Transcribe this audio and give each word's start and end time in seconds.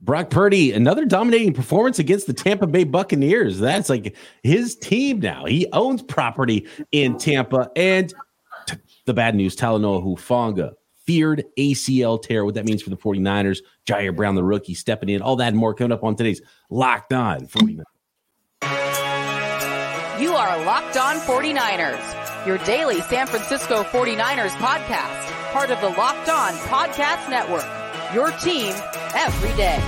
Brock 0.00 0.30
Purdy, 0.30 0.72
another 0.72 1.04
dominating 1.04 1.54
performance 1.54 1.98
against 1.98 2.26
the 2.26 2.34
Tampa 2.34 2.66
Bay 2.66 2.84
Buccaneers. 2.84 3.58
That's 3.58 3.88
like 3.88 4.14
his 4.42 4.76
team 4.76 5.20
now. 5.20 5.46
He 5.46 5.66
owns 5.72 6.02
property 6.02 6.66
in 6.92 7.16
Tampa. 7.16 7.70
And 7.74 8.12
t- 8.66 8.76
the 9.06 9.14
bad 9.14 9.34
news 9.34 9.56
Talanoa 9.56 10.04
Hufanga, 10.04 10.72
feared 11.06 11.44
ACL 11.58 12.20
tear, 12.22 12.44
what 12.44 12.54
that 12.54 12.66
means 12.66 12.82
for 12.82 12.90
the 12.90 12.96
49ers. 12.96 13.58
Ji'Ayir 13.86 14.14
Brown, 14.14 14.34
the 14.34 14.44
rookie, 14.44 14.74
stepping 14.74 15.08
in. 15.08 15.22
All 15.22 15.36
that 15.36 15.48
and 15.48 15.56
more 15.56 15.72
coming 15.72 15.92
up 15.92 16.04
on 16.04 16.14
today's 16.14 16.42
Locked 16.68 17.12
On 17.12 17.46
49ers. 17.46 17.82
You 20.20 20.32
are 20.32 20.64
Locked 20.64 20.96
On 20.96 21.16
49ers, 21.16 22.46
your 22.46 22.58
daily 22.58 23.00
San 23.02 23.26
Francisco 23.26 23.82
49ers 23.84 24.50
podcast, 24.58 25.52
part 25.52 25.70
of 25.70 25.80
the 25.80 25.88
Locked 25.88 26.28
On 26.28 26.52
Podcast 26.52 27.30
Network. 27.30 27.64
Your 28.14 28.30
team 28.38 28.74
every 29.16 29.56
day. 29.56 29.82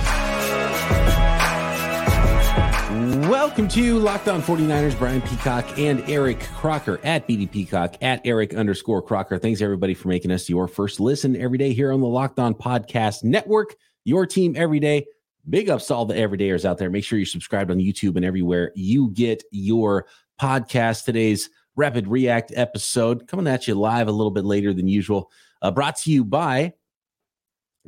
Welcome 3.29 3.67
to 3.69 3.99
Locked 3.99 4.27
On 4.27 4.41
49ers. 4.41 4.97
Brian 4.97 5.21
Peacock 5.21 5.77
and 5.77 6.01
Eric 6.09 6.39
Crocker 6.55 6.99
at 7.03 7.27
BD 7.27 7.49
Peacock 7.49 7.95
at 8.01 8.21
Eric 8.25 8.55
underscore 8.55 9.03
Crocker. 9.03 9.37
Thanks 9.37 9.61
everybody 9.61 9.93
for 9.93 10.07
making 10.07 10.31
us 10.31 10.49
your 10.49 10.67
first 10.67 10.99
listen 10.99 11.35
every 11.35 11.59
day 11.59 11.73
here 11.73 11.91
on 11.91 12.01
the 12.01 12.07
Locked 12.07 12.39
On 12.39 12.55
Podcast 12.55 13.23
Network. 13.23 13.75
Your 14.03 14.25
team 14.25 14.55
every 14.57 14.79
day. 14.79 15.05
Big 15.47 15.69
ups 15.69 15.87
to 15.87 15.95
all 15.95 16.05
the 16.05 16.15
everydayers 16.15 16.65
out 16.65 16.79
there. 16.79 16.89
Make 16.89 17.03
sure 17.03 17.19
you're 17.19 17.25
subscribed 17.27 17.69
on 17.69 17.77
YouTube 17.77 18.15
and 18.15 18.25
everywhere 18.25 18.71
you 18.75 19.09
get 19.11 19.43
your 19.51 20.07
podcast. 20.41 21.05
Today's 21.05 21.49
Rapid 21.75 22.07
React 22.07 22.53
episode 22.55 23.27
coming 23.27 23.47
at 23.47 23.67
you 23.67 23.75
live 23.75 24.07
a 24.07 24.11
little 24.11 24.31
bit 24.31 24.43
later 24.43 24.73
than 24.73 24.87
usual. 24.87 25.31
Uh, 25.61 25.69
brought 25.69 25.97
to 25.97 26.11
you 26.11 26.25
by 26.25 26.73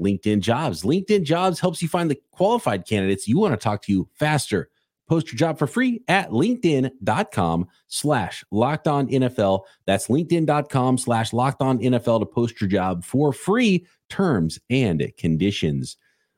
LinkedIn 0.02 0.42
Jobs. 0.42 0.84
LinkedIn 0.84 1.24
Jobs 1.24 1.60
helps 1.60 1.82
you 1.82 1.88
find 1.88 2.10
the 2.10 2.20
qualified 2.32 2.86
candidates 2.86 3.28
you 3.28 3.38
want 3.38 3.54
to 3.54 3.58
talk 3.58 3.82
to 3.84 3.92
you 3.92 4.10
faster. 4.16 4.70
Post 5.08 5.32
your 5.32 5.38
job 5.38 5.60
for 5.60 5.68
free 5.68 6.02
at 6.08 6.30
linkedin.com 6.30 7.68
slash 7.88 8.46
locked 8.50 8.88
on 8.88 9.10
NFL. 9.10 9.64
That's 9.86 10.08
linkedin.com 10.08 10.98
slash 10.98 11.34
locked 11.34 11.62
on 11.62 11.80
NFL 11.80 12.22
to 12.22 12.26
post 12.26 12.62
your 12.62 12.70
job 12.70 13.04
for 13.04 13.34
free. 13.34 13.86
Terms 14.10 14.58
and 14.70 15.12
conditions 15.18 15.98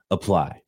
apply. 0.10 0.64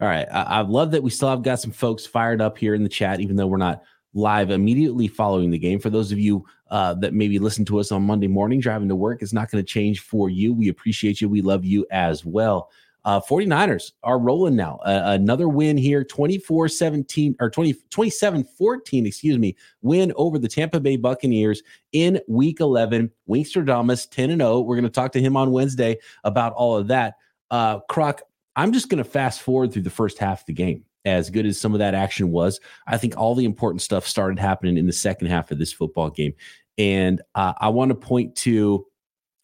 All 0.00 0.08
right. 0.08 0.26
I, 0.30 0.42
I 0.42 0.60
love 0.60 0.90
that 0.90 1.02
we 1.02 1.10
still 1.10 1.30
have 1.30 1.42
got 1.42 1.60
some 1.60 1.72
folks 1.72 2.04
fired 2.04 2.42
up 2.42 2.58
here 2.58 2.74
in 2.74 2.82
the 2.82 2.90
chat, 2.90 3.20
even 3.20 3.36
though 3.36 3.46
we're 3.46 3.56
not 3.56 3.82
live 4.14 4.50
immediately 4.50 5.08
following 5.08 5.50
the 5.50 5.58
game. 5.58 5.78
For 5.78 5.90
those 5.90 6.12
of 6.12 6.18
you 6.18 6.44
uh, 6.70 6.94
that 6.94 7.14
maybe 7.14 7.38
listen 7.38 7.64
to 7.66 7.78
us 7.78 7.92
on 7.92 8.02
Monday 8.02 8.28
morning 8.28 8.60
driving 8.60 8.88
to 8.88 8.96
work, 8.96 9.22
it's 9.22 9.32
not 9.32 9.50
going 9.50 9.64
to 9.64 9.68
change 9.68 10.00
for 10.00 10.28
you. 10.28 10.52
We 10.52 10.68
appreciate 10.68 11.20
you. 11.20 11.28
We 11.28 11.42
love 11.42 11.64
you 11.64 11.86
as 11.90 12.24
well. 12.24 12.70
Uh, 13.04 13.20
49ers 13.20 13.92
are 14.02 14.18
rolling 14.18 14.56
now. 14.56 14.78
Uh, 14.84 15.02
another 15.18 15.48
win 15.48 15.76
here, 15.78 16.04
24 16.04 16.68
17 16.68 17.34
or 17.40 17.48
20, 17.48 17.74
27 17.88 18.44
14, 18.44 19.06
excuse 19.06 19.38
me, 19.38 19.56
win 19.80 20.12
over 20.16 20.38
the 20.38 20.48
Tampa 20.48 20.80
Bay 20.80 20.96
Buccaneers 20.96 21.62
in 21.92 22.20
week 22.28 22.60
11. 22.60 23.10
Winkster 23.28 23.64
10 24.10 24.30
and 24.30 24.40
0. 24.40 24.60
We're 24.60 24.76
going 24.76 24.84
to 24.84 24.90
talk 24.90 25.12
to 25.12 25.20
him 25.20 25.36
on 25.36 25.50
Wednesday 25.50 25.98
about 26.24 26.52
all 26.52 26.76
of 26.76 26.88
that. 26.88 27.14
Uh, 27.50 27.80
Croc, 27.88 28.20
I'm 28.54 28.72
just 28.72 28.90
going 28.90 29.02
to 29.02 29.08
fast 29.08 29.40
forward 29.40 29.72
through 29.72 29.82
the 29.82 29.90
first 29.90 30.18
half 30.18 30.40
of 30.40 30.46
the 30.46 30.52
game. 30.52 30.84
As 31.04 31.30
good 31.30 31.46
as 31.46 31.58
some 31.58 31.72
of 31.72 31.78
that 31.78 31.94
action 31.94 32.30
was, 32.30 32.60
I 32.86 32.98
think 32.98 33.16
all 33.16 33.34
the 33.34 33.46
important 33.46 33.80
stuff 33.80 34.06
started 34.06 34.38
happening 34.38 34.76
in 34.76 34.86
the 34.86 34.92
second 34.92 35.28
half 35.28 35.50
of 35.50 35.58
this 35.58 35.72
football 35.72 36.10
game. 36.10 36.34
And 36.76 37.22
uh, 37.34 37.54
I 37.58 37.68
want 37.70 37.88
to 37.90 37.94
point 37.94 38.36
to 38.36 38.86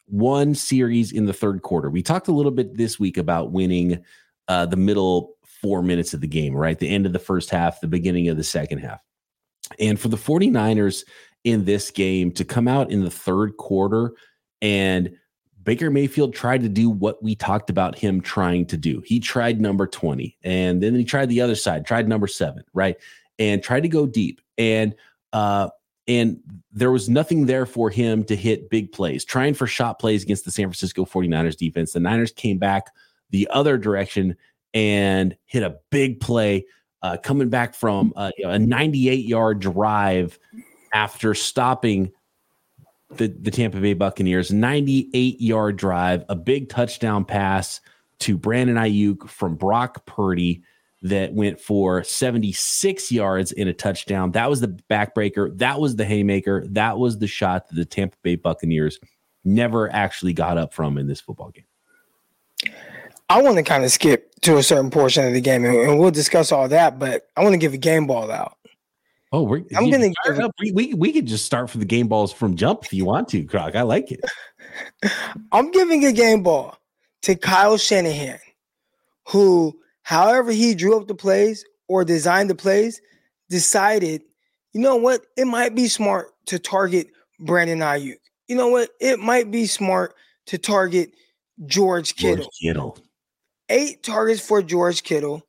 one 0.06 0.54
series 0.54 1.12
in 1.12 1.26
the 1.26 1.32
third 1.32 1.62
quarter. 1.62 1.90
We 1.90 2.02
talked 2.02 2.28
a 2.28 2.32
little 2.32 2.52
bit 2.52 2.76
this 2.76 3.00
week 3.00 3.16
about 3.16 3.52
winning 3.52 4.04
uh, 4.48 4.66
the 4.66 4.76
middle 4.76 5.36
four 5.44 5.82
minutes 5.82 6.14
of 6.14 6.20
the 6.20 6.28
game, 6.28 6.54
right? 6.54 6.78
The 6.78 6.88
end 6.88 7.06
of 7.06 7.12
the 7.12 7.18
first 7.18 7.50
half, 7.50 7.80
the 7.80 7.88
beginning 7.88 8.28
of 8.28 8.36
the 8.36 8.44
second 8.44 8.78
half. 8.78 9.00
And 9.80 9.98
for 9.98 10.08
the 10.08 10.16
49ers 10.16 11.04
in 11.44 11.64
this 11.64 11.90
game 11.90 12.30
to 12.32 12.44
come 12.44 12.68
out 12.68 12.90
in 12.90 13.02
the 13.02 13.10
third 13.10 13.56
quarter 13.56 14.12
and 14.62 15.16
Baker 15.66 15.90
Mayfield 15.90 16.32
tried 16.32 16.62
to 16.62 16.68
do 16.68 16.88
what 16.88 17.20
we 17.22 17.34
talked 17.34 17.70
about 17.70 17.98
him 17.98 18.20
trying 18.20 18.66
to 18.66 18.76
do. 18.76 19.02
He 19.04 19.18
tried 19.18 19.60
number 19.60 19.88
20 19.88 20.38
and 20.44 20.80
then 20.80 20.94
he 20.94 21.04
tried 21.04 21.28
the 21.28 21.40
other 21.40 21.56
side, 21.56 21.84
tried 21.84 22.08
number 22.08 22.28
seven, 22.28 22.62
right? 22.72 22.96
And 23.40 23.62
tried 23.62 23.82
to 23.82 23.88
go 23.88 24.06
deep. 24.06 24.40
And 24.56 24.94
uh, 25.32 25.68
and 26.08 26.38
there 26.70 26.92
was 26.92 27.08
nothing 27.08 27.46
there 27.46 27.66
for 27.66 27.90
him 27.90 28.22
to 28.24 28.36
hit 28.36 28.70
big 28.70 28.92
plays, 28.92 29.24
trying 29.24 29.54
for 29.54 29.66
shot 29.66 29.98
plays 29.98 30.22
against 30.22 30.44
the 30.44 30.52
San 30.52 30.66
Francisco 30.66 31.04
49ers 31.04 31.56
defense. 31.56 31.92
The 31.92 32.00
Niners 32.00 32.30
came 32.30 32.58
back 32.58 32.92
the 33.30 33.48
other 33.50 33.76
direction 33.76 34.36
and 34.72 35.36
hit 35.46 35.64
a 35.64 35.78
big 35.90 36.20
play, 36.20 36.64
uh, 37.02 37.16
coming 37.16 37.48
back 37.48 37.74
from 37.74 38.12
uh, 38.14 38.30
a 38.44 38.56
98 38.56 39.26
yard 39.26 39.58
drive 39.58 40.38
after 40.94 41.34
stopping 41.34 42.12
the, 43.10 43.28
the 43.28 43.50
Tampa 43.50 43.80
Bay 43.80 43.94
Buccaneers. 43.94 44.52
98 44.52 45.40
yard 45.40 45.76
drive, 45.76 46.24
a 46.28 46.34
big 46.34 46.68
touchdown 46.68 47.24
pass 47.24 47.80
to 48.20 48.36
Brandon 48.36 48.76
Aiyuk 48.76 49.28
from 49.28 49.56
Brock 49.56 50.06
Purdy 50.06 50.62
that 51.02 51.32
went 51.32 51.60
for 51.60 52.02
76 52.02 53.12
yards 53.12 53.52
in 53.52 53.68
a 53.68 53.72
touchdown. 53.72 54.32
That 54.32 54.50
was 54.50 54.60
the 54.60 54.76
backbreaker. 54.90 55.56
That 55.58 55.78
was 55.80 55.96
the 55.96 56.04
haymaker. 56.04 56.66
That 56.68 56.98
was 56.98 57.18
the 57.18 57.26
shot 57.26 57.68
that 57.68 57.76
the 57.76 57.84
Tampa 57.84 58.16
Bay 58.22 58.36
Buccaneers 58.36 58.98
never 59.44 59.92
actually 59.92 60.32
got 60.32 60.58
up 60.58 60.72
from 60.72 60.98
in 60.98 61.06
this 61.06 61.20
football 61.20 61.50
game. 61.50 62.72
I 63.28 63.42
want 63.42 63.56
to 63.56 63.62
kind 63.62 63.84
of 63.84 63.90
skip 63.90 64.32
to 64.42 64.56
a 64.56 64.62
certain 64.62 64.90
portion 64.90 65.26
of 65.26 65.32
the 65.32 65.40
game, 65.40 65.64
and 65.64 65.98
we'll 65.98 66.10
discuss 66.10 66.52
all 66.52 66.68
that. 66.68 66.98
But 66.98 67.28
I 67.36 67.42
want 67.42 67.52
to 67.52 67.58
give 67.58 67.74
a 67.74 67.78
game 67.78 68.06
ball 68.06 68.30
out. 68.30 68.56
Oh, 69.36 69.42
we're, 69.42 69.64
I'm 69.76 69.90
going 69.90 70.14
to. 70.24 70.50
We, 70.58 70.72
we 70.72 70.94
we 70.94 71.12
could 71.12 71.26
just 71.26 71.44
start 71.44 71.68
for 71.68 71.76
the 71.76 71.84
game 71.84 72.08
balls 72.08 72.32
from 72.32 72.56
jump 72.56 72.86
if 72.86 72.94
you 72.94 73.04
want 73.04 73.28
to, 73.28 73.44
Croc. 73.44 73.76
I 73.76 73.82
like 73.82 74.10
it. 74.10 74.20
I'm 75.52 75.70
giving 75.72 76.06
a 76.06 76.12
game 76.12 76.42
ball 76.42 76.78
to 77.20 77.36
Kyle 77.36 77.76
Shanahan, 77.76 78.38
who 79.28 79.78
however 80.04 80.52
he 80.52 80.74
drew 80.74 80.96
up 80.96 81.06
the 81.06 81.14
plays 81.14 81.66
or 81.86 82.02
designed 82.02 82.48
the 82.48 82.54
plays, 82.54 83.02
decided, 83.50 84.22
you 84.72 84.80
know 84.80 84.96
what, 84.96 85.26
it 85.36 85.44
might 85.44 85.74
be 85.74 85.86
smart 85.86 86.28
to 86.46 86.58
target 86.58 87.08
Brandon 87.38 87.80
Aiyuk. 87.80 88.16
You 88.48 88.56
know 88.56 88.68
what, 88.68 88.88
it 89.02 89.18
might 89.18 89.50
be 89.50 89.66
smart 89.66 90.14
to 90.46 90.56
target 90.56 91.10
George 91.66 92.16
Kittle. 92.16 92.36
George 92.36 92.48
Kittle. 92.62 92.98
Eight 93.68 94.02
targets 94.02 94.40
for 94.40 94.62
George 94.62 95.02
Kittle. 95.02 95.45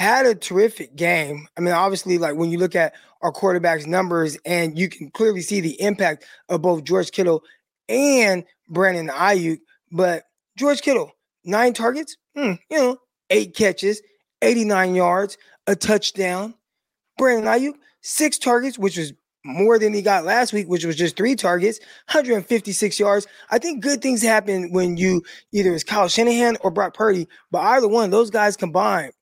Had 0.00 0.24
a 0.24 0.34
terrific 0.34 0.96
game. 0.96 1.46
I 1.58 1.60
mean, 1.60 1.74
obviously, 1.74 2.16
like 2.16 2.34
when 2.34 2.50
you 2.50 2.56
look 2.56 2.74
at 2.74 2.94
our 3.20 3.30
quarterback's 3.30 3.86
numbers, 3.86 4.38
and 4.46 4.78
you 4.78 4.88
can 4.88 5.10
clearly 5.10 5.42
see 5.42 5.60
the 5.60 5.78
impact 5.78 6.24
of 6.48 6.62
both 6.62 6.84
George 6.84 7.10
Kittle 7.10 7.44
and 7.86 8.44
Brandon 8.70 9.08
Aiyuk. 9.08 9.58
But 9.92 10.24
George 10.56 10.80
Kittle, 10.80 11.12
nine 11.44 11.74
targets, 11.74 12.16
hmm, 12.34 12.52
you 12.70 12.78
know, 12.78 12.96
eight 13.28 13.54
catches, 13.54 14.00
89 14.40 14.94
yards, 14.94 15.36
a 15.66 15.76
touchdown. 15.76 16.54
Brandon 17.18 17.44
Aiyuk, 17.44 17.74
six 18.00 18.38
targets, 18.38 18.78
which 18.78 18.96
was 18.96 19.12
more 19.44 19.78
than 19.78 19.92
he 19.92 20.00
got 20.00 20.24
last 20.24 20.54
week, 20.54 20.66
which 20.66 20.86
was 20.86 20.96
just 20.96 21.14
three 21.14 21.36
targets, 21.36 21.78
156 22.10 22.98
yards. 22.98 23.26
I 23.50 23.58
think 23.58 23.82
good 23.82 24.00
things 24.00 24.22
happen 24.22 24.72
when 24.72 24.96
you 24.96 25.22
either 25.52 25.74
it's 25.74 25.84
Kyle 25.84 26.08
Shanahan 26.08 26.56
or 26.62 26.70
Brock 26.70 26.94
Purdy, 26.94 27.28
but 27.50 27.60
either 27.60 27.86
one, 27.86 28.08
those 28.08 28.30
guys 28.30 28.56
combined, 28.56 29.12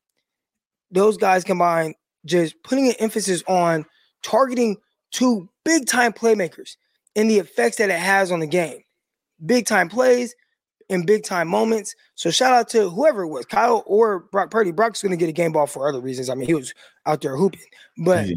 those 0.91 1.17
guys 1.17 1.45
combined, 1.45 1.95
just 2.25 2.55
putting 2.63 2.89
an 2.89 2.95
emphasis 2.99 3.43
on 3.47 3.85
targeting 4.23 4.77
two 5.11 5.49
big 5.65 5.87
time 5.87 6.13
playmakers 6.13 6.77
and 7.17 7.31
the 7.31 7.39
effects 7.39 7.77
that 7.77 7.91
it 7.91 7.99
has 7.99 8.31
on 8.31 8.41
the 8.41 8.47
game. 8.47 8.83
Big 9.45 9.67
time 9.67 9.89
plays, 9.89 10.35
in 10.89 11.05
big 11.05 11.23
time 11.23 11.49
moments. 11.49 11.95
So 12.15 12.31
shout 12.31 12.53
out 12.53 12.69
to 12.71 12.89
whoever 12.91 13.23
it 13.23 13.29
was, 13.29 13.47
Kyle 13.47 13.83
or 13.87 14.21
Brock 14.33 14.51
Purdy. 14.51 14.73
Brock's 14.73 15.03
going 15.03 15.11
to 15.11 15.17
get 15.17 15.29
a 15.29 15.33
game 15.33 15.53
ball 15.53 15.67
for 15.67 15.89
other 15.89 16.01
reasons. 16.01 16.31
I 16.31 16.35
mean, 16.35 16.47
he 16.47 16.55
was 16.55 16.75
out 17.07 17.21
there 17.21 17.37
hooping, 17.37 17.61
but 17.99 18.29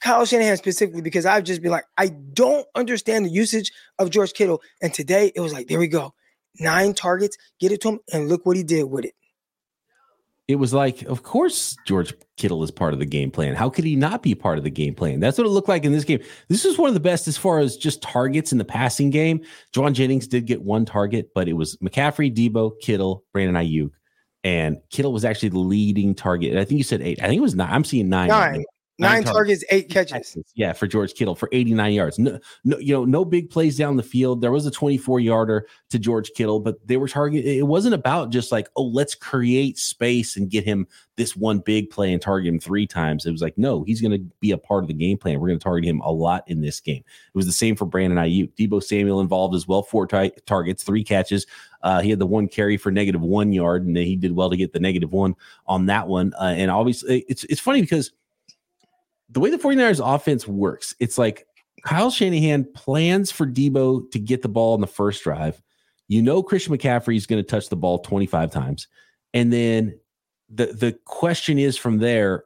Kyle 0.00 0.24
Shanahan 0.24 0.56
specifically 0.56 1.02
because 1.02 1.26
I've 1.26 1.44
just 1.44 1.62
been 1.62 1.70
like, 1.70 1.84
I 1.98 2.08
don't 2.08 2.66
understand 2.74 3.24
the 3.24 3.30
usage 3.30 3.72
of 3.98 4.10
George 4.10 4.32
Kittle. 4.32 4.60
And 4.82 4.92
today 4.92 5.32
it 5.34 5.40
was 5.40 5.52
like, 5.52 5.68
there 5.68 5.78
we 5.78 5.88
go, 5.88 6.14
nine 6.58 6.94
targets, 6.94 7.36
get 7.60 7.72
it 7.72 7.80
to 7.82 7.90
him, 7.90 8.00
and 8.12 8.28
look 8.28 8.44
what 8.44 8.56
he 8.56 8.62
did 8.62 8.84
with 8.84 9.04
it 9.04 9.14
it 10.50 10.56
was 10.56 10.74
like, 10.74 11.02
of 11.02 11.22
course, 11.22 11.76
George 11.86 12.12
Kittle 12.36 12.62
is 12.64 12.70
part 12.70 12.92
of 12.92 12.98
the 12.98 13.06
game 13.06 13.30
plan. 13.30 13.54
How 13.54 13.70
could 13.70 13.84
he 13.84 13.94
not 13.94 14.22
be 14.22 14.34
part 14.34 14.58
of 14.58 14.64
the 14.64 14.70
game 14.70 14.94
plan? 14.94 15.20
That's 15.20 15.38
what 15.38 15.46
it 15.46 15.50
looked 15.50 15.68
like 15.68 15.84
in 15.84 15.92
this 15.92 16.04
game. 16.04 16.20
This 16.48 16.64
is 16.64 16.76
one 16.76 16.88
of 16.88 16.94
the 16.94 17.00
best 17.00 17.28
as 17.28 17.36
far 17.36 17.60
as 17.60 17.76
just 17.76 18.02
targets 18.02 18.50
in 18.50 18.58
the 18.58 18.64
passing 18.64 19.10
game. 19.10 19.42
Jauan 19.72 19.92
Jennings 19.92 20.26
did 20.26 20.46
get 20.46 20.62
one 20.62 20.84
target, 20.84 21.30
but 21.34 21.48
it 21.48 21.52
was 21.52 21.76
McCaffrey, 21.76 22.34
Deebo, 22.34 22.72
Kittle, 22.80 23.24
Brandon 23.32 23.54
Aiyuk, 23.54 23.90
and 24.42 24.78
Kittle 24.90 25.12
was 25.12 25.24
actually 25.24 25.50
the 25.50 25.58
leading 25.58 26.14
target. 26.14 26.56
I 26.56 26.64
think 26.64 26.78
you 26.78 26.84
said 26.84 27.02
eight. 27.02 27.22
I 27.22 27.28
think 27.28 27.38
it 27.38 27.42
was 27.42 27.54
nine. 27.54 27.70
I'm 27.70 27.84
seeing 27.84 28.08
nine. 28.08 28.28
Nine. 28.28 28.64
Nine, 29.00 29.24
targets, 29.24 29.64
eight 29.70 29.88
catches. 29.88 30.36
Yeah, 30.54 30.72
for 30.72 30.86
George 30.86 31.14
Kittle 31.14 31.34
for 31.34 31.48
89 31.52 31.92
yards. 31.92 32.18
No, 32.18 32.38
no, 32.64 32.78
you 32.78 32.92
know, 32.92 33.04
no 33.04 33.24
big 33.24 33.50
plays 33.50 33.76
down 33.76 33.96
the 33.96 34.02
field. 34.02 34.40
There 34.40 34.52
was 34.52 34.66
a 34.66 34.70
24 34.70 35.20
yarder 35.20 35.66
to 35.90 35.98
George 35.98 36.30
Kittle, 36.34 36.60
but 36.60 36.86
they 36.86 36.96
were 36.96 37.08
targeting. 37.08 37.58
It 37.58 37.66
wasn't 37.66 37.94
about 37.94 38.30
just 38.30 38.52
like, 38.52 38.68
oh, 38.76 38.84
let's 38.84 39.14
create 39.14 39.78
space 39.78 40.36
and 40.36 40.50
get 40.50 40.64
him 40.64 40.86
this 41.16 41.36
one 41.36 41.58
big 41.58 41.90
play 41.90 42.12
and 42.12 42.22
target 42.22 42.48
him 42.48 42.58
three 42.58 42.86
times. 42.86 43.26
It 43.26 43.30
was 43.30 43.42
like, 43.42 43.58
no, 43.58 43.84
he's 43.84 44.00
going 44.00 44.12
to 44.12 44.24
be 44.40 44.52
a 44.52 44.58
part 44.58 44.84
of 44.84 44.88
the 44.88 44.94
game 44.94 45.18
plan. 45.18 45.38
We're 45.38 45.48
going 45.48 45.58
to 45.58 45.64
target 45.64 45.88
him 45.88 46.00
a 46.00 46.10
lot 46.10 46.44
in 46.46 46.60
this 46.62 46.80
game. 46.80 47.04
It 47.04 47.34
was 47.34 47.46
the 47.46 47.52
same 47.52 47.76
for 47.76 47.84
Brandon 47.84 48.18
Aiyuk. 48.18 48.52
Deebo 48.54 48.82
Samuel 48.82 49.20
involved 49.20 49.54
as 49.54 49.68
well, 49.68 49.82
four 49.82 50.06
t- 50.06 50.32
targets, 50.46 50.82
three 50.82 51.04
catches. 51.04 51.46
Uh, 51.82 52.00
he 52.00 52.10
had 52.10 52.18
the 52.18 52.26
one 52.26 52.48
carry 52.48 52.76
for 52.76 52.90
negative 52.90 53.20
one 53.20 53.52
yard, 53.52 53.86
and 53.86 53.96
he 53.96 54.16
did 54.16 54.32
well 54.32 54.50
to 54.50 54.56
get 54.56 54.72
the 54.72 54.80
negative 54.80 55.12
one 55.12 55.34
on 55.66 55.86
that 55.86 56.08
one. 56.08 56.32
Uh, 56.38 56.54
and 56.56 56.70
obviously, 56.70 57.24
it's 57.28 57.44
it's 57.44 57.60
funny 57.60 57.80
because 57.80 58.12
the 59.30 59.40
way 59.40 59.50
the 59.50 59.58
49ers 59.58 60.02
offense 60.02 60.46
works, 60.46 60.94
it's 61.00 61.18
like 61.18 61.46
Kyle 61.84 62.10
Shanahan 62.10 62.64
plans 62.74 63.30
for 63.30 63.46
Deebo 63.46 64.10
to 64.10 64.18
get 64.18 64.42
the 64.42 64.48
ball 64.48 64.74
in 64.74 64.80
the 64.80 64.86
first 64.86 65.22
drive. 65.22 65.60
You 66.08 66.22
know 66.22 66.42
Christian 66.42 66.76
McCaffrey 66.76 67.16
is 67.16 67.26
going 67.26 67.42
to 67.42 67.48
touch 67.48 67.68
the 67.68 67.76
ball 67.76 68.00
25 68.00 68.50
times. 68.50 68.88
And 69.32 69.52
then 69.52 69.98
the 70.52 70.66
the 70.66 70.98
question 71.04 71.58
is 71.58 71.76
from 71.76 71.98
there, 71.98 72.44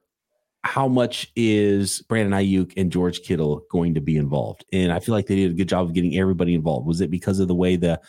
how 0.63 0.87
much 0.87 1.33
is 1.35 2.03
Brandon 2.03 2.39
Aiyuk 2.39 2.75
and 2.77 2.93
George 2.93 3.23
Kittle 3.23 3.65
going 3.71 3.95
to 3.95 4.01
be 4.01 4.17
involved? 4.17 4.65
And 4.73 4.93
I 4.93 5.01
feel 5.01 5.15
like 5.15 5.27
they 5.27 5.37
did 5.37 5.51
a 5.51 5.55
good 5.55 5.69
job 5.69 5.87
of 5.87 5.95
getting 5.95 6.17
everybody 6.19 6.55
involved. 6.55 6.87
Was 6.87 7.01
it 7.01 7.11
because 7.11 7.39
of 7.41 7.49
the 7.49 7.55
way 7.55 7.77
the 7.77 8.01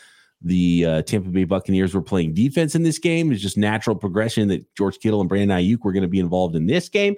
the 0.42 0.84
uh, 0.84 1.02
Tampa 1.02 1.30
Bay 1.30 1.44
Buccaneers 1.44 1.94
were 1.94 2.02
playing 2.02 2.34
defense 2.34 2.74
in 2.74 2.82
this 2.82 2.98
game? 2.98 3.32
It's 3.32 3.40
just 3.40 3.56
natural 3.56 3.96
progression 3.96 4.48
that 4.48 4.66
George 4.76 4.98
Kittle 4.98 5.20
and 5.20 5.28
Brandon 5.28 5.56
Aiyuk 5.56 5.82
were 5.82 5.92
going 5.92 6.02
to 6.02 6.08
be 6.08 6.20
involved 6.20 6.54
in 6.54 6.66
this 6.66 6.90
game. 6.90 7.16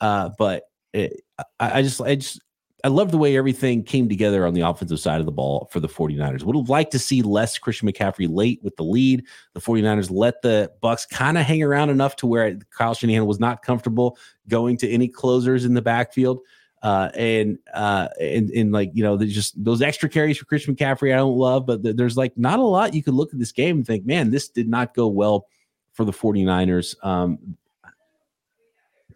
Uh, 0.00 0.30
but 0.38 0.69
it, 0.92 1.22
I, 1.58 1.78
I 1.78 1.82
just, 1.82 2.00
I 2.00 2.14
just, 2.16 2.40
I 2.84 2.88
love 2.88 3.10
the 3.10 3.18
way 3.18 3.36
everything 3.36 3.82
came 3.82 4.08
together 4.08 4.46
on 4.46 4.54
the 4.54 4.62
offensive 4.62 5.00
side 5.00 5.20
of 5.20 5.26
the 5.26 5.32
ball 5.32 5.68
for 5.70 5.80
the 5.80 5.88
49ers. 5.88 6.42
Would 6.42 6.56
have 6.56 6.68
liked 6.68 6.92
to 6.92 6.98
see 6.98 7.22
less 7.22 7.58
Christian 7.58 7.88
McCaffrey 7.88 8.26
late 8.30 8.60
with 8.62 8.76
the 8.76 8.84
lead. 8.84 9.24
The 9.54 9.60
49ers 9.60 10.10
let 10.10 10.42
the 10.42 10.72
Bucks 10.80 11.06
kind 11.06 11.36
of 11.36 11.44
hang 11.44 11.62
around 11.62 11.90
enough 11.90 12.16
to 12.16 12.26
where 12.26 12.56
Kyle 12.70 12.94
Shanahan 12.94 13.26
was 13.26 13.40
not 13.40 13.62
comfortable 13.62 14.16
going 14.48 14.76
to 14.78 14.88
any 14.88 15.08
closers 15.08 15.64
in 15.64 15.74
the 15.74 15.82
backfield. 15.82 16.40
Uh, 16.82 17.10
and 17.14 17.58
uh, 17.74 18.08
and 18.18 18.48
and 18.50 18.72
like 18.72 18.90
you 18.94 19.02
know, 19.02 19.18
just 19.18 19.62
those 19.62 19.82
extra 19.82 20.08
carries 20.08 20.38
for 20.38 20.46
Christian 20.46 20.74
McCaffrey 20.74 21.12
I 21.12 21.18
don't 21.18 21.36
love, 21.36 21.66
but 21.66 21.82
there's 21.82 22.16
like 22.16 22.36
not 22.38 22.58
a 22.58 22.62
lot 22.62 22.94
you 22.94 23.02
could 23.02 23.12
look 23.12 23.34
at 23.34 23.38
this 23.38 23.52
game 23.52 23.76
and 23.76 23.86
think, 23.86 24.06
man, 24.06 24.30
this 24.30 24.48
did 24.48 24.66
not 24.66 24.94
go 24.94 25.06
well 25.06 25.46
for 25.92 26.06
the 26.06 26.12
49ers. 26.12 26.94
Um, 27.04 27.58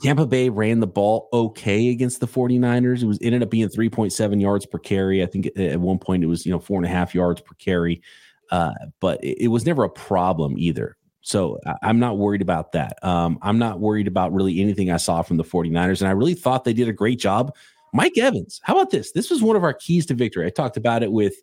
Tampa 0.02 0.26
Bay 0.26 0.48
ran 0.48 0.80
the 0.80 0.86
ball 0.86 1.28
okay 1.32 1.90
against 1.90 2.20
the 2.20 2.26
49ers. 2.26 3.02
It 3.02 3.06
was 3.06 3.18
ended 3.20 3.42
up 3.42 3.50
being 3.50 3.68
3.7 3.68 4.40
yards 4.40 4.66
per 4.66 4.78
carry. 4.78 5.22
I 5.22 5.26
think 5.26 5.50
at 5.56 5.80
one 5.80 5.98
point 5.98 6.24
it 6.24 6.26
was, 6.26 6.44
you 6.44 6.52
know, 6.52 6.58
four 6.58 6.78
and 6.78 6.86
a 6.86 6.88
half 6.88 7.14
yards 7.14 7.40
per 7.40 7.54
carry. 7.54 8.02
Uh, 8.50 8.72
but 9.00 9.22
it, 9.24 9.44
it, 9.44 9.48
was 9.48 9.64
never 9.66 9.84
a 9.84 9.90
problem 9.90 10.58
either. 10.58 10.96
So 11.22 11.58
I, 11.66 11.88
am 11.88 11.98
not 11.98 12.18
worried 12.18 12.42
about 12.42 12.72
that. 12.72 13.02
Um, 13.02 13.38
I'm 13.40 13.58
not 13.58 13.80
worried 13.80 14.06
about 14.06 14.32
really 14.32 14.60
anything 14.60 14.90
I 14.90 14.98
saw 14.98 15.22
from 15.22 15.38
the 15.38 15.44
49ers. 15.44 16.00
And 16.00 16.08
I 16.08 16.12
really 16.12 16.34
thought 16.34 16.64
they 16.64 16.74
did 16.74 16.88
a 16.88 16.92
great 16.92 17.18
job. 17.18 17.54
Mike 17.94 18.18
Evans, 18.18 18.60
how 18.62 18.74
about 18.74 18.90
this? 18.90 19.12
This 19.12 19.30
was 19.30 19.42
one 19.42 19.56
of 19.56 19.64
our 19.64 19.72
keys 19.72 20.04
to 20.06 20.14
victory. 20.14 20.46
I 20.46 20.50
talked 20.50 20.76
about 20.76 21.02
it 21.02 21.12
with 21.12 21.36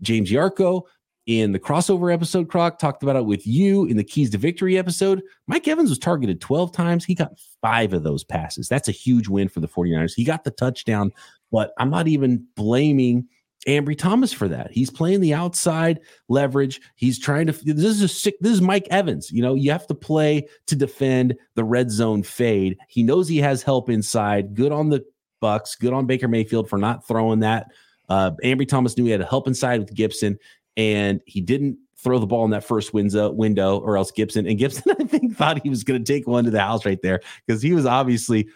James 0.00 0.30
Yarcho 0.30 0.82
in 1.26 1.52
the 1.52 1.58
crossover 1.58 2.12
episode, 2.12 2.48
Croc 2.48 2.78
talked 2.78 3.02
about 3.02 3.16
it 3.16 3.24
with 3.24 3.46
you 3.46 3.86
in 3.86 3.96
the 3.96 4.04
Keys 4.04 4.30
to 4.30 4.38
Victory 4.38 4.76
episode. 4.76 5.22
Mike 5.46 5.66
Evans 5.66 5.88
was 5.88 5.98
targeted 5.98 6.40
12 6.40 6.72
times. 6.72 7.04
He 7.04 7.14
got 7.14 7.32
five 7.62 7.94
of 7.94 8.02
those 8.02 8.24
passes. 8.24 8.68
That's 8.68 8.88
a 8.88 8.92
huge 8.92 9.28
win 9.28 9.48
for 9.48 9.60
the 9.60 9.68
49ers. 9.68 10.14
He 10.14 10.24
got 10.24 10.44
the 10.44 10.50
touchdown, 10.50 11.12
but 11.50 11.72
I'm 11.78 11.90
not 11.90 12.08
even 12.08 12.46
blaming 12.56 13.26
Ambry 13.66 13.96
Thomas 13.96 14.32
for 14.32 14.48
that. 14.48 14.70
He's 14.70 14.90
playing 14.90 15.20
the 15.20 15.32
outside 15.32 16.00
leverage. 16.28 16.80
He's 16.96 17.18
trying 17.18 17.46
to. 17.46 17.52
This 17.52 17.84
is 17.84 18.02
a 18.02 18.08
sick. 18.08 18.34
This 18.40 18.52
is 18.52 18.60
Mike 18.60 18.86
Evans. 18.90 19.30
You 19.30 19.42
know, 19.42 19.54
you 19.54 19.70
have 19.70 19.86
to 19.86 19.94
play 19.94 20.48
to 20.66 20.76
defend 20.76 21.34
the 21.54 21.64
red 21.64 21.90
zone 21.90 22.22
fade. 22.22 22.76
He 22.88 23.02
knows 23.02 23.28
he 23.28 23.38
has 23.38 23.62
help 23.62 23.88
inside. 23.88 24.54
Good 24.54 24.72
on 24.72 24.90
the 24.90 25.02
Bucks. 25.40 25.76
Good 25.76 25.92
on 25.94 26.06
Baker 26.06 26.28
Mayfield 26.28 26.68
for 26.68 26.78
not 26.78 27.06
throwing 27.06 27.40
that. 27.40 27.68
Uh, 28.08 28.32
Ambry 28.44 28.68
Thomas 28.68 28.96
knew 28.98 29.04
he 29.04 29.10
had 29.10 29.22
help 29.22 29.48
inside 29.48 29.80
with 29.80 29.94
Gipson 29.94 30.36
and 30.76 31.20
he 31.26 31.40
didn't 31.40 31.78
throw 32.04 32.18
the 32.18 32.26
ball 32.26 32.44
in 32.44 32.50
that 32.50 32.62
first 32.62 32.92
window, 32.92 33.30
window 33.30 33.78
or 33.78 33.96
else 33.96 34.12
Gipson 34.12 34.48
and 34.48 34.60
Gipson 34.60 34.94
I 35.00 35.04
think 35.04 35.36
thought 35.36 35.62
he 35.62 35.70
was 35.70 35.82
going 35.82 36.04
to 36.04 36.12
take 36.12 36.26
one 36.26 36.44
to 36.44 36.50
the 36.50 36.60
house 36.60 36.84
right 36.84 37.00
there 37.00 37.20
because 37.46 37.62
he 37.62 37.72
was 37.72 37.86
obviously 37.86 38.48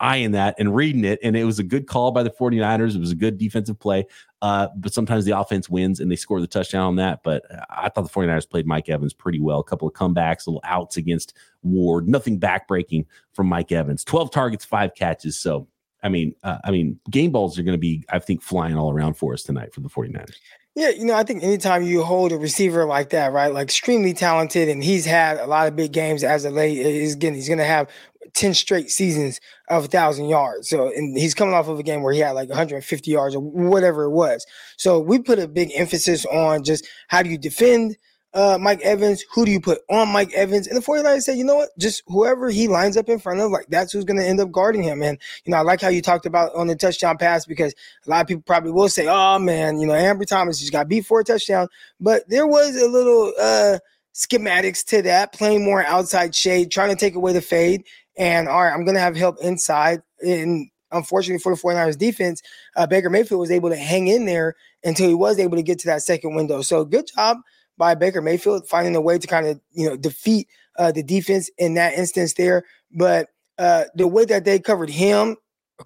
eyeing 0.00 0.32
that 0.32 0.54
and 0.58 0.74
reading 0.74 1.04
it 1.04 1.18
and 1.22 1.36
it 1.36 1.44
was 1.44 1.58
a 1.58 1.62
good 1.62 1.86
call 1.86 2.10
by 2.10 2.22
the 2.22 2.30
49ers 2.30 2.94
it 2.94 3.00
was 3.00 3.12
a 3.12 3.16
good 3.16 3.36
defensive 3.36 3.78
play 3.78 4.06
uh, 4.40 4.68
but 4.76 4.94
sometimes 4.94 5.24
the 5.24 5.38
offense 5.38 5.68
wins 5.68 6.00
and 6.00 6.10
they 6.10 6.16
score 6.16 6.40
the 6.40 6.46
touchdown 6.46 6.86
on 6.86 6.96
that 6.96 7.20
but 7.22 7.44
I 7.68 7.90
thought 7.90 8.02
the 8.02 8.10
49ers 8.10 8.48
played 8.48 8.66
Mike 8.66 8.88
Evans 8.88 9.12
pretty 9.12 9.40
well 9.40 9.60
a 9.60 9.64
couple 9.64 9.86
of 9.86 9.94
comebacks 9.94 10.46
little 10.46 10.62
outs 10.64 10.96
against 10.96 11.34
Ward 11.62 12.08
nothing 12.08 12.40
backbreaking 12.40 13.04
from 13.34 13.46
Mike 13.46 13.72
Evans 13.72 14.04
12 14.04 14.30
targets 14.30 14.64
5 14.64 14.94
catches 14.94 15.38
so 15.38 15.68
I 16.02 16.08
mean 16.08 16.34
uh, 16.42 16.58
I 16.64 16.70
mean 16.70 16.98
game 17.10 17.30
balls 17.30 17.58
are 17.58 17.62
going 17.62 17.74
to 17.74 17.78
be 17.78 18.04
I 18.08 18.20
think 18.20 18.42
flying 18.42 18.76
all 18.76 18.90
around 18.90 19.14
for 19.14 19.34
us 19.34 19.42
tonight 19.42 19.74
for 19.74 19.80
the 19.80 19.90
49ers 19.90 20.36
yeah, 20.76 20.90
you 20.90 21.06
know, 21.06 21.14
I 21.14 21.22
think 21.22 21.42
anytime 21.42 21.84
you 21.84 22.02
hold 22.04 22.32
a 22.32 22.36
receiver 22.36 22.84
like 22.84 23.08
that, 23.10 23.32
right, 23.32 23.50
like 23.50 23.64
extremely 23.64 24.12
talented, 24.12 24.68
and 24.68 24.84
he's 24.84 25.06
had 25.06 25.38
a 25.38 25.46
lot 25.46 25.66
of 25.66 25.74
big 25.74 25.90
games 25.90 26.22
as 26.22 26.44
a 26.44 26.50
late, 26.50 26.76
is 26.76 27.16
getting 27.16 27.34
he's 27.34 27.48
going 27.48 27.58
to 27.58 27.64
have 27.64 27.88
ten 28.34 28.52
straight 28.52 28.90
seasons 28.90 29.40
of 29.70 29.86
thousand 29.86 30.26
yards. 30.26 30.68
So, 30.68 30.92
and 30.94 31.16
he's 31.16 31.34
coming 31.34 31.54
off 31.54 31.68
of 31.68 31.78
a 31.78 31.82
game 31.82 32.02
where 32.02 32.12
he 32.12 32.20
had 32.20 32.32
like 32.32 32.50
150 32.50 33.10
yards 33.10 33.34
or 33.34 33.40
whatever 33.40 34.04
it 34.04 34.10
was. 34.10 34.44
So, 34.76 35.00
we 35.00 35.18
put 35.18 35.38
a 35.38 35.48
big 35.48 35.70
emphasis 35.74 36.26
on 36.26 36.62
just 36.62 36.86
how 37.08 37.22
do 37.22 37.30
you 37.30 37.38
defend 37.38 37.96
uh, 38.36 38.58
Mike 38.60 38.82
Evans? 38.82 39.24
Who 39.32 39.46
do 39.46 39.50
you 39.50 39.60
put 39.60 39.78
on 39.88 40.08
Mike 40.10 40.32
Evans? 40.34 40.66
And 40.66 40.76
the 40.76 40.82
49ers 40.82 41.22
said, 41.22 41.38
you 41.38 41.44
know 41.44 41.56
what? 41.56 41.70
Just 41.78 42.02
whoever 42.06 42.50
he 42.50 42.68
lines 42.68 42.98
up 42.98 43.08
in 43.08 43.18
front 43.18 43.40
of, 43.40 43.50
like 43.50 43.66
that's 43.68 43.92
who's 43.92 44.04
going 44.04 44.18
to 44.18 44.26
end 44.26 44.40
up 44.40 44.52
guarding 44.52 44.82
him. 44.82 45.02
And, 45.02 45.18
you 45.44 45.50
know, 45.50 45.56
I 45.56 45.62
like 45.62 45.80
how 45.80 45.88
you 45.88 46.02
talked 46.02 46.26
about 46.26 46.54
on 46.54 46.66
the 46.66 46.76
touchdown 46.76 47.16
pass 47.16 47.46
because 47.46 47.74
a 48.06 48.10
lot 48.10 48.20
of 48.20 48.26
people 48.26 48.42
probably 48.46 48.72
will 48.72 48.90
say, 48.90 49.06
oh 49.08 49.38
man, 49.38 49.80
you 49.80 49.86
know, 49.86 49.94
Ambry 49.94 50.26
Thomas 50.26 50.60
just 50.60 50.70
got 50.70 50.86
beat 50.86 51.06
for 51.06 51.20
a 51.20 51.24
touchdown. 51.24 51.68
But 51.98 52.28
there 52.28 52.46
was 52.46 52.76
a 52.76 52.86
little 52.86 53.32
uh, 53.40 53.78
schematics 54.14 54.84
to 54.88 55.00
that, 55.02 55.32
playing 55.32 55.64
more 55.64 55.82
outside 55.84 56.34
shade, 56.34 56.70
trying 56.70 56.90
to 56.90 56.96
take 56.96 57.14
away 57.14 57.32
the 57.32 57.40
fade. 57.40 57.84
And 58.18 58.48
all 58.48 58.62
right, 58.62 58.72
I'm 58.72 58.84
going 58.84 58.96
to 58.96 59.00
have 59.00 59.16
help 59.16 59.38
inside. 59.40 60.02
And 60.20 60.68
unfortunately 60.92 61.40
for 61.40 61.54
the 61.54 61.60
49ers 61.60 61.96
defense, 61.96 62.42
uh, 62.76 62.86
Baker 62.86 63.08
Mayfield 63.08 63.40
was 63.40 63.50
able 63.50 63.70
to 63.70 63.76
hang 63.76 64.08
in 64.08 64.26
there 64.26 64.56
until 64.84 65.08
he 65.08 65.14
was 65.14 65.38
able 65.38 65.56
to 65.56 65.62
get 65.62 65.78
to 65.80 65.86
that 65.86 66.02
second 66.02 66.34
window. 66.34 66.60
So 66.60 66.84
good 66.84 67.06
job 67.14 67.38
by 67.78 67.94
Baker 67.94 68.22
Mayfield, 68.22 68.68
finding 68.68 68.96
a 68.96 69.00
way 69.00 69.18
to 69.18 69.26
kind 69.26 69.46
of 69.46 69.60
you 69.72 69.88
know 69.88 69.96
defeat 69.96 70.48
uh, 70.78 70.92
the 70.92 71.02
defense 71.02 71.50
in 71.58 71.74
that 71.74 71.94
instance 71.94 72.34
there. 72.34 72.64
But 72.92 73.28
uh, 73.58 73.84
the 73.94 74.08
way 74.08 74.24
that 74.26 74.44
they 74.44 74.58
covered 74.58 74.90
him, 74.90 75.36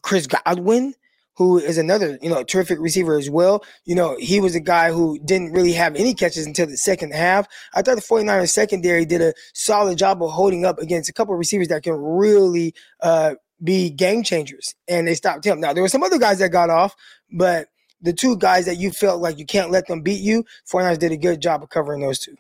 Chris 0.02 0.26
Godwin, 0.26 0.94
who 1.40 1.58
is 1.58 1.78
another 1.78 2.18
you 2.20 2.28
know 2.28 2.44
terrific 2.44 2.78
receiver 2.78 3.18
as 3.18 3.30
well. 3.30 3.64
You 3.84 3.94
know 3.94 4.16
he 4.18 4.40
was 4.40 4.54
a 4.54 4.60
guy 4.60 4.92
who 4.92 5.18
didn't 5.24 5.52
really 5.52 5.72
have 5.72 5.96
any 5.96 6.14
catches 6.14 6.46
until 6.46 6.66
the 6.66 6.76
second 6.76 7.14
half. 7.14 7.48
I 7.74 7.82
thought 7.82 7.96
the 7.96 8.02
49ers 8.02 8.50
secondary 8.50 9.06
did 9.06 9.22
a 9.22 9.32
solid 9.54 9.96
job 9.96 10.22
of 10.22 10.30
holding 10.30 10.66
up 10.66 10.78
against 10.78 11.08
a 11.08 11.14
couple 11.14 11.32
of 11.32 11.38
receivers 11.38 11.68
that 11.68 11.82
can 11.82 11.94
really 11.94 12.74
uh, 13.00 13.36
be 13.64 13.88
game 13.88 14.22
changers, 14.22 14.74
and 14.86 15.08
they 15.08 15.14
stopped 15.14 15.46
him. 15.46 15.60
Now 15.60 15.72
there 15.72 15.82
were 15.82 15.88
some 15.88 16.02
other 16.02 16.18
guys 16.18 16.40
that 16.40 16.50
got 16.50 16.68
off, 16.68 16.94
but 17.32 17.68
the 18.02 18.12
two 18.12 18.36
guys 18.36 18.66
that 18.66 18.76
you 18.76 18.90
felt 18.90 19.20
like 19.20 19.38
you 19.38 19.46
can't 19.46 19.70
let 19.70 19.86
them 19.86 20.02
beat 20.02 20.20
you, 20.20 20.44
49ers 20.70 20.98
did 20.98 21.12
a 21.12 21.16
good 21.16 21.40
job 21.40 21.62
of 21.62 21.68
covering 21.68 22.00
those 22.00 22.18
two. 22.18 22.34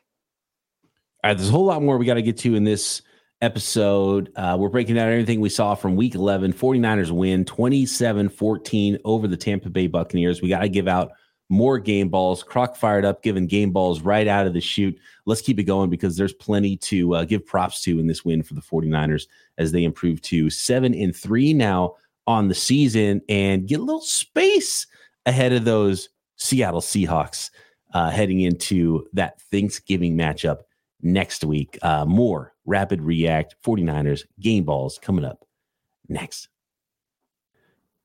All 1.22 1.30
right, 1.30 1.36
there's 1.36 1.50
a 1.50 1.52
whole 1.52 1.66
lot 1.66 1.82
more 1.82 1.98
we 1.98 2.06
got 2.06 2.14
to 2.14 2.22
get 2.22 2.38
to 2.38 2.54
in 2.54 2.64
this 2.64 3.02
episode. 3.42 4.32
Uh, 4.36 4.56
we're 4.58 4.68
breaking 4.68 4.94
down 4.94 5.08
everything 5.08 5.40
we 5.40 5.48
saw 5.48 5.74
from 5.74 5.96
week 5.96 6.14
11. 6.14 6.52
49ers 6.52 7.10
win 7.10 7.44
27 7.44 8.28
14 8.28 8.98
over 9.04 9.28
the 9.28 9.36
Tampa 9.36 9.70
Bay 9.70 9.86
Buccaneers. 9.86 10.42
We 10.42 10.48
got 10.48 10.60
to 10.60 10.68
give 10.68 10.88
out 10.88 11.12
more 11.50 11.78
game 11.78 12.08
balls. 12.08 12.42
Croc 12.42 12.76
fired 12.76 13.04
up, 13.04 13.22
giving 13.22 13.46
game 13.46 13.72
balls 13.72 14.00
right 14.02 14.26
out 14.26 14.46
of 14.46 14.54
the 14.54 14.60
chute. 14.60 14.98
Let's 15.26 15.42
keep 15.42 15.58
it 15.58 15.64
going 15.64 15.90
because 15.90 16.16
there's 16.16 16.32
plenty 16.32 16.76
to 16.78 17.14
uh, 17.16 17.24
give 17.24 17.44
props 17.44 17.82
to 17.82 17.98
in 17.98 18.06
this 18.06 18.24
win 18.24 18.42
for 18.42 18.54
the 18.54 18.62
49ers 18.62 19.26
as 19.58 19.72
they 19.72 19.84
improve 19.84 20.22
to 20.22 20.48
7 20.48 20.94
and 20.94 21.14
3 21.14 21.52
now 21.54 21.96
on 22.26 22.48
the 22.48 22.54
season 22.54 23.20
and 23.28 23.66
get 23.66 23.80
a 23.80 23.82
little 23.82 24.00
space 24.00 24.86
ahead 25.26 25.52
of 25.52 25.64
those 25.64 26.08
Seattle 26.36 26.80
Seahawks 26.80 27.50
uh, 27.92 28.10
heading 28.10 28.40
into 28.40 29.06
that 29.12 29.40
Thanksgiving 29.50 30.16
matchup 30.16 30.60
next 31.02 31.44
week. 31.44 31.78
Uh, 31.82 32.04
more 32.04 32.54
rapid 32.64 33.02
react 33.02 33.56
49ers 33.64 34.24
game 34.40 34.64
balls 34.64 34.98
coming 35.00 35.24
up 35.24 35.44
next. 36.08 36.48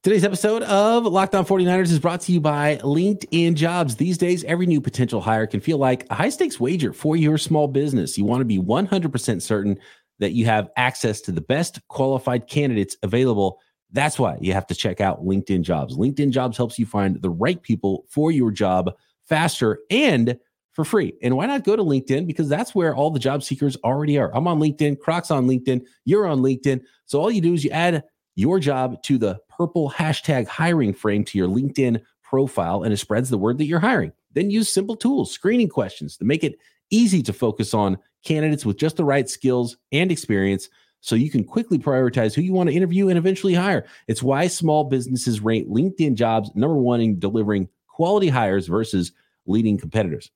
Today's 0.03 0.23
episode 0.23 0.61
of 0.63 1.05
Locked 1.05 1.33
On 1.33 1.43
49ers 1.43 1.91
is 1.91 1.99
brought 1.99 2.21
to 2.21 2.31
you 2.31 2.39
by 2.39 2.77
LinkedIn 2.83 3.55
Jobs. 3.55 3.95
These 3.95 4.19
days, 4.19 4.43
every 4.43 4.67
new 4.67 4.79
potential 4.79 5.19
hire 5.19 5.47
can 5.47 5.61
feel 5.61 5.79
like 5.79 6.05
a 6.11 6.13
high 6.13 6.29
stakes 6.29 6.59
wager 6.59 6.93
for 6.93 7.15
your 7.15 7.39
small 7.39 7.67
business. 7.67 8.15
You 8.15 8.23
want 8.23 8.41
to 8.41 8.45
be 8.45 8.59
100% 8.59 9.41
certain 9.41 9.79
that 10.19 10.33
you 10.33 10.45
have 10.45 10.69
access 10.77 11.21
to 11.21 11.31
the 11.31 11.41
best 11.41 11.79
qualified 11.87 12.47
candidates 12.47 12.95
available 13.01 13.59
That's 13.95 14.19
why 14.19 14.37
you 14.41 14.51
have 14.51 14.67
to 14.67 14.75
check 14.75 14.99
out 14.99 15.23
LinkedIn 15.23 15.61
Jobs. 15.61 15.95
LinkedIn 15.95 16.31
Jobs 16.31 16.57
helps 16.57 16.77
you 16.77 16.85
find 16.85 17.21
the 17.21 17.29
right 17.29 17.61
people 17.61 18.05
for 18.09 18.29
your 18.29 18.51
job 18.51 18.93
faster 19.23 19.79
and 19.89 20.37
for 20.73 20.83
free. 20.83 21.13
And 21.23 21.37
why 21.37 21.45
not 21.45 21.63
go 21.63 21.77
to 21.77 21.81
LinkedIn? 21.81 22.27
Because 22.27 22.49
that's 22.49 22.75
where 22.75 22.93
all 22.93 23.09
the 23.09 23.19
job 23.19 23.41
seekers 23.41 23.77
already 23.85 24.17
are. 24.17 24.35
I'm 24.35 24.49
on 24.49 24.59
LinkedIn, 24.59 24.99
Croc's 24.99 25.31
on 25.31 25.47
LinkedIn, 25.47 25.85
you're 26.03 26.27
on 26.27 26.41
LinkedIn. 26.41 26.81
So 27.05 27.21
all 27.21 27.31
you 27.31 27.39
do 27.39 27.53
is 27.53 27.63
you 27.63 27.71
add 27.71 28.03
your 28.35 28.59
job 28.59 29.01
to 29.03 29.17
the 29.17 29.39
purple 29.47 29.89
hashtag 29.89 30.45
hiring 30.45 30.93
frame 30.93 31.23
to 31.23 31.37
your 31.37 31.47
LinkedIn 31.47 32.01
profile 32.21 32.83
and 32.83 32.91
it 32.91 32.97
spreads 32.97 33.29
the 33.29 33.37
word 33.37 33.57
that 33.59 33.65
you're 33.65 33.79
hiring. 33.79 34.11
Then 34.33 34.51
use 34.51 34.69
simple 34.69 34.97
tools, 34.97 35.31
screening 35.31 35.69
questions 35.69 36.17
to 36.17 36.25
make 36.25 36.43
it 36.43 36.59
easy 36.89 37.23
to 37.23 37.31
focus 37.31 37.73
on 37.73 37.97
candidates 38.25 38.65
with 38.65 38.77
just 38.77 38.97
the 38.97 39.05
right 39.05 39.29
skills 39.29 39.77
and 39.93 40.11
experience 40.11 40.67
so 41.05 41.15
you 41.15 41.29
can 41.29 41.43
quickly 41.43 41.77
prioritize 41.77 42.33
who 42.33 42.41
you 42.41 42.51
want 42.51 42.67
to 42.67 42.75
interview 42.75 43.09
and 43.09 43.17
eventually 43.17 43.53
hire. 43.53 43.85
It's 44.07 44.23
why 44.23 44.47
small 44.47 44.85
businesses 44.85 45.39
rate 45.39 45.69
LinkedIn 45.69 46.15
jobs 46.15 46.49
number 46.55 46.77
one 46.77 46.99
in 46.99 47.19
delivering 47.19 47.69
quality 47.87 48.27
hires 48.27 48.65
versus 48.65 49.11
leading 49.45 49.77
competitors. 49.77 50.31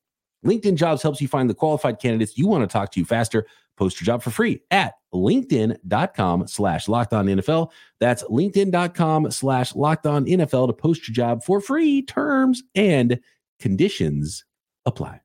LinkedIn 0.45 0.75
jobs 0.75 1.01
helps 1.01 1.21
you 1.21 1.27
find 1.27 1.49
the 1.49 1.55
qualified 1.55 1.99
candidates 1.99 2.37
you 2.37 2.47
want 2.47 2.61
to 2.61 2.71
talk 2.71 2.91
to 2.91 3.03
faster. 3.03 3.47
Post 3.77 3.99
your 3.99 4.05
job 4.05 4.21
for 4.21 4.29
free 4.29 4.61
at 4.69 4.93
linkedin.com 5.11 6.47
slash 6.47 6.87
locked 6.87 7.13
on 7.13 7.25
NFL. 7.25 7.71
That's 7.99 8.23
linkedin.com 8.25 9.31
slash 9.31 9.73
locked 9.73 10.05
on 10.05 10.25
NFL 10.25 10.67
to 10.67 10.73
post 10.73 11.07
your 11.07 11.15
job 11.15 11.43
for 11.43 11.59
free. 11.59 12.03
Terms 12.03 12.61
and 12.75 13.19
conditions 13.59 14.45
apply. 14.85 15.21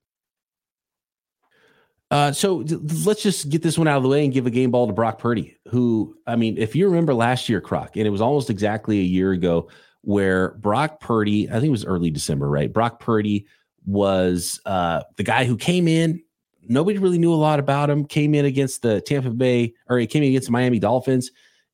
Uh, 2.14 2.30
so 2.30 2.64
let's 3.04 3.24
just 3.24 3.48
get 3.48 3.60
this 3.60 3.76
one 3.76 3.88
out 3.88 3.96
of 3.96 4.04
the 4.04 4.08
way 4.08 4.22
and 4.22 4.32
give 4.32 4.46
a 4.46 4.50
game 4.50 4.70
ball 4.70 4.86
to 4.86 4.92
Brock 4.92 5.18
Purdy, 5.18 5.56
who, 5.66 6.16
I 6.28 6.36
mean, 6.36 6.56
if 6.56 6.76
you 6.76 6.86
remember 6.86 7.12
last 7.12 7.48
year, 7.48 7.60
Croc, 7.60 7.96
and 7.96 8.06
it 8.06 8.10
was 8.10 8.20
almost 8.20 8.50
exactly 8.50 9.00
a 9.00 9.02
year 9.02 9.32
ago 9.32 9.68
where 10.02 10.52
Brock 10.52 11.00
Purdy, 11.00 11.48
I 11.48 11.54
think 11.54 11.64
it 11.64 11.70
was 11.70 11.84
early 11.84 12.10
December, 12.10 12.48
right? 12.48 12.72
Brock 12.72 13.00
Purdy 13.00 13.48
was 13.84 14.60
uh, 14.64 15.02
the 15.16 15.24
guy 15.24 15.44
who 15.44 15.56
came 15.56 15.88
in. 15.88 16.22
Nobody 16.62 16.98
really 16.98 17.18
knew 17.18 17.34
a 17.34 17.34
lot 17.34 17.58
about 17.58 17.90
him. 17.90 18.04
Came 18.04 18.32
in 18.36 18.44
against 18.44 18.82
the 18.82 19.00
Tampa 19.00 19.30
Bay, 19.30 19.74
or 19.88 19.98
he 19.98 20.06
came 20.06 20.22
in 20.22 20.28
against 20.28 20.46
the 20.46 20.52
Miami 20.52 20.78
Dolphins, 20.78 21.32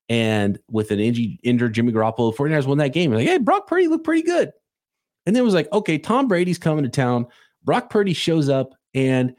and 0.09 0.59
with 0.71 0.91
an 0.91 1.01
injured, 1.01 1.39
injured 1.43 1.75
Jimmy 1.75 1.93
Garoppolo, 1.93 2.35
49ers 2.35 2.65
won 2.65 2.79
that 2.79 2.95
game. 2.95 3.13
Like, 3.13 3.27
hey, 3.27 3.37
Brock 3.37 3.67
Purdy 3.67 3.89
looked 3.89 4.05
pretty 4.05 4.23
good. 4.23 4.53
And 5.27 5.37
then 5.37 5.43
it 5.43 5.45
was 5.45 5.53
like, 5.53 5.71
okay, 5.71 5.99
Tom 5.99 6.29
Brady's 6.29 6.57
coming 6.57 6.85
to 6.85 6.89
town. 6.89 7.27
Brock 7.63 7.91
Purdy 7.91 8.15
shows 8.15 8.49
up, 8.49 8.73
and 8.95 9.35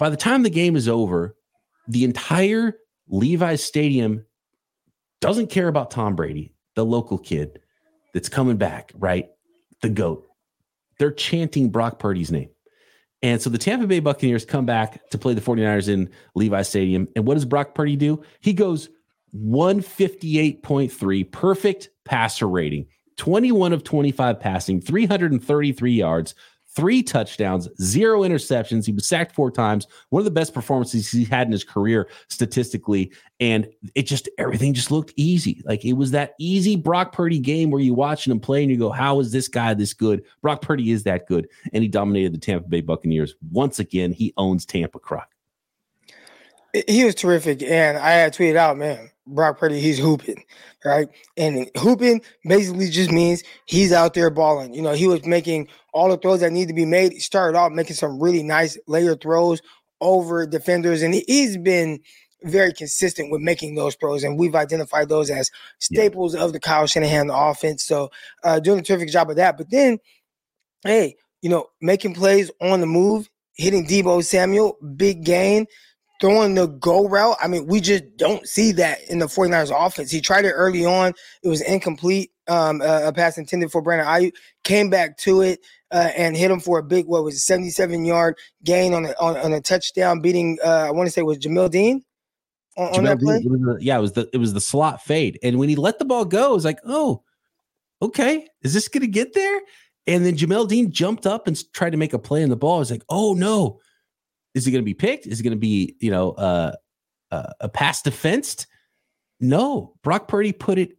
by 0.00 0.10
the 0.10 0.16
time 0.16 0.42
the 0.42 0.50
game 0.50 0.74
is 0.76 0.88
over, 0.88 1.36
the 1.86 2.02
entire 2.04 2.78
Levi's 3.08 3.62
Stadium 3.62 4.24
doesn't 5.20 5.50
care 5.50 5.68
about 5.68 5.90
Tom 5.90 6.16
Brady, 6.16 6.54
the 6.74 6.84
local 6.86 7.18
kid 7.18 7.60
that's 8.14 8.30
coming 8.30 8.56
back, 8.56 8.92
right? 8.94 9.28
The 9.82 9.90
GOAT. 9.90 10.26
They're 10.98 11.12
chanting 11.12 11.68
Brock 11.68 11.98
Purdy's 11.98 12.32
name. 12.32 12.48
And 13.22 13.42
so 13.42 13.50
the 13.50 13.58
Tampa 13.58 13.86
Bay 13.86 14.00
Buccaneers 14.00 14.46
come 14.46 14.64
back 14.64 15.06
to 15.10 15.18
play 15.18 15.34
the 15.34 15.42
49ers 15.42 15.88
in 15.88 16.08
Levi 16.34 16.62
Stadium. 16.62 17.06
And 17.14 17.26
what 17.26 17.34
does 17.34 17.44
Brock 17.44 17.74
Purdy 17.74 17.96
do? 17.96 18.22
He 18.40 18.54
goes 18.54 18.88
158.3, 19.36 21.30
perfect 21.30 21.90
passer 22.06 22.48
rating, 22.48 22.86
21 23.18 23.74
of 23.74 23.84
25 23.84 24.40
passing, 24.40 24.80
333 24.80 25.92
yards, 25.92 26.34
three 26.74 27.02
touchdowns, 27.02 27.68
zero 27.82 28.20
interceptions. 28.22 28.86
He 28.86 28.92
was 28.92 29.06
sacked 29.06 29.34
four 29.34 29.50
times. 29.50 29.86
One 30.10 30.20
of 30.20 30.24
the 30.24 30.30
best 30.30 30.54
performances 30.54 31.10
he 31.10 31.24
had 31.24 31.46
in 31.46 31.52
his 31.52 31.64
career 31.64 32.08
statistically. 32.28 33.12
And 33.40 33.68
it 33.94 34.02
just, 34.02 34.28
everything 34.38 34.72
just 34.72 34.90
looked 34.90 35.12
easy. 35.16 35.62
Like 35.64 35.84
it 35.84 35.94
was 35.94 36.12
that 36.12 36.34
easy 36.38 36.76
Brock 36.76 37.12
Purdy 37.12 37.38
game 37.38 37.70
where 37.70 37.80
you 37.80 37.94
watching 37.94 38.30
him 38.30 38.40
play 38.40 38.62
and 38.62 38.70
you 38.70 38.78
go, 38.78 38.90
how 38.90 39.18
is 39.20 39.32
this 39.32 39.48
guy 39.48 39.74
this 39.74 39.92
good? 39.92 40.22
Brock 40.42 40.62
Purdy 40.62 40.92
is 40.92 41.02
that 41.04 41.26
good. 41.26 41.48
And 41.72 41.82
he 41.82 41.88
dominated 41.88 42.32
the 42.34 42.38
Tampa 42.38 42.68
Bay 42.68 42.80
Buccaneers. 42.80 43.34
Once 43.50 43.78
again, 43.78 44.12
he 44.12 44.32
owns 44.36 44.64
Tampa 44.64 44.98
Croc. 44.98 45.28
He 46.86 47.04
was 47.04 47.16
terrific. 47.16 47.62
And 47.62 47.98
I 47.98 48.10
had 48.10 48.32
tweeted 48.32 48.56
out, 48.56 48.78
man, 48.78 49.10
Brock 49.34 49.58
Purdy, 49.58 49.80
he's 49.80 49.98
hooping, 49.98 50.44
right? 50.84 51.08
And 51.36 51.70
hooping 51.76 52.22
basically 52.44 52.88
just 52.90 53.10
means 53.10 53.42
he's 53.66 53.92
out 53.92 54.14
there 54.14 54.30
balling. 54.30 54.74
You 54.74 54.82
know, 54.82 54.92
he 54.92 55.06
was 55.06 55.24
making 55.24 55.68
all 55.92 56.08
the 56.08 56.16
throws 56.16 56.40
that 56.40 56.52
need 56.52 56.68
to 56.68 56.74
be 56.74 56.84
made. 56.84 57.12
He 57.12 57.20
started 57.20 57.56
off 57.58 57.72
making 57.72 57.96
some 57.96 58.20
really 58.20 58.42
nice 58.42 58.78
layer 58.86 59.16
throws 59.16 59.60
over 60.00 60.46
defenders, 60.46 61.02
and 61.02 61.14
he's 61.14 61.56
been 61.56 62.00
very 62.42 62.72
consistent 62.72 63.30
with 63.30 63.40
making 63.40 63.74
those 63.74 63.94
throws, 63.96 64.24
and 64.24 64.38
we've 64.38 64.54
identified 64.54 65.08
those 65.08 65.30
as 65.30 65.50
staples 65.78 66.34
yeah. 66.34 66.42
of 66.42 66.52
the 66.52 66.60
Kyle 66.60 66.86
Shanahan 66.86 67.30
offense. 67.30 67.84
So, 67.84 68.10
uh, 68.42 68.60
doing 68.60 68.80
a 68.80 68.82
terrific 68.82 69.10
job 69.10 69.30
of 69.30 69.36
that. 69.36 69.58
But 69.58 69.70
then, 69.70 69.98
hey, 70.84 71.16
you 71.42 71.50
know, 71.50 71.66
making 71.80 72.14
plays 72.14 72.50
on 72.60 72.80
the 72.80 72.86
move, 72.86 73.28
hitting 73.54 73.86
Deebo 73.86 74.24
Samuel, 74.24 74.78
big 74.96 75.24
gain 75.24 75.66
throwing 76.20 76.54
the 76.54 76.66
go 76.66 77.08
route. 77.08 77.36
I 77.40 77.48
mean, 77.48 77.66
we 77.66 77.80
just 77.80 78.04
don't 78.16 78.46
see 78.46 78.72
that 78.72 79.02
in 79.08 79.18
the 79.18 79.26
49ers 79.26 79.74
offense. 79.74 80.10
He 80.10 80.20
tried 80.20 80.44
it 80.44 80.52
early 80.52 80.84
on. 80.84 81.14
It 81.42 81.48
was 81.48 81.62
incomplete. 81.62 82.30
Um, 82.46 82.82
uh, 82.82 83.02
a 83.04 83.12
pass 83.12 83.38
intended 83.38 83.70
for 83.70 83.80
Brandon 83.80 84.06
Aiyuk 84.06 84.32
came 84.64 84.90
back 84.90 85.16
to 85.18 85.40
it 85.40 85.60
uh, 85.92 86.10
and 86.16 86.36
hit 86.36 86.50
him 86.50 86.58
for 86.58 86.78
a 86.78 86.82
big, 86.82 87.06
what 87.06 87.22
was 87.22 87.36
it, 87.36 87.40
77 87.40 88.04
yard 88.04 88.36
gain 88.64 88.92
on 88.92 89.06
a, 89.06 89.14
on, 89.20 89.36
on 89.36 89.52
a 89.52 89.60
touchdown, 89.60 90.20
beating, 90.20 90.58
uh, 90.64 90.86
I 90.88 90.90
want 90.90 91.06
to 91.06 91.12
say 91.12 91.20
it 91.20 91.24
was 91.24 91.38
Jamel 91.38 91.70
Dean. 91.70 92.04
On, 92.76 92.96
on 92.96 93.04
that 93.04 93.20
play? 93.20 93.40
Dean, 93.40 93.76
yeah, 93.80 93.98
it 93.98 94.00
was 94.00 94.12
the 94.12 94.28
it 94.32 94.38
was 94.38 94.52
the 94.52 94.60
slot 94.60 95.02
fade, 95.02 95.38
and 95.42 95.58
when 95.58 95.68
he 95.68 95.76
let 95.76 95.98
the 95.98 96.04
ball 96.04 96.24
go, 96.24 96.52
it 96.52 96.54
was 96.54 96.64
like, 96.64 96.78
oh, 96.84 97.22
okay, 98.00 98.46
is 98.62 98.72
this 98.72 98.88
going 98.88 99.02
to 99.02 99.08
get 99.08 99.34
there? 99.34 99.60
And 100.06 100.24
then 100.24 100.36
Jamel 100.36 100.68
Dean 100.68 100.90
jumped 100.90 101.26
up 101.26 101.46
and 101.46 101.72
tried 101.72 101.90
to 101.90 101.98
make 101.98 102.12
a 102.12 102.18
play 102.18 102.42
in 102.42 102.48
the 102.48 102.56
ball. 102.56 102.76
I 102.76 102.78
was 102.78 102.90
like, 102.90 103.04
oh 103.08 103.34
no, 103.34 103.80
is 104.54 104.66
it 104.66 104.70
going 104.70 104.82
to 104.82 104.86
be 104.86 104.94
picked? 104.94 105.26
Is 105.26 105.40
it 105.40 105.42
going 105.42 105.52
to 105.52 105.58
be, 105.58 105.96
you 106.00 106.10
know, 106.10 106.32
uh, 106.32 106.72
uh, 107.30 107.52
a 107.60 107.68
pass 107.68 108.02
defensed? 108.02 108.66
No. 109.40 109.94
Brock 110.02 110.28
Purdy 110.28 110.52
put 110.52 110.78
it 110.78 110.98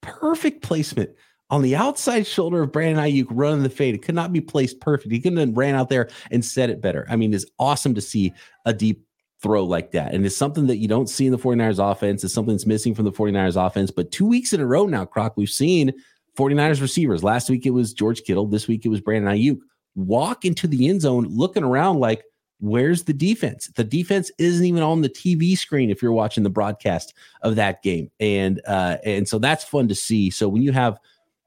perfect 0.00 0.62
placement 0.62 1.10
on 1.50 1.62
the 1.62 1.76
outside 1.76 2.26
shoulder 2.26 2.62
of 2.62 2.72
Brandon 2.72 3.02
Aiyuk 3.02 3.26
running 3.30 3.62
the 3.62 3.70
fade. 3.70 3.94
It 3.94 4.02
could 4.02 4.14
not 4.14 4.32
be 4.32 4.40
placed 4.40 4.80
perfect. 4.80 5.12
He 5.12 5.20
couldn't 5.20 5.38
have 5.38 5.56
ran 5.56 5.74
out 5.74 5.88
there 5.88 6.08
and 6.30 6.44
said 6.44 6.70
it 6.70 6.80
better. 6.80 7.06
I 7.08 7.16
mean, 7.16 7.32
it's 7.32 7.46
awesome 7.58 7.94
to 7.94 8.00
see 8.00 8.32
a 8.66 8.72
deep 8.72 9.04
throw 9.40 9.64
like 9.64 9.92
that. 9.92 10.14
And 10.14 10.26
it's 10.26 10.36
something 10.36 10.66
that 10.66 10.78
you 10.78 10.88
don't 10.88 11.08
see 11.08 11.26
in 11.26 11.32
the 11.32 11.38
49ers 11.38 11.78
offense. 11.78 12.24
It's 12.24 12.34
something 12.34 12.54
that's 12.54 12.66
missing 12.66 12.94
from 12.94 13.04
the 13.04 13.12
49ers 13.12 13.64
offense. 13.64 13.90
But 13.90 14.10
two 14.10 14.26
weeks 14.26 14.52
in 14.52 14.60
a 14.60 14.66
row 14.66 14.86
now, 14.86 15.04
Croc, 15.04 15.36
we've 15.36 15.48
seen 15.48 15.92
49ers 16.36 16.80
receivers. 16.80 17.24
Last 17.24 17.48
week 17.48 17.64
it 17.64 17.70
was 17.70 17.92
George 17.92 18.22
Kittle. 18.24 18.46
This 18.46 18.68
week 18.68 18.84
it 18.84 18.88
was 18.88 19.00
Brandon 19.00 19.32
Aiyuk. 19.32 19.58
Walk 19.94 20.44
into 20.44 20.66
the 20.66 20.88
end 20.88 21.00
zone 21.00 21.26
looking 21.28 21.64
around 21.64 21.98
like, 21.98 22.24
where's 22.60 23.04
the 23.04 23.12
defense? 23.12 23.68
The 23.74 23.84
defense 23.84 24.30
isn't 24.38 24.64
even 24.64 24.82
on 24.82 25.02
the 25.02 25.08
TV 25.08 25.56
screen 25.56 25.90
if 25.90 26.02
you're 26.02 26.12
watching 26.12 26.42
the 26.42 26.50
broadcast 26.50 27.14
of 27.42 27.56
that 27.56 27.82
game, 27.82 28.10
and 28.20 28.60
uh, 28.66 28.98
and 29.04 29.28
so 29.28 29.38
that's 29.38 29.64
fun 29.64 29.88
to 29.88 29.94
see. 29.94 30.30
So 30.30 30.48
when 30.48 30.62
you 30.62 30.72
have 30.72 30.98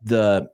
the 0.03 0.49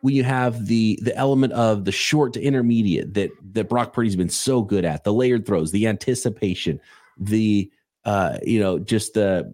when 0.00 0.14
you 0.14 0.24
have 0.24 0.66
the 0.66 0.98
the 1.02 1.16
element 1.16 1.52
of 1.54 1.84
the 1.84 1.92
short 1.92 2.32
to 2.34 2.42
intermediate 2.42 3.14
that 3.14 3.30
that 3.52 3.68
Brock 3.68 3.92
Purdy's 3.92 4.16
been 4.16 4.28
so 4.28 4.62
good 4.62 4.84
at, 4.84 5.04
the 5.04 5.12
layered 5.12 5.46
throws, 5.46 5.72
the 5.72 5.86
anticipation, 5.86 6.80
the 7.18 7.70
uh, 8.04 8.38
you 8.42 8.60
know 8.60 8.78
just 8.78 9.14
the 9.14 9.52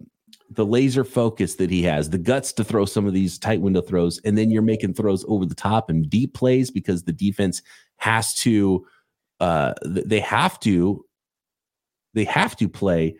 the 0.51 0.65
laser 0.65 1.03
focus 1.03 1.55
that 1.55 1.71
he 1.71 1.81
has, 1.81 2.11
the 2.11 2.19
guts 2.19 2.53
to 2.53 2.63
throw 2.63 2.85
some 2.85 3.07
of 3.07 3.13
these 3.13 3.39
tight 3.39 3.61
window 3.61 3.81
throws, 3.81 4.19
and 4.23 4.37
then 4.37 4.51
you're 4.51 4.61
making 4.61 4.93
throws 4.93 5.25
over 5.27 5.45
the 5.45 5.55
top 5.55 5.89
and 5.89 6.09
deep 6.09 6.33
plays 6.33 6.69
because 6.69 7.03
the 7.03 7.11
defense 7.11 7.61
has 7.97 8.33
to 8.35 8.85
uh, 9.39 9.73
they 9.83 10.19
have 10.19 10.59
to 10.61 11.05
they 12.13 12.23
have 12.23 12.55
to 12.57 12.69
play 12.69 13.17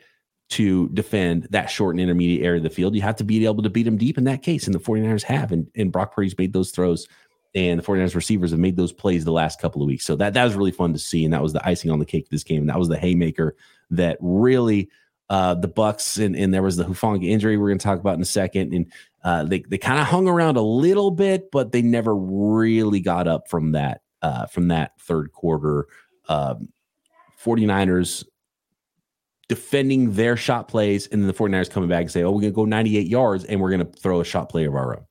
to 0.48 0.90
defend 0.90 1.48
that 1.52 1.70
short 1.70 1.96
and 1.96 2.02
intermediate 2.02 2.44
area 2.44 2.58
of 2.58 2.64
the 2.64 2.70
field. 2.70 2.96
You 2.96 3.02
have 3.02 3.16
to 3.18 3.24
be 3.24 3.46
able 3.46 3.64
to 3.64 3.70
beat 3.70 3.84
them 3.84 3.98
deep 3.98 4.18
in 4.18 4.26
that 4.26 4.44
case. 4.44 4.66
And 4.66 4.76
the 4.76 4.80
49ers 4.80 5.24
have. 5.24 5.52
And, 5.52 5.68
and 5.76 5.92
Brock 5.92 6.14
Purdy's 6.14 6.38
made 6.38 6.54
those 6.54 6.72
throws. 6.72 7.08
And 7.56 7.80
the 7.80 7.84
49ers 7.84 8.16
receivers 8.16 8.52
have 8.52 8.60
made 8.60 8.78
those 8.78 8.92
plays 8.92 9.26
the 9.26 9.32
last 9.32 9.60
couple 9.60 9.82
of 9.82 9.88
weeks. 9.88 10.06
So 10.06 10.16
that, 10.18 10.34
that 10.34 10.44
was 10.44 10.56
really 10.56 10.72
fun 10.72 10.94
to 10.94 11.00
see. 11.00 11.26
And 11.26 11.34
that 11.34 11.42
was 11.42 11.54
the 11.54 11.68
icing 11.68 11.90
on 11.90 12.00
the 12.00 12.06
cake 12.06 12.26
of 12.26 12.30
this 12.30 12.44
game. 12.44 12.62
And 12.62 12.70
that 12.70 12.78
was 12.78 12.90
the 12.90 12.98
haymaker 12.98 13.56
that 13.92 14.18
really 14.22 14.90
uh, 15.30 15.56
the 15.56 15.68
Bucks 15.68 16.18
and, 16.18 16.36
and 16.36 16.54
there 16.54 16.62
was 16.62 16.78
the 16.78 16.84
Hufanga 16.84 17.28
injury 17.28 17.58
we're 17.58 17.70
going 17.70 17.80
to 17.80 17.84
talk 17.84 18.00
about 18.00 18.16
in 18.16 18.22
a 18.22 18.26
second. 18.26 18.74
And 18.74 18.92
uh, 19.24 19.44
they, 19.46 19.62
they 19.62 19.80
kind 19.80 20.00
of 20.00 20.06
hung 20.06 20.28
around 20.28 20.58
a 20.58 20.62
little 20.62 21.10
bit, 21.10 21.50
but 21.52 21.72
they 21.72 21.82
never 21.82 22.16
really 22.16 23.00
got 23.00 23.28
up 23.28 23.50
from 23.50 23.72
that 23.72 24.02
uh, 24.22 24.46
from 24.48 24.70
that 24.70 25.00
third 25.00 25.32
quarter 25.32 25.88
um, 26.28 26.70
49ers 27.44 28.26
defending 29.48 30.14
their 30.14 30.36
shot 30.36 30.68
plays, 30.68 31.08
and 31.08 31.22
then 31.22 31.28
the 31.28 31.34
49ers 31.34 31.70
coming 31.70 31.90
back 31.90 32.02
and 32.02 32.12
say, 32.12 32.24
Oh, 32.24 32.32
we're 32.32 32.42
going 32.42 32.54
to 32.54 32.56
go 32.56 32.66
98 32.66 33.08
yards 33.08 33.44
and 33.46 33.62
we're 33.62 33.70
going 33.70 33.86
to 33.86 34.00
throw 34.00 34.22
a 34.22 34.26
shot 34.26 34.50
play 34.50 34.66
of 34.66 34.76
our 34.76 34.98
own. 34.98 35.06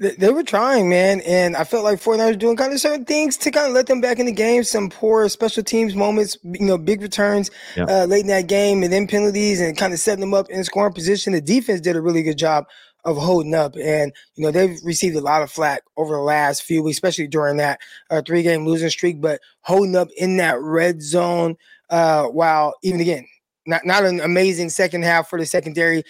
They 0.00 0.32
were 0.32 0.42
trying, 0.42 0.88
man, 0.88 1.20
and 1.26 1.54
I 1.54 1.64
felt 1.64 1.84
like 1.84 2.00
49ers 2.00 2.38
doing 2.38 2.56
kind 2.56 2.72
of 2.72 2.80
certain 2.80 3.04
things 3.04 3.36
to 3.36 3.50
kind 3.50 3.66
of 3.66 3.74
let 3.74 3.86
them 3.86 4.00
back 4.00 4.18
in 4.18 4.24
the 4.24 4.32
game. 4.32 4.64
Some 4.64 4.88
poor 4.88 5.28
special 5.28 5.62
teams 5.62 5.94
moments, 5.94 6.38
you 6.42 6.64
know, 6.64 6.78
big 6.78 7.02
returns 7.02 7.50
uh, 7.76 8.06
late 8.06 8.22
in 8.22 8.28
that 8.28 8.46
game, 8.46 8.82
and 8.82 8.90
then 8.90 9.06
penalties, 9.06 9.60
and 9.60 9.76
kind 9.76 9.92
of 9.92 9.98
setting 9.98 10.22
them 10.22 10.32
up 10.32 10.48
in 10.48 10.64
scoring 10.64 10.94
position. 10.94 11.34
The 11.34 11.42
defense 11.42 11.82
did 11.82 11.96
a 11.96 12.00
really 12.00 12.22
good 12.22 12.38
job 12.38 12.64
of 13.04 13.16
holding 13.16 13.54
up. 13.54 13.76
And, 13.76 14.12
you 14.34 14.44
know, 14.44 14.50
they've 14.50 14.78
received 14.84 15.16
a 15.16 15.20
lot 15.20 15.42
of 15.42 15.50
flack 15.50 15.82
over 15.96 16.14
the 16.14 16.22
last 16.22 16.62
few 16.62 16.82
weeks, 16.82 16.96
especially 16.96 17.28
during 17.28 17.56
that 17.58 17.80
uh, 18.10 18.22
three 18.22 18.42
game 18.42 18.66
losing 18.66 18.90
streak, 18.90 19.20
but 19.20 19.40
holding 19.62 19.96
up 19.96 20.08
in 20.16 20.36
that 20.38 20.60
red 20.60 21.02
zone. 21.02 21.56
Uh, 21.88 22.24
while 22.26 22.74
even 22.82 23.00
again, 23.00 23.26
not, 23.66 23.84
not 23.84 24.04
an 24.04 24.20
amazing 24.20 24.70
second 24.70 25.02
half 25.02 25.28
for 25.28 25.38
the 25.38 25.46
secondary. 25.46 26.04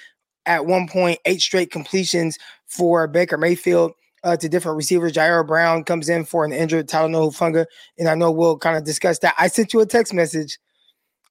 At 0.46 0.66
one 0.66 0.88
point, 0.88 1.18
eight 1.26 1.40
straight 1.40 1.70
completions 1.70 2.38
for 2.66 3.06
Baker 3.06 3.38
Mayfield. 3.38 3.92
Uh, 4.22 4.36
to 4.36 4.50
different 4.50 4.76
receivers. 4.76 5.14
Ji'Ayir 5.14 5.46
Brown 5.46 5.82
comes 5.82 6.10
in 6.10 6.26
for 6.26 6.44
an 6.44 6.52
injured 6.52 6.86
Talanoa 6.90 7.32
Hufanga, 7.32 7.64
and 7.98 8.06
I 8.06 8.14
know 8.14 8.30
we'll 8.30 8.58
kind 8.58 8.76
of 8.76 8.84
discuss 8.84 9.18
that. 9.20 9.34
I 9.38 9.48
sent 9.48 9.72
you 9.72 9.80
a 9.80 9.86
text 9.86 10.12
message 10.12 10.58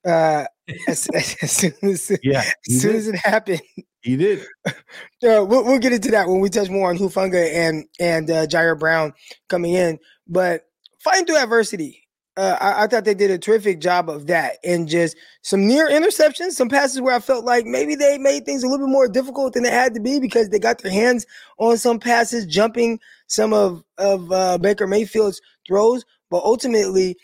uh, 0.06 0.46
as, 0.88 1.08
as, 1.14 1.52
soon 1.52 1.74
as, 1.84 2.12
yeah, 2.24 2.44
as, 2.68 2.82
soon 2.82 2.96
as 2.96 3.08
it 3.08 3.16
happened. 3.16 3.62
He 4.02 4.18
did. 4.18 4.46
Uh, 5.22 5.44
we'll, 5.44 5.66
we'll 5.66 5.80
get 5.80 5.92
into 5.92 6.10
that 6.10 6.30
when 6.30 6.40
we 6.40 6.48
touch 6.48 6.70
more 6.70 6.90
on 6.90 6.98
Hufanga 6.98 7.54
and 7.54 7.84
and 8.00 8.32
uh, 8.32 8.48
Ji'Ayir 8.48 8.80
Brown 8.80 9.14
coming 9.50 9.74
in. 9.74 10.00
But 10.26 10.64
fighting 10.98 11.26
through 11.26 11.36
adversity, 11.36 12.08
uh, 12.38 12.58
I, 12.62 12.84
I, 12.84 12.88
thought 12.88 13.04
they 13.04 13.14
did 13.14 13.30
a 13.32 13.38
terrific 13.38 13.82
job 13.82 14.10
of 14.10 14.28
that, 14.28 14.60
and 14.64 14.88
just 14.88 15.18
some 15.42 15.68
near 15.68 15.90
interceptions, 15.90 16.52
some 16.52 16.70
passes 16.70 17.02
where 17.02 17.14
I 17.14 17.20
felt 17.20 17.44
like 17.44 17.66
maybe 17.66 17.96
they 17.96 18.18
made 18.18 18.46
things 18.46 18.64
a 18.64 18.68
little 18.68 18.88
bit 18.88 18.92
more 18.94 19.10
difficult 19.10 19.54
than 19.54 19.66
it 19.66 19.74
had 19.74 19.94
to 19.96 20.00
be 20.00 20.22
because 20.22 20.48
they 20.48 20.58
got 20.58 20.82
their 20.82 20.92
hands 20.92 21.26
on 21.58 21.78
some 21.78 22.00
passes, 22.00 22.46
jumping 22.46 23.02
some 23.28 23.52
of 23.52 23.84
of 23.98 24.32
uh, 24.32 24.58
Baker 24.58 24.88
Mayfield's 24.88 25.42
throws. 25.68 26.06
But 26.30 26.44
ultimately, 26.46 27.18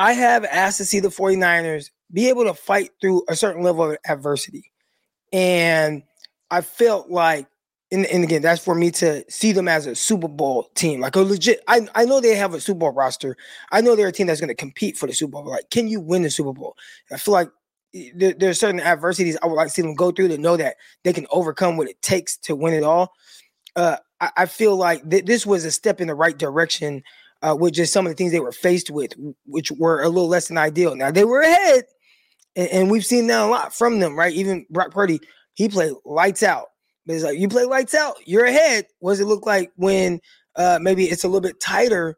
I 0.00 0.12
have 0.14 0.44
asked 0.44 0.78
to 0.78 0.84
see 0.84 0.98
the 0.98 1.08
49ers 1.08 1.90
be 2.12 2.28
able 2.28 2.44
to 2.44 2.54
fight 2.54 2.90
through 3.00 3.22
a 3.28 3.36
certain 3.36 3.62
level 3.62 3.92
of 3.92 3.96
adversity. 4.08 4.72
And 5.32 6.02
I 6.50 6.60
felt 6.60 7.10
like, 7.10 7.46
and, 7.92 8.04
and, 8.06 8.24
again, 8.24 8.42
that's 8.42 8.64
for 8.64 8.74
me 8.74 8.90
to 8.92 9.24
see 9.30 9.52
them 9.52 9.68
as 9.68 9.86
a 9.86 9.94
Super 9.94 10.26
Bowl 10.26 10.70
team, 10.74 11.00
like 11.00 11.14
a 11.14 11.20
legit. 11.20 11.62
I, 11.68 11.86
I 11.94 12.04
know 12.04 12.20
they 12.20 12.34
have 12.34 12.52
a 12.52 12.60
Super 12.60 12.80
Bowl 12.80 12.92
roster. 12.92 13.36
I 13.70 13.80
know 13.80 13.94
they're 13.94 14.08
a 14.08 14.12
team 14.12 14.26
that's 14.26 14.40
going 14.40 14.48
to 14.48 14.54
compete 14.54 14.96
for 14.96 15.06
the 15.06 15.12
Super 15.12 15.32
Bowl. 15.32 15.46
Like, 15.46 15.70
can 15.70 15.86
you 15.86 16.00
win 16.00 16.22
the 16.22 16.30
Super 16.30 16.52
Bowl? 16.52 16.76
I 17.12 17.16
feel 17.16 17.32
like 17.32 17.50
there, 18.14 18.34
there's 18.34 18.60
certain 18.60 18.80
adversities 18.80 19.36
I 19.42 19.46
would 19.46 19.54
like 19.54 19.68
to 19.68 19.74
see 19.74 19.82
them 19.82 19.94
go 19.94 20.10
through 20.10 20.28
to 20.28 20.38
know 20.38 20.56
that 20.56 20.76
they 21.04 21.12
can 21.12 21.26
overcome 21.30 21.76
what 21.76 21.88
it 21.88 22.00
takes 22.02 22.36
to 22.38 22.56
win 22.56 22.74
it 22.74 22.82
all. 22.82 23.12
Uh, 23.74 23.96
I, 24.20 24.30
I, 24.36 24.46
feel 24.46 24.76
like 24.76 25.08
th- 25.08 25.24
this 25.24 25.46
was 25.46 25.64
a 25.64 25.70
step 25.70 26.00
in 26.00 26.08
the 26.08 26.14
right 26.14 26.36
direction 26.36 27.02
uh, 27.42 27.54
with 27.58 27.74
just 27.74 27.92
some 27.92 28.06
of 28.06 28.10
the 28.10 28.16
things 28.16 28.32
they 28.32 28.40
were 28.40 28.52
faced 28.52 28.90
with, 28.90 29.12
which 29.46 29.70
were 29.72 30.02
a 30.02 30.08
little 30.08 30.28
less 30.28 30.48
than 30.48 30.58
ideal. 30.58 30.96
Now 30.96 31.10
they 31.10 31.24
were 31.24 31.40
ahead, 31.40 31.84
and, 32.56 32.68
and 32.70 32.90
we've 32.90 33.06
seen 33.06 33.26
that 33.28 33.42
a 33.42 33.46
lot 33.46 33.74
from 33.74 34.00
them, 34.00 34.18
right? 34.18 34.32
Even 34.32 34.66
Brock 34.70 34.90
Purdy, 34.90 35.20
he 35.54 35.68
played 35.68 35.92
lights 36.04 36.42
out. 36.42 36.66
But 37.06 37.14
it's 37.14 37.24
like 37.24 37.38
you 37.38 37.48
play 37.48 37.64
lights 37.64 37.94
out, 37.94 38.16
you're 38.24 38.46
ahead. 38.46 38.86
What 38.98 39.12
does 39.12 39.20
it 39.20 39.26
look 39.26 39.46
like 39.46 39.70
when 39.76 40.20
uh, 40.56 40.80
maybe 40.82 41.04
it's 41.04 41.22
a 41.22 41.28
little 41.28 41.40
bit 41.40 41.60
tighter 41.60 42.16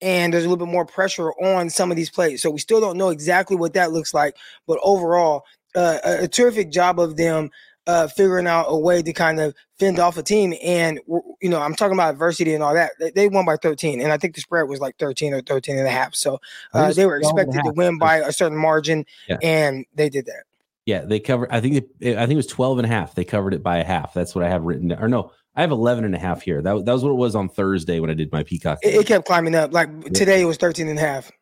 and 0.00 0.32
there's 0.32 0.44
a 0.44 0.48
little 0.48 0.64
bit 0.64 0.72
more 0.72 0.86
pressure 0.86 1.32
on 1.32 1.70
some 1.70 1.90
of 1.90 1.96
these 1.96 2.10
plays? 2.10 2.40
So 2.40 2.50
we 2.50 2.60
still 2.60 2.80
don't 2.80 2.98
know 2.98 3.08
exactly 3.08 3.56
what 3.56 3.72
that 3.74 3.90
looks 3.90 4.14
like, 4.14 4.36
but 4.66 4.78
overall, 4.82 5.42
uh, 5.74 5.98
a, 6.04 6.24
a 6.24 6.28
terrific 6.28 6.70
job 6.70 7.00
of 7.00 7.16
them 7.16 7.50
uh, 7.88 8.06
figuring 8.06 8.46
out 8.46 8.66
a 8.68 8.76
way 8.76 9.02
to 9.02 9.12
kind 9.14 9.40
of 9.40 9.54
fend 9.78 9.98
off 9.98 10.18
a 10.18 10.22
team. 10.22 10.52
And, 10.62 11.00
you 11.40 11.48
know, 11.48 11.58
I'm 11.58 11.74
talking 11.74 11.94
about 11.94 12.12
adversity 12.12 12.52
and 12.52 12.62
all 12.62 12.74
that. 12.74 12.92
They, 13.00 13.10
they, 13.10 13.28
won 13.30 13.46
by 13.46 13.56
13. 13.56 14.02
And 14.02 14.12
I 14.12 14.18
think 14.18 14.34
the 14.34 14.42
spread 14.42 14.68
was 14.68 14.78
like 14.78 14.98
13 14.98 15.32
or 15.32 15.40
13 15.40 15.78
and 15.78 15.86
a 15.86 15.90
half. 15.90 16.14
So 16.14 16.38
uh, 16.74 16.92
they 16.92 17.06
were 17.06 17.16
expected 17.16 17.62
to 17.64 17.72
win 17.74 17.96
by 17.96 18.18
a 18.18 18.30
certain 18.30 18.58
margin. 18.58 19.06
Yeah. 19.26 19.38
And 19.42 19.86
they 19.94 20.10
did 20.10 20.26
that. 20.26 20.44
Yeah. 20.84 21.06
They 21.06 21.18
covered, 21.18 21.48
I 21.50 21.62
think, 21.62 21.86
it, 21.98 22.18
I 22.18 22.20
think 22.20 22.32
it 22.32 22.36
was 22.36 22.46
12 22.46 22.80
and 22.80 22.84
a 22.86 22.90
half. 22.90 23.14
They 23.14 23.24
covered 23.24 23.54
it 23.54 23.62
by 23.62 23.78
a 23.78 23.84
half. 23.84 24.12
That's 24.12 24.34
what 24.34 24.44
I 24.44 24.50
have 24.50 24.64
written 24.64 24.88
down. 24.88 25.02
Or 25.02 25.08
no, 25.08 25.32
I 25.56 25.62
have 25.62 25.70
11 25.70 26.04
and 26.04 26.14
a 26.14 26.18
half 26.18 26.42
here. 26.42 26.60
That, 26.60 26.84
that 26.84 26.92
was 26.92 27.02
what 27.02 27.10
it 27.10 27.14
was 27.16 27.34
on 27.34 27.48
Thursday 27.48 28.00
when 28.00 28.10
I 28.10 28.14
did 28.14 28.30
my 28.30 28.42
Peacock. 28.42 28.80
It, 28.82 28.96
it 28.96 29.06
kept 29.06 29.26
climbing 29.26 29.54
up. 29.54 29.72
Like 29.72 30.12
today 30.12 30.42
it 30.42 30.46
was 30.46 30.58
13 30.58 30.88
and 30.88 30.98
a 30.98 31.02
half. 31.02 31.32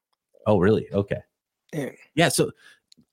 Oh, 0.46 0.58
really? 0.58 0.86
Okay. 0.92 1.22
Yeah. 1.72 1.90
yeah 2.14 2.28
so 2.28 2.52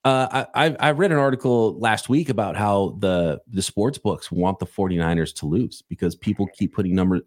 uh, 0.06 0.46
I, 0.54 0.76
I 0.80 0.92
read 0.92 1.14
an 1.14 1.18
article 1.18 1.80
last 1.80 2.10
week 2.10 2.28
about 2.28 2.58
how 2.58 2.98
the 3.00 3.42
the 3.48 3.62
sports 3.62 3.98
books 3.98 4.30
want 4.32 4.60
the 4.60 4.66
49ers 4.66 5.34
to 5.36 5.46
lose 5.46 5.82
because 5.82 6.14
people 6.14 6.46
keep 6.48 6.74
putting 6.74 6.94
number 6.94 7.22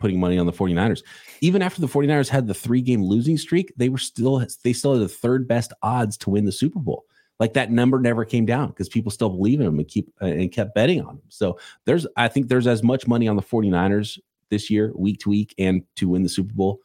putting 0.00 0.18
money 0.18 0.38
on 0.38 0.46
the 0.46 0.52
49ers. 0.52 1.02
Even 1.42 1.60
after 1.60 1.82
the 1.82 1.86
49ers 1.86 2.28
had 2.28 2.46
the 2.46 2.54
three 2.54 2.80
game 2.80 3.02
losing 3.02 3.36
streak, 3.36 3.74
they 3.76 3.90
were 3.90 3.98
still 3.98 4.44
they 4.62 4.72
still 4.72 4.94
had 4.94 5.02
the 5.02 5.08
third 5.08 5.46
best 5.46 5.74
odds 5.82 6.16
to 6.18 6.30
win 6.30 6.46
the 6.46 6.52
Super 6.52 6.78
Bowl. 6.78 7.04
Like 7.40 7.52
that 7.54 7.70
number 7.70 8.00
never 8.00 8.24
came 8.24 8.46
down 8.46 8.68
because 8.68 8.88
people 8.88 9.10
still 9.10 9.28
believe 9.28 9.60
in 9.60 9.66
them 9.66 9.78
and 9.78 9.86
keep 9.86 10.10
uh, 10.22 10.26
and 10.26 10.50
kept 10.50 10.74
betting 10.74 11.00
on 11.00 11.16
them. 11.16 11.22
So 11.28 11.58
there's 11.84 12.06
I 12.16 12.28
think 12.28 12.48
there's 12.48 12.66
as 12.66 12.82
much 12.82 13.06
money 13.06 13.28
on 13.28 13.36
the 13.36 13.42
49ers 13.42 14.18
this 14.48 14.70
year, 14.70 14.92
week 14.94 15.20
to 15.20 15.28
week, 15.28 15.54
and 15.58 15.82
to 15.96 16.08
win 16.08 16.22
the 16.22 16.28
Super 16.30 16.54
Bowl 16.54 16.80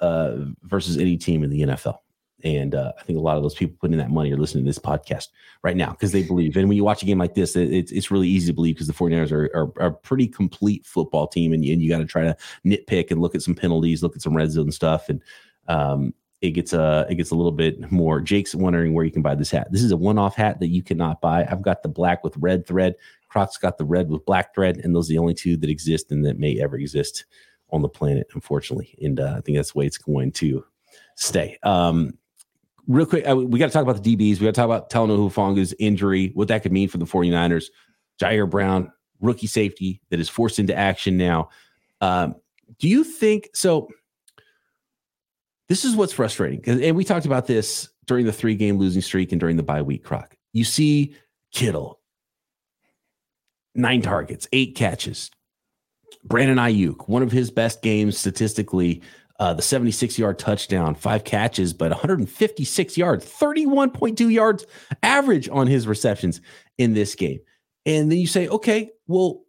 uh, 0.00 0.36
versus 0.62 0.96
any 0.96 1.16
team 1.16 1.42
in 1.42 1.50
the 1.50 1.62
NFL. 1.62 1.98
And 2.44 2.74
uh, 2.74 2.92
I 2.98 3.02
think 3.02 3.18
a 3.18 3.22
lot 3.22 3.38
of 3.38 3.42
those 3.42 3.54
people 3.54 3.76
putting 3.80 3.94
in 3.94 3.98
that 3.98 4.10
money 4.10 4.32
are 4.32 4.36
listening 4.36 4.64
to 4.64 4.68
this 4.68 4.78
podcast 4.78 5.28
right 5.62 5.76
now 5.76 5.90
because 5.90 6.12
they 6.12 6.22
believe. 6.22 6.56
And 6.56 6.68
when 6.68 6.76
you 6.76 6.84
watch 6.84 7.02
a 7.02 7.06
game 7.06 7.18
like 7.18 7.34
this, 7.34 7.56
it, 7.56 7.72
it's, 7.72 7.90
it's 7.90 8.10
really 8.10 8.28
easy 8.28 8.48
to 8.48 8.52
believe 8.52 8.74
because 8.74 8.86
the 8.86 8.92
49ers 8.92 9.32
are, 9.32 9.50
are, 9.54 9.72
are, 9.80 9.88
a 9.88 9.92
pretty 9.92 10.28
complete 10.28 10.84
football 10.84 11.26
team. 11.26 11.54
And, 11.54 11.64
and 11.64 11.80
you 11.80 11.88
got 11.88 11.98
to 11.98 12.04
try 12.04 12.22
to 12.22 12.36
nitpick 12.64 13.10
and 13.10 13.20
look 13.20 13.34
at 13.34 13.42
some 13.42 13.54
penalties, 13.54 14.02
look 14.02 14.14
at 14.14 14.22
some 14.22 14.36
red 14.36 14.50
zone 14.50 14.70
stuff. 14.70 15.08
And 15.08 15.22
um, 15.68 16.12
it 16.42 16.50
gets 16.50 16.74
a 16.74 17.06
it 17.08 17.14
gets 17.14 17.30
a 17.30 17.34
little 17.34 17.52
bit 17.52 17.90
more. 17.90 18.20
Jake's 18.20 18.54
wondering 18.54 18.92
where 18.92 19.04
you 19.04 19.10
can 19.10 19.22
buy 19.22 19.34
this 19.34 19.50
hat. 19.50 19.72
This 19.72 19.82
is 19.82 19.92
a 19.92 19.96
one 19.96 20.18
off 20.18 20.36
hat 20.36 20.60
that 20.60 20.68
you 20.68 20.82
cannot 20.82 21.22
buy. 21.22 21.46
I've 21.50 21.62
got 21.62 21.82
the 21.82 21.88
black 21.88 22.22
with 22.22 22.36
red 22.36 22.66
thread. 22.66 22.96
Croc's 23.30 23.56
got 23.56 23.78
the 23.78 23.84
red 23.86 24.10
with 24.10 24.26
black 24.26 24.54
thread, 24.54 24.76
and 24.76 24.94
those 24.94 25.08
are 25.08 25.14
the 25.14 25.18
only 25.18 25.32
two 25.32 25.56
that 25.56 25.70
exist 25.70 26.12
and 26.12 26.24
that 26.26 26.38
may 26.38 26.60
ever 26.60 26.76
exist 26.76 27.24
on 27.70 27.80
the 27.80 27.88
planet, 27.88 28.26
unfortunately. 28.34 28.94
And 29.02 29.20
uh, 29.20 29.36
I 29.38 29.40
think 29.40 29.56
that's 29.56 29.72
the 29.72 29.78
way 29.78 29.86
it's 29.86 29.96
going 29.96 30.32
to 30.32 30.64
stay. 31.16 31.58
Um, 31.62 32.18
real 32.86 33.06
quick, 33.06 33.28
uh, 33.28 33.36
we 33.36 33.58
got 33.58 33.66
to 33.66 33.72
talk 33.72 33.82
about 33.82 34.02
the 34.02 34.16
DBs. 34.16 34.40
We 34.40 34.46
got 34.46 34.52
to 34.54 34.60
talk 34.60 34.66
about 34.66 34.90
Talanoa 34.90 35.30
Hufanga's 35.30 35.74
injury, 35.78 36.30
what 36.34 36.48
that 36.48 36.62
could 36.62 36.72
mean 36.72 36.88
for 36.88 36.98
the 36.98 37.04
49ers. 37.04 37.66
Ji'Ayir 38.20 38.48
Brown, 38.48 38.92
rookie 39.20 39.46
safety 39.46 40.00
that 40.10 40.20
is 40.20 40.28
forced 40.28 40.58
into 40.58 40.76
action 40.76 41.16
now. 41.16 41.48
Um, 42.00 42.36
do 42.78 42.88
you 42.88 43.04
think 43.04 43.48
so? 43.54 43.88
This 45.68 45.84
is 45.84 45.96
what's 45.96 46.12
frustrating. 46.12 46.62
And 46.82 46.96
we 46.96 47.04
talked 47.04 47.26
about 47.26 47.46
this 47.46 47.88
during 48.06 48.26
the 48.26 48.32
three 48.32 48.54
game 48.54 48.78
losing 48.78 49.02
streak 49.02 49.32
and 49.32 49.40
during 49.40 49.56
the 49.56 49.62
bye 49.62 49.82
week 49.82 50.04
croc. 50.04 50.36
You 50.52 50.64
see 50.64 51.16
Kittle, 51.52 52.00
nine 53.74 54.02
targets, 54.02 54.46
eight 54.52 54.76
catches. 54.76 55.30
Brandon 56.24 56.56
Aiyuk, 56.56 57.08
one 57.08 57.22
of 57.22 57.32
his 57.32 57.50
best 57.50 57.82
games 57.82 58.16
statistically, 58.16 59.02
uh, 59.40 59.54
the 59.54 59.62
76 59.62 60.18
yard 60.18 60.38
touchdown, 60.38 60.94
five 60.94 61.24
catches, 61.24 61.72
but 61.72 61.90
156 61.90 62.96
yards, 62.96 63.24
31.2 63.24 64.32
yards 64.32 64.64
average 65.02 65.48
on 65.48 65.66
his 65.66 65.86
receptions 65.86 66.40
in 66.78 66.94
this 66.94 67.14
game. 67.14 67.40
And 67.86 68.10
then 68.10 68.18
you 68.18 68.26
say, 68.26 68.48
okay, 68.48 68.90
well, 69.06 69.42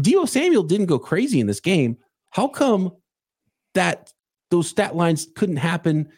Deebo 0.00 0.28
Samuel 0.28 0.62
didn't 0.62 0.86
go 0.86 0.98
crazy 0.98 1.40
in 1.40 1.46
this 1.46 1.60
game. 1.60 1.98
How 2.30 2.48
come 2.48 2.92
that 3.74 4.12
those 4.50 4.68
stat 4.68 4.94
lines 4.94 5.26
couldn't 5.34 5.56
happen 5.56 6.08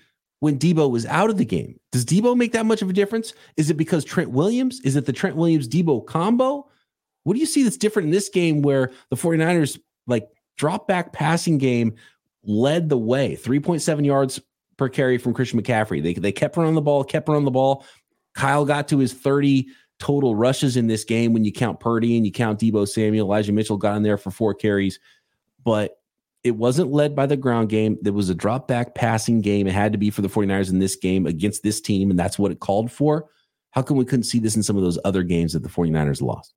when 0.41 0.59
Deebo 0.59 0.91
was 0.91 1.07
out 1.07 1.31
of 1.31 1.39
the 1.39 1.45
game? 1.45 1.81
Does 1.93 2.05
Deebo 2.05 2.37
make 2.37 2.53
that 2.53 2.67
much 2.67 2.83
of 2.83 2.91
a 2.91 2.95
difference? 2.95 3.33
Is 3.57 3.71
it 3.71 3.75
because 3.77 4.05
Trent 4.05 4.31
Williams? 4.31 4.81
Is 4.85 4.97
it 4.97 5.07
the 5.07 5.13
Trent 5.13 5.37
Williams 5.37 5.69
Deebo 5.69 6.05
combo? 6.07 6.69
What 7.25 7.35
do 7.35 7.41
you 7.41 7.47
see 7.47 7.63
that's 7.63 7.77
different 7.77 8.07
in 8.07 8.13
this 8.13 8.29
game 8.29 8.63
where 8.63 8.91
the 9.09 9.17
49ers 9.17 9.79
like 10.07 10.29
drop 10.57 10.87
back 10.87 11.13
passing 11.13 11.59
game 11.59 11.95
led 12.45 12.89
the 12.89 12.99
way 12.99 13.37
3.7 13.37 14.05
yards 14.05 14.41
per 14.77 14.89
carry 14.89 15.19
from 15.19 15.35
Christian 15.35 15.61
McCaffrey. 15.61 16.03
They, 16.03 16.15
they 16.15 16.33
kept 16.33 16.57
running 16.57 16.75
the 16.75 16.81
ball, 16.81 17.05
kept 17.05 17.29
running 17.29 17.45
the 17.45 17.51
ball. 17.51 17.85
Kyle 18.35 18.65
got 18.65 18.89
to 18.89 18.99
his 18.99 19.13
30 19.13 19.69
total 19.99 20.35
rushes 20.35 20.77
in 20.77 20.87
this 20.87 21.05
game 21.05 21.33
when 21.33 21.45
you 21.45 21.53
count 21.53 21.79
Purdy 21.79 22.17
and 22.17 22.25
you 22.25 22.33
count 22.33 22.59
Deebo 22.61 22.89
Samuel. 22.89 23.27
Elijah 23.27 23.53
Mitchell 23.53 23.77
got 23.77 23.97
in 23.97 24.03
there 24.03 24.17
for 24.17 24.31
four 24.31 24.55
carries, 24.55 24.99
but 25.63 25.99
it 26.43 26.53
wasn't 26.53 26.91
led 26.91 27.15
by 27.15 27.27
the 27.27 27.37
ground 27.37 27.69
game. 27.69 27.99
There 28.01 28.15
was 28.15 28.31
a 28.31 28.35
drop 28.35 28.67
back 28.67 28.95
passing 28.95 29.43
game. 29.43 29.67
It 29.67 29.75
had 29.75 29.93
to 29.93 29.99
be 29.99 30.11
for 30.11 30.23
the 30.23 30.29
49ers 30.29 30.71
in 30.71 30.79
this 30.79 30.97
game 30.97 31.27
against 31.27 31.63
this 31.63 31.81
team, 31.81 32.11
and 32.11 32.19
that's 32.19 32.39
what 32.39 32.51
it 32.51 32.61
called 32.61 32.91
for. 32.91 33.27
How 33.73 33.83
come 33.83 33.99
we 33.99 34.07
couldn't 34.07 34.25
see 34.25 34.39
this 34.39 34.57
in 34.57 34.63
some 34.63 34.77
of 34.77 34.83
those 34.83 34.99
other 35.05 35.23
games 35.23 35.53
that 35.53 35.63
the 35.63 35.69
49ers 35.69 36.23
lost? 36.23 36.55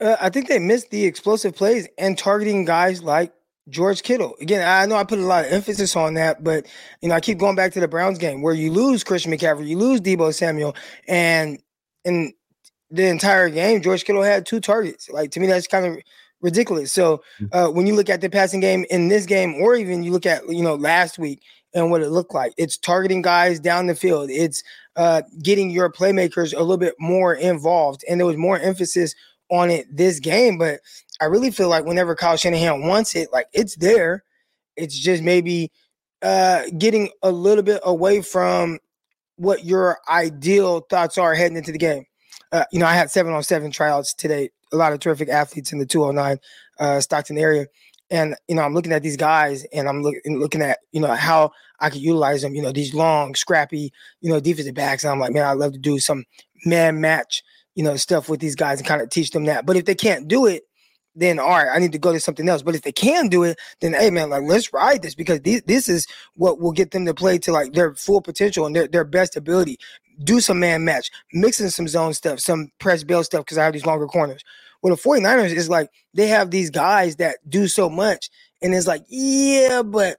Uh, 0.00 0.16
I 0.20 0.30
think 0.30 0.48
they 0.48 0.58
missed 0.58 0.90
the 0.90 1.04
explosive 1.04 1.54
plays 1.56 1.88
and 1.98 2.16
targeting 2.16 2.64
guys 2.64 3.02
like 3.02 3.32
George 3.68 4.02
Kittle. 4.02 4.34
Again, 4.40 4.66
I 4.66 4.86
know 4.86 4.96
I 4.96 5.04
put 5.04 5.18
a 5.18 5.22
lot 5.22 5.44
of 5.44 5.52
emphasis 5.52 5.94
on 5.94 6.14
that, 6.14 6.42
but 6.42 6.66
you 7.00 7.08
know, 7.08 7.14
I 7.14 7.20
keep 7.20 7.38
going 7.38 7.56
back 7.56 7.72
to 7.72 7.80
the 7.80 7.88
Browns 7.88 8.18
game 8.18 8.42
where 8.42 8.54
you 8.54 8.72
lose 8.72 9.04
Christian 9.04 9.32
McCaffrey, 9.32 9.68
you 9.68 9.78
lose 9.78 10.00
Deebo 10.00 10.34
Samuel, 10.34 10.74
and 11.06 11.62
in 12.04 12.32
the 12.90 13.06
entire 13.06 13.48
game, 13.48 13.80
George 13.80 14.04
Kittle 14.04 14.22
had 14.22 14.46
two 14.46 14.60
targets. 14.60 15.08
Like 15.08 15.30
to 15.32 15.40
me, 15.40 15.46
that's 15.46 15.68
kind 15.68 15.86
of 15.86 15.98
ridiculous. 16.40 16.92
So 16.92 17.22
mm. 17.40 17.48
uh, 17.52 17.70
when 17.70 17.86
you 17.86 17.94
look 17.94 18.10
at 18.10 18.20
the 18.20 18.28
passing 18.28 18.60
game 18.60 18.84
in 18.90 19.08
this 19.08 19.26
game, 19.26 19.54
or 19.54 19.76
even 19.76 20.02
you 20.02 20.12
look 20.12 20.26
at 20.26 20.46
you 20.48 20.62
know 20.62 20.74
last 20.74 21.18
week 21.18 21.42
and 21.74 21.90
what 21.90 22.02
it 22.02 22.10
looked 22.10 22.34
like, 22.34 22.52
it's 22.58 22.76
targeting 22.76 23.22
guys 23.22 23.60
down 23.60 23.86
the 23.86 23.94
field. 23.94 24.28
It's 24.28 24.62
uh, 24.96 25.22
getting 25.42 25.70
your 25.70 25.90
playmakers 25.90 26.52
a 26.52 26.60
little 26.60 26.76
bit 26.76 26.94
more 26.98 27.34
involved, 27.34 28.04
and 28.08 28.18
there 28.18 28.26
was 28.26 28.36
more 28.36 28.58
emphasis 28.58 29.14
on 29.50 29.70
it 29.70 29.86
this 29.94 30.18
game, 30.18 30.58
but 30.58 30.80
I 31.22 31.26
really 31.26 31.52
feel 31.52 31.68
like 31.68 31.84
whenever 31.84 32.16
Kyle 32.16 32.36
Shanahan 32.36 32.84
wants 32.84 33.14
it, 33.14 33.32
like 33.32 33.46
it's 33.52 33.76
there. 33.76 34.24
It's 34.76 34.98
just 34.98 35.22
maybe 35.22 35.70
uh, 36.20 36.64
getting 36.76 37.10
a 37.22 37.30
little 37.30 37.62
bit 37.62 37.80
away 37.84 38.22
from 38.22 38.80
what 39.36 39.64
your 39.64 39.98
ideal 40.08 40.80
thoughts 40.90 41.18
are 41.18 41.34
heading 41.34 41.56
into 41.56 41.70
the 41.70 41.78
game. 41.78 42.06
Uh, 42.50 42.64
you 42.72 42.80
know, 42.80 42.86
I 42.86 42.94
had 42.94 43.08
seven 43.08 43.32
on 43.34 43.44
seven 43.44 43.70
tryouts 43.70 44.14
today. 44.14 44.50
A 44.72 44.76
lot 44.76 44.92
of 44.92 44.98
terrific 44.98 45.28
athletes 45.28 45.72
in 45.72 45.78
the 45.78 45.86
209 45.86 46.38
uh, 46.80 47.00
Stockton 47.00 47.38
area. 47.38 47.66
And, 48.10 48.34
you 48.48 48.56
know, 48.56 48.62
I'm 48.62 48.74
looking 48.74 48.92
at 48.92 49.04
these 49.04 49.16
guys 49.16 49.64
and 49.72 49.88
I'm 49.88 50.02
look, 50.02 50.16
looking 50.26 50.60
at, 50.60 50.80
you 50.90 51.00
know, 51.00 51.14
how 51.14 51.52
I 51.78 51.88
could 51.88 52.00
utilize 52.00 52.42
them, 52.42 52.56
you 52.56 52.62
know, 52.62 52.72
these 52.72 52.94
long, 52.94 53.36
scrappy, 53.36 53.92
you 54.20 54.28
know, 54.28 54.40
defensive 54.40 54.74
backs. 54.74 55.04
And 55.04 55.12
I'm 55.12 55.20
like, 55.20 55.32
man, 55.32 55.44
I'd 55.44 55.56
love 55.56 55.72
to 55.72 55.78
do 55.78 56.00
some 56.00 56.24
man 56.66 57.00
match, 57.00 57.44
you 57.76 57.84
know, 57.84 57.94
stuff 57.94 58.28
with 58.28 58.40
these 58.40 58.56
guys 58.56 58.80
and 58.80 58.88
kind 58.88 59.02
of 59.02 59.08
teach 59.08 59.30
them 59.30 59.44
that. 59.44 59.66
But 59.66 59.76
if 59.76 59.84
they 59.84 59.94
can't 59.94 60.26
do 60.26 60.46
it, 60.46 60.64
then 61.14 61.38
all 61.38 61.50
right, 61.50 61.68
I 61.72 61.78
need 61.78 61.92
to 61.92 61.98
go 61.98 62.12
to 62.12 62.20
something 62.20 62.48
else. 62.48 62.62
But 62.62 62.74
if 62.74 62.82
they 62.82 62.92
can 62.92 63.28
do 63.28 63.42
it, 63.42 63.58
then 63.80 63.92
hey 63.92 64.10
man, 64.10 64.30
like 64.30 64.42
let's 64.44 64.72
ride 64.72 65.02
this 65.02 65.14
because 65.14 65.40
this, 65.40 65.62
this 65.62 65.88
is 65.88 66.06
what 66.34 66.60
will 66.60 66.72
get 66.72 66.90
them 66.90 67.06
to 67.06 67.14
play 67.14 67.38
to 67.38 67.52
like 67.52 67.72
their 67.72 67.94
full 67.94 68.20
potential 68.20 68.66
and 68.66 68.74
their, 68.74 68.88
their 68.88 69.04
best 69.04 69.36
ability. 69.36 69.78
Do 70.24 70.40
some 70.40 70.60
man 70.60 70.84
match, 70.84 71.10
mixing 71.32 71.70
some 71.70 71.88
zone 71.88 72.14
stuff, 72.14 72.40
some 72.40 72.70
press 72.78 73.02
bail 73.02 73.24
stuff 73.24 73.44
because 73.44 73.58
I 73.58 73.64
have 73.64 73.72
these 73.72 73.86
longer 73.86 74.06
corners. 74.06 74.42
Well, 74.82 74.94
the 74.94 75.00
49ers 75.00 75.54
is 75.54 75.70
like 75.70 75.90
they 76.14 76.26
have 76.28 76.50
these 76.50 76.70
guys 76.70 77.16
that 77.16 77.38
do 77.48 77.68
so 77.68 77.88
much, 77.88 78.30
and 78.62 78.74
it's 78.74 78.86
like, 78.86 79.04
yeah, 79.08 79.82
but 79.82 80.18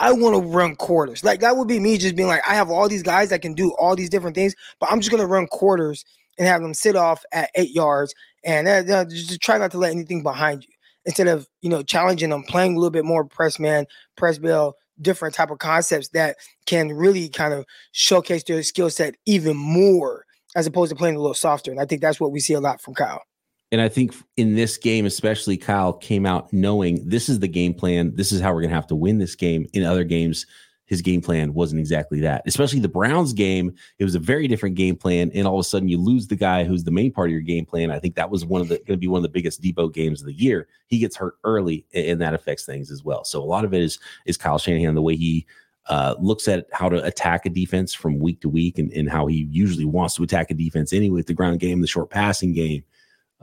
I 0.00 0.12
want 0.12 0.36
to 0.36 0.48
run 0.48 0.76
quarters. 0.76 1.24
Like 1.24 1.40
that 1.40 1.56
would 1.56 1.68
be 1.68 1.80
me 1.80 1.98
just 1.98 2.16
being 2.16 2.28
like, 2.28 2.48
I 2.48 2.54
have 2.54 2.70
all 2.70 2.88
these 2.88 3.02
guys 3.02 3.30
that 3.30 3.42
can 3.42 3.54
do 3.54 3.74
all 3.78 3.96
these 3.96 4.10
different 4.10 4.36
things, 4.36 4.54
but 4.78 4.90
I'm 4.90 5.00
just 5.00 5.10
gonna 5.10 5.26
run 5.26 5.46
quarters 5.48 6.04
and 6.38 6.46
have 6.46 6.62
them 6.62 6.74
sit 6.74 6.96
off 6.96 7.24
at 7.32 7.50
eight 7.56 7.74
yards 7.74 8.14
and 8.44 8.68
uh, 8.68 9.04
just 9.04 9.40
try 9.40 9.58
not 9.58 9.70
to 9.72 9.78
let 9.78 9.92
anything 9.92 10.22
behind 10.22 10.64
you 10.64 10.70
instead 11.04 11.28
of 11.28 11.46
you 11.62 11.70
know 11.70 11.82
challenging 11.82 12.30
them, 12.30 12.42
playing 12.44 12.74
a 12.74 12.78
little 12.78 12.90
bit 12.90 13.04
more 13.04 13.24
press 13.24 13.58
man, 13.58 13.86
press 14.16 14.38
bail, 14.38 14.74
different 15.00 15.34
type 15.34 15.50
of 15.50 15.58
concepts 15.58 16.08
that 16.10 16.36
can 16.66 16.92
really 16.92 17.28
kind 17.28 17.54
of 17.54 17.64
showcase 17.92 18.44
their 18.44 18.62
skill 18.62 18.90
set 18.90 19.14
even 19.26 19.56
more 19.56 20.24
as 20.56 20.66
opposed 20.66 20.90
to 20.90 20.96
playing 20.96 21.16
a 21.16 21.20
little 21.20 21.34
softer. 21.34 21.70
And 21.70 21.80
I 21.80 21.84
think 21.84 22.00
that's 22.00 22.20
what 22.20 22.32
we 22.32 22.40
see 22.40 22.54
a 22.54 22.60
lot 22.60 22.80
from 22.80 22.94
Kyle. 22.94 23.22
And 23.70 23.80
I 23.80 23.88
think 23.88 24.14
in 24.36 24.54
this 24.54 24.78
game, 24.78 25.04
especially, 25.04 25.58
Kyle 25.58 25.92
came 25.92 26.24
out 26.24 26.52
knowing 26.52 27.06
this 27.06 27.28
is 27.28 27.40
the 27.40 27.48
game 27.48 27.74
plan. 27.74 28.14
This 28.14 28.32
is 28.32 28.40
how 28.40 28.54
we're 28.54 28.62
going 28.62 28.70
to 28.70 28.76
have 28.76 28.86
to 28.86 28.96
win 28.96 29.18
this 29.18 29.34
game. 29.34 29.66
In 29.74 29.84
other 29.84 30.04
games, 30.04 30.46
his 30.88 31.02
game 31.02 31.20
plan 31.20 31.52
wasn't 31.52 31.78
exactly 31.78 32.20
that. 32.20 32.42
Especially 32.46 32.80
the 32.80 32.88
Browns 32.88 33.34
game, 33.34 33.74
it 33.98 34.04
was 34.04 34.14
a 34.14 34.18
very 34.18 34.48
different 34.48 34.74
game 34.74 34.96
plan, 34.96 35.30
and 35.34 35.46
all 35.46 35.54
of 35.54 35.60
a 35.60 35.68
sudden 35.68 35.88
you 35.88 35.98
lose 35.98 36.26
the 36.26 36.34
guy 36.34 36.64
who's 36.64 36.82
the 36.82 36.90
main 36.90 37.12
part 37.12 37.28
of 37.28 37.32
your 37.32 37.42
game 37.42 37.66
plan. 37.66 37.90
I 37.90 37.98
think 37.98 38.14
that 38.16 38.30
was 38.30 38.44
one 38.44 38.62
of 38.62 38.68
the 38.68 38.76
going 38.78 38.86
to 38.86 38.96
be 38.96 39.06
one 39.06 39.18
of 39.18 39.22
the 39.22 39.28
biggest 39.28 39.62
Deebo 39.62 39.92
games 39.92 40.20
of 40.20 40.26
the 40.26 40.32
year. 40.32 40.66
He 40.86 40.98
gets 40.98 41.14
hurt 41.14 41.34
early, 41.44 41.86
and 41.92 42.20
that 42.22 42.34
affects 42.34 42.64
things 42.64 42.90
as 42.90 43.04
well. 43.04 43.22
So 43.24 43.42
a 43.42 43.44
lot 43.44 43.64
of 43.64 43.74
it 43.74 43.82
is 43.82 43.98
is 44.24 44.38
Kyle 44.38 44.58
Shanahan 44.58 44.94
the 44.94 45.02
way 45.02 45.14
he 45.14 45.46
uh, 45.88 46.14
looks 46.18 46.48
at 46.48 46.66
how 46.72 46.88
to 46.88 47.04
attack 47.04 47.44
a 47.44 47.50
defense 47.50 47.92
from 47.92 48.18
week 48.18 48.40
to 48.40 48.48
week, 48.48 48.78
and, 48.78 48.90
and 48.92 49.10
how 49.10 49.26
he 49.26 49.46
usually 49.50 49.84
wants 49.84 50.14
to 50.14 50.22
attack 50.22 50.50
a 50.50 50.54
defense 50.54 50.94
anyway 50.94 51.16
with 51.16 51.26
the 51.26 51.34
ground 51.34 51.60
game, 51.60 51.82
the 51.82 51.86
short 51.86 52.08
passing 52.08 52.54
game. 52.54 52.82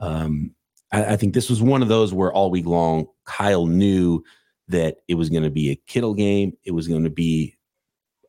Um, 0.00 0.50
I, 0.90 1.12
I 1.12 1.16
think 1.16 1.32
this 1.32 1.48
was 1.48 1.62
one 1.62 1.80
of 1.80 1.88
those 1.88 2.12
where 2.12 2.32
all 2.32 2.50
week 2.50 2.66
long 2.66 3.06
Kyle 3.24 3.66
knew 3.66 4.24
that 4.68 4.98
it 5.08 5.14
was 5.14 5.30
going 5.30 5.42
to 5.42 5.50
be 5.50 5.70
a 5.70 5.76
Kittle 5.76 6.14
game. 6.14 6.56
It 6.64 6.72
was 6.72 6.88
going 6.88 7.04
to 7.04 7.10
be 7.10 7.56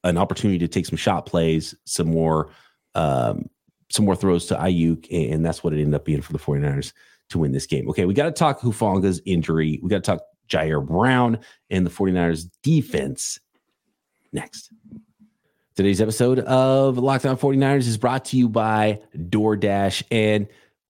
an 0.03 0.17
opportunity 0.17 0.59
to 0.59 0.67
take 0.67 0.85
some 0.85 0.97
shot 0.97 1.25
plays, 1.25 1.75
some 1.85 2.07
more 2.07 2.49
um, 2.95 3.49
some 3.89 4.05
more 4.05 4.15
throws 4.15 4.47
to 4.47 4.55
Aiyuk, 4.55 5.07
and 5.11 5.45
that's 5.45 5.63
what 5.63 5.73
it 5.73 5.79
ended 5.79 5.95
up 5.95 6.05
being 6.05 6.21
for 6.21 6.33
the 6.33 6.39
49ers 6.39 6.93
to 7.29 7.39
win 7.39 7.51
this 7.51 7.65
game. 7.65 7.89
Okay, 7.89 8.05
we 8.05 8.13
got 8.13 8.25
to 8.25 8.31
talk 8.31 8.59
Hufanga's 8.59 9.21
injury. 9.25 9.79
We 9.81 9.89
got 9.89 10.03
to 10.03 10.11
talk 10.11 10.21
Ji'Ayir 10.49 10.85
Brown 10.85 11.39
and 11.69 11.85
the 11.85 11.89
49ers 11.89 12.49
defense 12.63 13.39
next. 14.33 14.71
Today's 15.75 16.01
episode 16.01 16.39
of 16.39 16.97
Locked 16.97 17.25
On 17.25 17.37
49ers 17.37 17.87
is 17.87 17.97
brought 17.97 18.25
to 18.25 18.37
you 18.37 18.49
by 18.49 18.99
DoorDash 19.15 20.03
and 20.09 20.47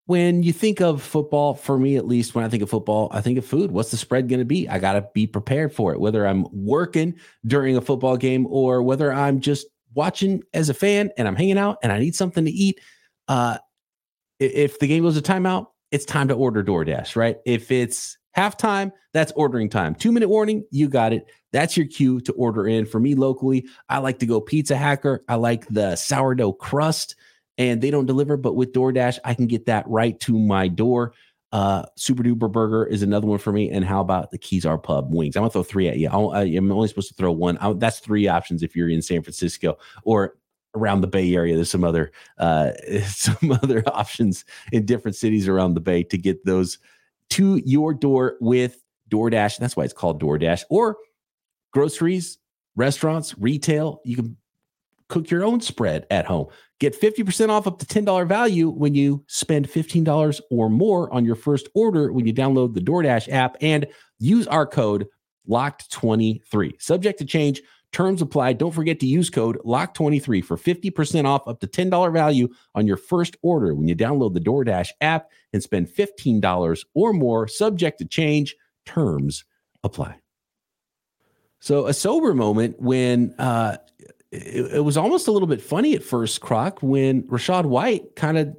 when 0.08 0.42
you 0.42 0.54
think 0.54 0.80
of 0.80 1.02
football, 1.02 1.54
for 1.54 1.78
me 1.78 1.98
at 1.98 2.08
least, 2.08 2.34
when 2.34 2.46
I 2.46 2.50
think 2.50 2.64
of 2.64 2.70
football, 2.70 3.10
I 3.12 3.20
think 3.20 3.38
of 3.38 3.46
food. 3.46 3.72
What's 3.72 3.92
the 3.92 3.98
spread 3.98 4.30
going 4.30 4.40
to 4.40 4.46
be? 4.46 4.68
I 4.68 4.80
got 4.80 4.94
to 4.94 5.06
be 5.14 5.28
prepared 5.28 5.74
for 5.74 5.94
it, 5.94 6.00
whether 6.00 6.26
I'm 6.26 6.48
working 6.54 7.14
during 7.46 7.76
a 7.76 7.82
football 7.82 8.16
game 8.16 8.48
or 8.50 8.82
whether 8.82 9.12
I'm 9.12 9.42
just 9.42 9.68
watching 9.94 10.44
as 10.54 10.70
a 10.70 10.74
fan 10.74 11.12
and 11.18 11.28
I'm 11.28 11.36
hanging 11.36 11.58
out 11.58 11.80
and 11.84 11.92
I 11.92 12.00
need 12.00 12.16
something 12.16 12.46
to 12.46 12.52
eat. 12.52 12.80
Uh, 13.28 13.58
if 14.40 14.80
the 14.80 14.88
game 14.88 15.04
goes 15.04 15.22
to 15.22 15.32
timeout, 15.32 15.68
it's 15.92 16.06
time 16.06 16.30
to 16.30 16.36
order 16.36 16.64
DoorDash, 16.64 17.18
right? 17.18 17.38
If 17.46 17.70
it's 17.70 18.18
halftime, 18.36 18.94
that's 19.12 19.34
ordering 19.34 19.70
time. 19.70 19.94
Two 19.94 20.14
minute 20.14 20.30
warning, 20.30 20.64
you 20.72 20.88
got 20.88 21.12
it. 21.12 21.26
That's 21.52 21.76
your 21.76 21.86
cue 21.86 22.22
to 22.22 22.32
order 22.34 22.66
in. 22.66 22.86
For 22.86 23.02
me 23.02 23.14
locally, 23.14 23.68
I 23.90 23.98
like 23.98 24.20
to 24.20 24.26
go 24.26 24.40
Pizza 24.40 24.78
Hacker. 24.78 25.26
I 25.28 25.36
like 25.36 25.68
the 25.68 25.98
sourdough 25.98 26.54
crust 26.54 27.18
and 27.58 27.82
they 27.82 27.92
don't 27.92 28.06
deliver. 28.06 28.38
But 28.38 28.56
with 28.56 28.74
DoorDash, 28.74 29.20
I 29.26 29.34
can 29.34 29.48
get 29.48 29.66
that 29.66 29.88
right 29.88 30.20
to 30.22 30.38
my 30.38 30.68
door. 30.68 31.14
Uh, 31.52 31.84
Super 31.96 32.24
Duper 32.24 32.52
Burger 32.52 32.86
is 32.86 33.04
another 33.04 33.28
one 33.28 33.40
for 33.40 33.52
me. 33.52 33.70
And 33.70 33.86
how 33.86 34.02
about 34.02 34.32
the 34.32 34.38
Kezar 34.38 34.82
Pub 34.82 35.14
wings? 35.14 35.36
I'm 35.36 35.42
gonna 35.42 35.52
throw 35.52 35.64
three 35.64 35.88
at 35.88 35.98
you. 35.98 36.10
i 36.10 36.44
am 36.44 36.72
only 36.72 36.88
supposed 36.88 37.08
to 37.10 37.14
throw 37.14 37.32
one. 37.32 37.58
I, 37.60 37.74
that's 37.74 38.00
three 38.00 38.28
options 38.28 38.64
if 38.64 38.76
you're 38.76 38.90
in 38.90 39.02
San 39.02 39.22
Francisco 39.22 39.78
or 40.04 40.36
around 40.76 41.02
the 41.02 41.08
Bay 41.08 41.34
Area. 41.34 41.56
There's 41.56 41.72
some 41.72 41.84
other 41.84 42.12
uh, 42.38 42.72
some 43.06 43.52
other 43.52 43.84
options 43.88 44.46
in 44.72 44.86
different 44.86 45.16
cities 45.16 45.48
around 45.48 45.74
the 45.74 45.82
Bay 45.82 46.04
to 46.04 46.18
get 46.18 46.44
those 46.46 46.80
to 47.32 47.62
your 47.66 47.94
door 47.94 48.38
with 48.40 48.84
DoorDash. 49.10 49.58
That's 49.58 49.76
why 49.76 49.86
it's 49.86 49.94
called 49.94 50.22
DoorDash. 50.22 50.64
Or 50.70 50.98
groceries, 51.72 52.38
restaurants, 52.76 53.38
retail. 53.38 54.02
You 54.04 54.16
can 54.18 54.38
cook 55.10 55.30
your 55.30 55.44
own 55.44 55.62
spread 55.62 56.06
at 56.12 56.26
home. 56.26 56.48
Get 56.80 57.00
50% 57.00 57.50
off 57.50 57.66
up 57.66 57.80
to 57.80 57.86
$10 57.86 58.28
value 58.28 58.70
when 58.70 58.94
you 58.94 59.24
spend 59.28 59.68
$15 59.68 60.42
or 60.52 60.70
more 60.70 61.12
on 61.14 61.26
your 61.26 61.36
first 61.36 61.68
order 61.74 62.12
when 62.12 62.28
you 62.28 62.34
download 62.34 62.74
the 62.74 62.82
DoorDash 62.82 63.30
app 63.30 63.58
and 63.62 63.88
use 64.20 64.48
our 64.48 64.66
code 64.66 65.08
LOCKED23. 65.50 66.82
Subject 66.82 67.18
to 67.20 67.26
change, 67.26 67.62
terms 67.92 68.22
apply. 68.22 68.54
Don't 68.54 68.74
forget 68.74 69.00
to 69.00 69.08
use 69.08 69.30
code 69.30 69.58
LOCK23 69.66 70.44
for 70.44 70.58
50% 70.58 71.26
off 71.26 71.48
up 71.48 71.60
to 71.62 71.68
$10 71.68 72.14
value 72.14 72.50
on 72.76 72.86
your 72.86 72.98
first 72.98 73.38
order 73.42 73.74
when 73.74 73.88
you 73.88 73.96
download 73.96 74.34
the 74.34 74.40
DoorDash 74.40 74.90
app 75.02 75.32
and 75.54 75.64
spend 75.64 75.88
$15 75.88 76.86
or 76.94 77.14
more. 77.14 77.48
Subject 77.48 77.98
to 78.00 78.06
change, 78.06 78.56
terms 78.86 79.46
apply. 79.84 80.18
So, 81.60 81.88
a 81.88 81.94
sober 81.94 82.36
moment 82.36 82.80
when 82.80 83.34
uh, 83.40 83.78
it, 84.32 84.76
it, 84.76 84.84
was 84.84 84.98
almost 84.98 85.28
a 85.28 85.32
little 85.32 85.48
bit 85.48 85.62
funny 85.62 85.96
at 85.96 86.04
first, 86.04 86.42
Croc, 86.42 86.80
when 86.82 87.24
Rachaad 87.24 87.66
White 87.66 88.16
kind 88.16 88.38
of 88.38 88.56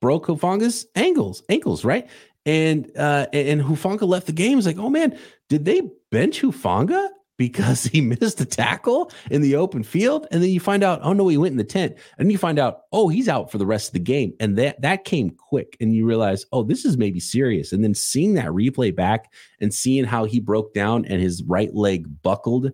broke 0.00 0.26
Hufanga's 0.26 0.86
ankles, 0.94 1.42
ankles, 1.48 1.84
right? 1.84 2.08
And 2.46 2.90
uh, 2.96 3.26
and 3.32 3.60
Hufanga 3.60 4.08
left 4.08 4.26
the 4.26 4.32
game. 4.32 4.58
It's 4.58 4.66
like, 4.66 4.78
oh 4.78 4.88
man, 4.88 5.18
did 5.48 5.64
they 5.64 5.82
bench 6.10 6.40
Hufanga 6.40 7.08
because 7.36 7.84
he 7.92 8.00
missed 8.00 8.40
a 8.40 8.46
tackle 8.46 9.10
in 9.30 9.42
the 9.42 9.56
open 9.56 9.82
field? 9.82 10.26
And 10.30 10.42
then 10.42 10.50
you 10.50 10.60
find 10.60 10.82
out, 10.82 11.00
oh 11.02 11.12
no, 11.12 11.28
he 11.28 11.36
went 11.36 11.52
in 11.52 11.58
the 11.58 11.64
tent. 11.64 11.96
And 12.18 12.32
you 12.32 12.38
find 12.38 12.58
out, 12.58 12.82
oh, 12.92 13.08
he's 13.08 13.28
out 13.28 13.50
for 13.50 13.58
the 13.58 13.66
rest 13.66 13.88
of 13.88 13.92
the 13.92 14.00
game. 14.00 14.34
And 14.40 14.56
that 14.56 14.80
that 14.80 15.04
came 15.04 15.30
quick. 15.30 15.76
And 15.80 15.94
you 15.94 16.06
realize, 16.06 16.46
oh, 16.52 16.62
this 16.62 16.84
is 16.84 16.96
maybe 16.96 17.20
serious. 17.20 17.72
And 17.72 17.84
then 17.84 17.94
seeing 17.94 18.34
that 18.34 18.46
replay 18.46 18.94
back 18.94 19.32
and 19.60 19.74
seeing 19.74 20.04
how 20.04 20.24
he 20.24 20.40
broke 20.40 20.72
down 20.72 21.04
and 21.04 21.20
his 21.20 21.42
right 21.42 21.74
leg 21.74 22.06
buckled 22.22 22.72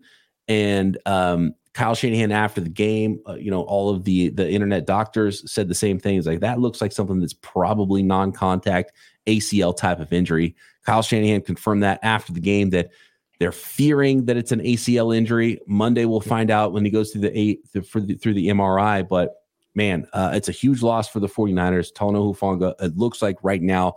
and 0.49 0.97
um, 1.07 1.55
Kyle 1.77 1.95
Shanahan 1.95 2.33
after 2.33 2.63
the 2.63 2.71
game, 2.71 3.21
uh, 3.29 3.35
you 3.35 3.51
know, 3.51 3.61
all 3.65 3.91
of 3.91 4.05
the 4.05 4.31
the 4.31 4.51
internet 4.51 4.87
doctors 4.87 5.49
said 5.53 5.69
the 5.69 5.75
same 5.75 5.99
thing. 5.99 6.17
It's 6.17 6.27
like 6.27 6.41
that 6.41 6.59
looks 6.59 6.81
like 6.81 6.91
something 6.91 7.21
that's 7.21 7.35
probably 7.35 8.03
non-contact 8.03 8.93
ACL 9.27 9.77
type 9.77 10.01
of 10.01 10.11
injury. 10.11 10.57
Kyle 10.87 11.03
Shanahan 11.03 11.43
confirmed 11.43 11.83
that 11.83 12.01
after 12.03 12.33
the 12.33 12.41
game 12.41 12.71
that 12.71 12.93
they're 13.39 13.53
fearing 13.53 14.25
that 14.25 14.39
it's 14.39 14.53
an 14.53 14.61
ACL 14.61 15.15
injury. 15.15 15.61
Monday 15.67 16.07
we'll 16.07 16.23
find 16.23 16.51
out 16.51 16.73
when 16.73 16.83
he 16.83 16.91
goes 16.91 17.11
through 17.11 17.21
the 17.21 17.39
eight 17.39 17.61
through 17.71 18.07
the, 18.07 18.15
through 18.15 18.33
the 18.33 18.49
MRI. 18.49 19.07
But 19.07 19.35
man, 19.75 20.07
uh, 20.15 20.31
it's 20.33 20.49
a 20.49 20.53
huge 20.53 20.81
loss 20.81 21.11
for 21.11 21.21
the 21.21 21.29
49ers. 21.29 21.93
Talanoa 21.93 22.35
Hufanga, 22.35 22.75
it 22.81 22.97
looks 22.97 23.21
like 23.21 23.37
right 23.43 23.61
now 23.61 23.97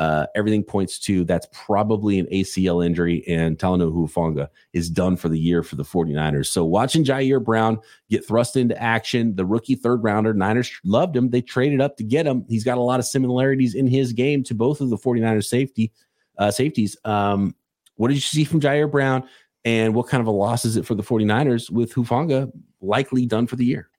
uh, 0.00 0.26
everything 0.34 0.64
points 0.64 0.98
to 0.98 1.24
that's 1.24 1.46
probably 1.52 2.18
an 2.18 2.26
ACL 2.32 2.84
injury, 2.84 3.22
and 3.28 3.58
Talanoa 3.58 3.92
Hufanga 3.92 4.48
is 4.72 4.88
done 4.88 5.14
for 5.14 5.28
the 5.28 5.38
year 5.38 5.62
for 5.62 5.76
the 5.76 5.82
49ers. 5.82 6.46
So 6.46 6.64
watching 6.64 7.04
Ji'Ayir 7.04 7.44
Brown 7.44 7.78
get 8.08 8.26
thrust 8.26 8.56
into 8.56 8.80
action, 8.82 9.36
the 9.36 9.44
rookie 9.44 9.74
third 9.74 10.02
rounder, 10.02 10.32
Niners 10.32 10.72
loved 10.84 11.14
him. 11.14 11.28
They 11.28 11.42
traded 11.42 11.82
up 11.82 11.98
to 11.98 12.02
get 12.02 12.26
him. 12.26 12.46
He's 12.48 12.64
got 12.64 12.78
a 12.78 12.80
lot 12.80 12.98
of 12.98 13.04
similarities 13.04 13.74
in 13.74 13.86
his 13.86 14.14
game 14.14 14.42
to 14.44 14.54
both 14.54 14.80
of 14.80 14.88
the 14.88 14.96
49ers 14.96 15.44
safety 15.44 15.92
uh, 16.38 16.50
safeties. 16.50 16.96
Um, 17.04 17.54
what 17.96 18.08
did 18.08 18.14
you 18.14 18.20
see 18.22 18.44
from 18.44 18.60
Ji'Ayir 18.60 18.90
Brown? 18.90 19.28
And 19.66 19.94
what 19.94 20.08
kind 20.08 20.22
of 20.22 20.26
a 20.26 20.30
loss 20.30 20.64
is 20.64 20.78
it 20.78 20.86
for 20.86 20.94
the 20.94 21.02
49ers 21.02 21.70
with 21.70 21.92
Hufanga 21.92 22.50
likely 22.80 23.26
done 23.26 23.46
for 23.46 23.56
the 23.56 23.66
year? 23.66 23.90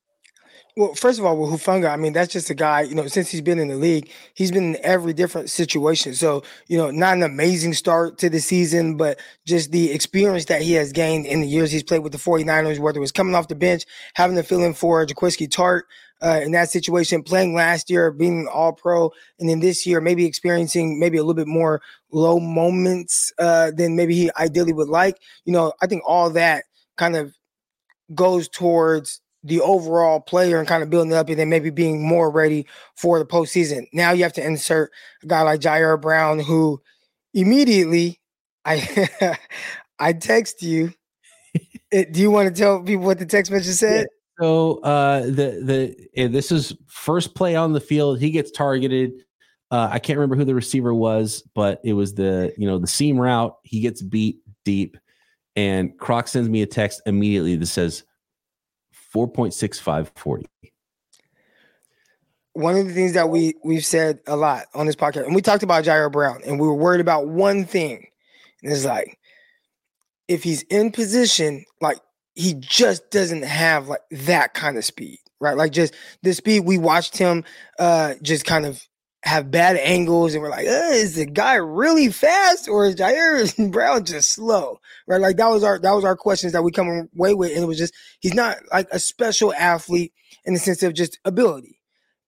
Well, 0.78 0.94
first 0.94 1.20
of 1.20 1.26
all, 1.26 1.38
with 1.38 1.50
Hufanga, 1.50 1.92
I 1.92 1.98
mean, 1.98 2.14
that's 2.14 2.32
just 2.32 2.50
a 2.50 2.54
guy, 2.54 2.82
you 2.82 2.96
know, 2.96 3.06
since 3.08 3.30
he's 3.30 3.42
been 3.42 3.60
in 3.60 3.68
the 3.68 3.76
league, 3.76 4.10
he's 4.36 4.52
been 4.52 4.76
in 4.76 4.78
every 4.84 5.14
different 5.14 5.50
situation. 5.50 6.14
So, 6.14 6.44
you 6.68 6.78
know, 6.78 6.92
not 6.92 7.18
an 7.18 7.24
amazing 7.24 7.74
start 7.74 8.18
to 8.20 8.30
the 8.30 8.40
season, 8.40 8.96
but 8.96 9.20
just 9.46 9.72
the 9.72 9.92
experience 9.92 10.46
that 10.46 10.62
he 10.62 10.74
has 10.74 10.94
gained 10.94 11.26
in 11.26 11.42
the 11.42 11.48
years 11.48 11.72
he's 11.72 11.84
played 11.84 12.04
with 12.04 12.14
the 12.14 12.18
49ers, 12.18 12.80
whether 12.80 13.00
it 13.00 13.02
was 13.02 13.12
coming 13.12 13.36
off 13.36 13.50
the 13.50 13.56
bench, 13.56 13.86
having 14.16 14.38
to 14.38 14.44
fill 14.44 14.64
in 14.64 14.74
for 14.74 15.06
Jaquiski 15.06 15.50
Tartt 15.50 15.82
uh, 16.24 16.40
in 16.42 16.52
that 16.52 16.70
situation, 16.70 17.22
playing 17.22 17.54
last 17.54 17.90
year, 17.90 18.10
being 18.10 18.48
all 18.48 18.72
pro, 18.72 19.12
and 19.40 19.50
then 19.50 19.60
this 19.60 19.86
year, 19.86 20.00
maybe 20.00 20.26
experiencing 20.26 21.00
maybe 21.00 21.18
a 21.18 21.22
little 21.22 21.34
bit 21.34 21.48
more 21.48 21.82
low 22.12 22.40
moments 22.40 23.34
uh, 23.40 23.72
than 23.72 23.98
maybe 23.98 24.16
he 24.16 24.32
ideally 24.40 24.74
would 24.74 24.88
like. 24.90 25.18
You 25.44 25.52
know, 25.52 25.74
I 25.82 25.88
think 25.88 26.04
all 26.06 26.30
that 26.30 26.64
kind 26.96 27.18
of 27.18 27.36
goes 28.14 28.48
towards 28.48 29.22
the 29.44 29.62
overall 29.62 30.20
player 30.20 30.60
and 30.60 30.68
kind 30.68 30.84
of 30.84 30.90
building 30.90 31.14
up 31.14 31.30
and 31.30 31.40
then 31.40 31.50
maybe 31.50 31.70
being 31.70 32.06
more 32.06 32.30
ready 32.30 32.66
for 32.96 33.20
the 33.20 33.26
postseason. 33.26 33.88
Now 33.92 34.12
you 34.12 34.24
have 34.24 34.34
to 34.34 34.46
insert 34.46 34.92
a 35.24 35.28
guy 35.28 35.42
like 35.42 35.62
Ji'Ayir 35.62 36.00
Brown 36.00 36.40
who 36.40 36.82
immediately 37.34 38.20
I 38.66 39.38
I 40.00 40.14
text 40.14 40.62
you. 40.62 40.94
Eh, 41.94 42.06
do 42.10 42.22
you 42.22 42.32
want 42.32 42.48
to 42.48 42.58
tell 42.58 42.82
people 42.82 43.04
what 43.04 43.20
the 43.20 43.26
text 43.26 43.52
message 43.52 43.76
said? 43.76 44.08
So 44.40 44.80
uh 44.80 45.24
the 45.26 46.00
the 46.16 46.28
this 46.30 46.50
is 46.50 46.74
first 46.88 47.36
play 47.36 47.58
on 47.58 47.74
the 47.74 47.82
field. 47.82 48.18
He 48.22 48.32
gets 48.32 48.50
targeted. 48.50 49.12
Uh, 49.72 49.90
I 49.92 50.00
can't 50.00 50.18
remember 50.18 50.38
who 50.38 50.46
the 50.46 50.56
receiver 50.56 50.94
was, 50.94 51.44
but 51.54 51.82
it 51.84 51.92
was 51.92 52.14
the 52.14 52.54
you 52.58 52.66
know 52.66 52.78
the 52.78 52.88
seam 52.88 53.20
route. 53.20 53.58
He 53.64 53.82
gets 53.82 54.02
beat 54.02 54.40
deep, 54.64 54.96
and 55.58 55.98
Croc 55.98 56.30
sends 56.30 56.48
me 56.48 56.62
a 56.62 56.66
text 56.66 57.02
immediately 57.06 57.58
that 57.58 57.66
says 57.66 58.06
4.6540. 59.14 60.46
One 62.54 62.76
of 62.76 62.88
the 62.88 62.94
things 62.94 63.14
that 63.14 63.30
we 63.30 63.56
we've 63.64 63.86
said 63.86 64.20
a 64.28 64.36
lot 64.36 64.66
on 64.74 64.86
this 64.86 64.96
podcast, 64.96 65.26
and 65.26 65.34
we 65.34 65.42
talked 65.42 65.64
about 65.64 65.86
Ji'Ayir 65.86 66.12
Brown, 66.12 66.42
and 66.46 66.60
we 66.60 66.68
were 66.68 66.76
worried 66.76 67.00
about 67.00 67.28
one 67.28 67.64
thing. 67.64 68.08
And 68.62 68.74
it's 68.74 68.84
like 68.84 69.18
if 70.28 70.44
he's 70.44 70.64
in 70.64 70.92
position, 70.92 71.64
like 71.80 72.00
he 72.36 72.54
just 72.54 73.10
doesn't 73.10 73.44
have 73.44 73.88
like 73.88 74.02
that 74.12 74.54
kind 74.54 74.78
of 74.78 74.84
speed, 74.84 75.20
right? 75.40 75.56
Like 75.56 75.72
just 75.72 75.94
the 76.24 76.34
speed 76.34 76.62
we 76.62 76.78
watched 76.78 77.18
him 77.18 77.46
uh 77.80 78.16
just 78.22 78.46
kind 78.46 78.66
of 78.66 78.86
have 79.24 79.52
bad 79.52 79.78
angles 79.78 80.34
and 80.34 80.42
we're 80.42 80.50
like, 80.50 80.66
is 80.66 81.16
the 81.16 81.26
guy 81.26 81.56
really 81.56 82.10
fast 82.10 82.68
or 82.68 82.86
is 82.86 82.96
Ji'Ayir 82.96 83.72
Brown 83.72 84.04
just 84.04 84.34
slow? 84.34 84.80
Right. 85.08 85.22
Like 85.22 85.38
that 85.38 85.50
was 85.50 85.64
our 85.64 85.80
that 85.80 85.92
was 85.92 86.04
our 86.04 86.16
questions 86.16 86.54
that 86.54 86.64
we 86.64 86.72
come 86.72 87.10
away 87.16 87.34
with. 87.34 87.52
And 87.52 87.64
it 87.64 87.68
was 87.68 87.78
just 87.78 87.94
he's 88.20 88.34
not 88.34 88.58
like 88.72 88.88
a 88.92 89.00
special 89.00 89.54
athlete 89.54 90.14
in 90.46 90.54
the 90.54 90.60
sense 90.60 90.84
of 90.84 90.94
just 90.94 91.20
ability. 91.26 91.78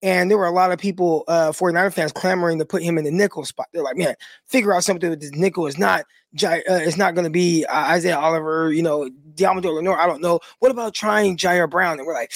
And 0.03 0.29
there 0.29 0.38
were 0.38 0.45
a 0.45 0.51
lot 0.51 0.73
of 0.73 0.79
people, 0.79 1.23
uh, 1.29 1.53
49er 1.53 1.93
fans 1.93 2.12
clamoring 2.12 2.60
to 2.60 2.65
put 2.65 2.84
him 2.84 2.97
in 2.97 3.06
the 3.06 3.12
nickel 3.12 3.45
spot. 3.45 3.67
They're 3.71 3.82
like, 3.82 3.95
man, 3.95 4.15
figure 4.45 4.73
out 4.73 4.84
something 4.84 5.10
with 5.10 5.21
this 5.21 5.32
nickel. 5.32 5.65
It's 5.65 5.77
not, 5.77 6.01
uh, 6.43 6.60
it's 6.69 6.97
not 6.97 7.15
going 7.15 7.23
to 7.23 7.32
be 7.32 7.63
uh, 7.63 7.91
Isaiah 7.93 8.19
Oliver, 8.19 8.69
you 8.73 8.84
know, 8.84 9.10
Deommodore 9.36 9.76
Lenoir. 9.76 10.00
I 10.00 10.08
don't 10.08 10.22
know. 10.22 10.39
What 10.60 10.72
about 10.72 10.93
trying 10.93 11.38
Ji'Ayir 11.38 11.69
Brown? 11.69 12.00
And 12.00 12.08
we're 12.08 12.13
like, 12.13 12.32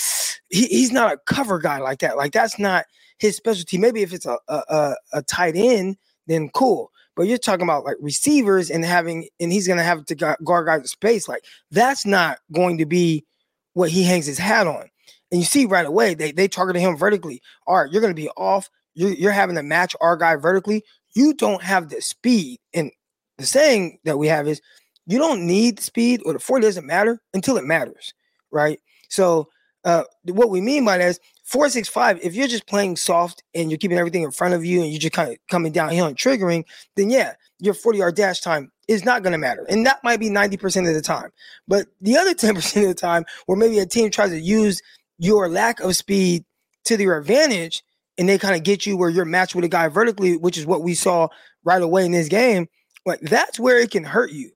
he, 0.49 0.65
he's 0.67 0.91
not 0.91 1.13
a 1.13 1.17
cover 1.25 1.59
guy 1.59 1.79
like 1.79 1.99
that. 1.99 2.17
Like 2.17 2.31
that's 2.31 2.59
not 2.59 2.85
his 3.19 3.35
specialty. 3.35 3.77
Maybe 3.77 4.01
if 4.01 4.13
it's 4.13 4.25
a 4.25 4.37
a, 4.47 4.95
a, 5.13 5.21
tight 5.23 5.55
end, 5.55 5.97
then 6.27 6.49
cool. 6.49 6.91
But 7.15 7.27
you're 7.27 7.37
talking 7.37 7.63
about 7.63 7.83
like 7.83 7.97
receivers 7.99 8.69
and 8.69 8.85
having, 8.85 9.27
and 9.39 9.51
he's 9.51 9.65
going 9.65 9.77
to 9.77 9.83
have 9.83 10.05
to 10.05 10.37
guard 10.43 10.67
guys 10.67 10.81
in 10.81 10.87
space. 10.87 11.27
Like 11.27 11.43
that's 11.71 12.05
not 12.05 12.39
going 12.51 12.77
to 12.77 12.85
be 12.85 13.25
what 13.73 13.89
he 13.89 14.03
hangs 14.03 14.27
his 14.27 14.37
hat 14.37 14.67
on. 14.67 14.89
And 15.31 15.41
you 15.41 15.45
see 15.45 15.65
right 15.65 15.85
away 15.85 16.13
they 16.13 16.31
they 16.31 16.47
targeted 16.47 16.81
him 16.81 16.95
vertically. 16.95 17.41
All 17.65 17.77
right, 17.77 17.91
you're 17.91 18.01
going 18.01 18.15
to 18.15 18.21
be 18.21 18.29
off. 18.29 18.69
You're, 18.93 19.13
you're 19.13 19.31
having 19.31 19.55
to 19.55 19.63
match 19.63 19.95
our 20.01 20.15
guy 20.15 20.35
vertically. 20.35 20.83
You 21.13 21.33
don't 21.33 21.61
have 21.61 21.89
the 21.89 22.01
speed. 22.01 22.59
And 22.73 22.91
the 23.37 23.45
saying 23.45 23.99
that 24.05 24.17
we 24.17 24.27
have 24.27 24.47
is, 24.47 24.61
you 25.07 25.17
don't 25.17 25.47
need 25.47 25.79
speed, 25.79 26.21
or 26.25 26.33
the 26.33 26.39
40 26.39 26.65
doesn't 26.65 26.85
matter 26.85 27.19
until 27.33 27.57
it 27.57 27.63
matters, 27.63 28.13
right? 28.51 28.79
So 29.09 29.49
uh, 29.83 30.03
what 30.25 30.49
we 30.49 30.61
mean 30.61 30.83
by 30.85 30.97
that 30.97 31.07
is 31.07 31.19
465, 31.45 32.19
if 32.21 32.35
you're 32.35 32.47
just 32.47 32.67
playing 32.67 32.97
soft 32.97 33.41
and 33.55 33.71
you're 33.71 33.77
keeping 33.77 33.97
everything 33.97 34.23
in 34.23 34.31
front 34.31 34.53
of 34.53 34.65
you 34.65 34.81
and 34.81 34.91
you're 34.91 34.99
just 34.99 35.13
kind 35.13 35.31
of 35.31 35.37
coming 35.49 35.71
downhill 35.71 36.07
and 36.07 36.17
triggering, 36.17 36.65
then 36.97 37.09
yeah, 37.09 37.33
your 37.59 37.73
40 37.73 37.99
yard 37.99 38.15
dash 38.15 38.41
time 38.41 38.69
is 38.89 39.05
not 39.05 39.23
going 39.23 39.31
to 39.31 39.37
matter. 39.37 39.65
And 39.69 39.85
that 39.85 40.03
might 40.03 40.19
be 40.19 40.29
90% 40.29 40.87
of 40.87 40.93
the 40.93 41.01
time. 41.01 41.31
But 41.69 41.87
the 42.01 42.17
other 42.17 42.33
10% 42.35 42.81
of 42.81 42.87
the 42.89 42.93
time, 42.93 43.23
where 43.45 43.57
maybe 43.57 43.79
a 43.79 43.85
team 43.85 44.11
tries 44.11 44.31
to 44.31 44.39
use 44.39 44.81
your 45.17 45.47
lack 45.47 45.79
of 45.79 45.95
speed 45.95 46.43
to 46.83 46.97
their 46.97 47.17
advantage 47.17 47.83
and 48.17 48.27
they 48.27 48.37
kind 48.37 48.55
of 48.55 48.63
get 48.63 48.85
you 48.85 48.97
where 48.97 49.09
you're 49.09 49.25
matched 49.25 49.55
with 49.55 49.63
a 49.63 49.69
guy 49.69 49.87
vertically, 49.87 50.35
which 50.35 50.57
is 50.57 50.65
what 50.65 50.81
we 50.81 50.95
saw 50.95 51.29
right 51.63 51.81
away 51.81 52.05
in 52.05 52.11
this 52.11 52.27
game, 52.27 52.67
like 53.05 53.21
that's 53.21 53.59
where 53.59 53.79
it 53.79 53.91
can 53.91 54.03
hurt 54.03 54.31
you. 54.31 54.51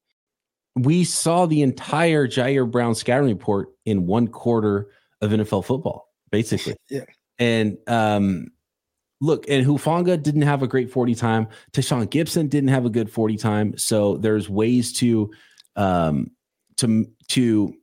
We 0.75 1.03
saw 1.03 1.45
the 1.45 1.62
entire 1.62 2.27
Ji'Ayir 2.27 2.69
Brown 2.69 2.95
scouting 2.95 3.29
report 3.29 3.69
in 3.86 4.07
one 4.07 4.27
quarter 4.27 4.88
of 5.21 5.31
NFL 5.31 5.65
football 5.65 6.12
basically. 6.31 6.75
yeah. 6.89 7.05
And 7.38 7.77
um, 7.88 8.47
look, 9.19 9.45
and 9.47 9.65
Hufanga 9.65 10.21
didn't 10.21 10.41
have 10.43 10.63
a 10.63 10.67
great 10.67 10.89
40 10.89 11.13
time. 11.15 11.47
Tashaun 11.73 12.07
Gipson 12.07 12.49
didn't 12.49 12.69
have 12.69 12.86
a 12.86 12.89
good 12.89 13.12
40 13.12 13.38
time. 13.38 13.77
So 13.77 14.17
there's 14.17 14.49
ways 14.49 14.93
to 14.93 15.31
um 15.75 16.31
to 16.77 17.05
to 17.29 17.73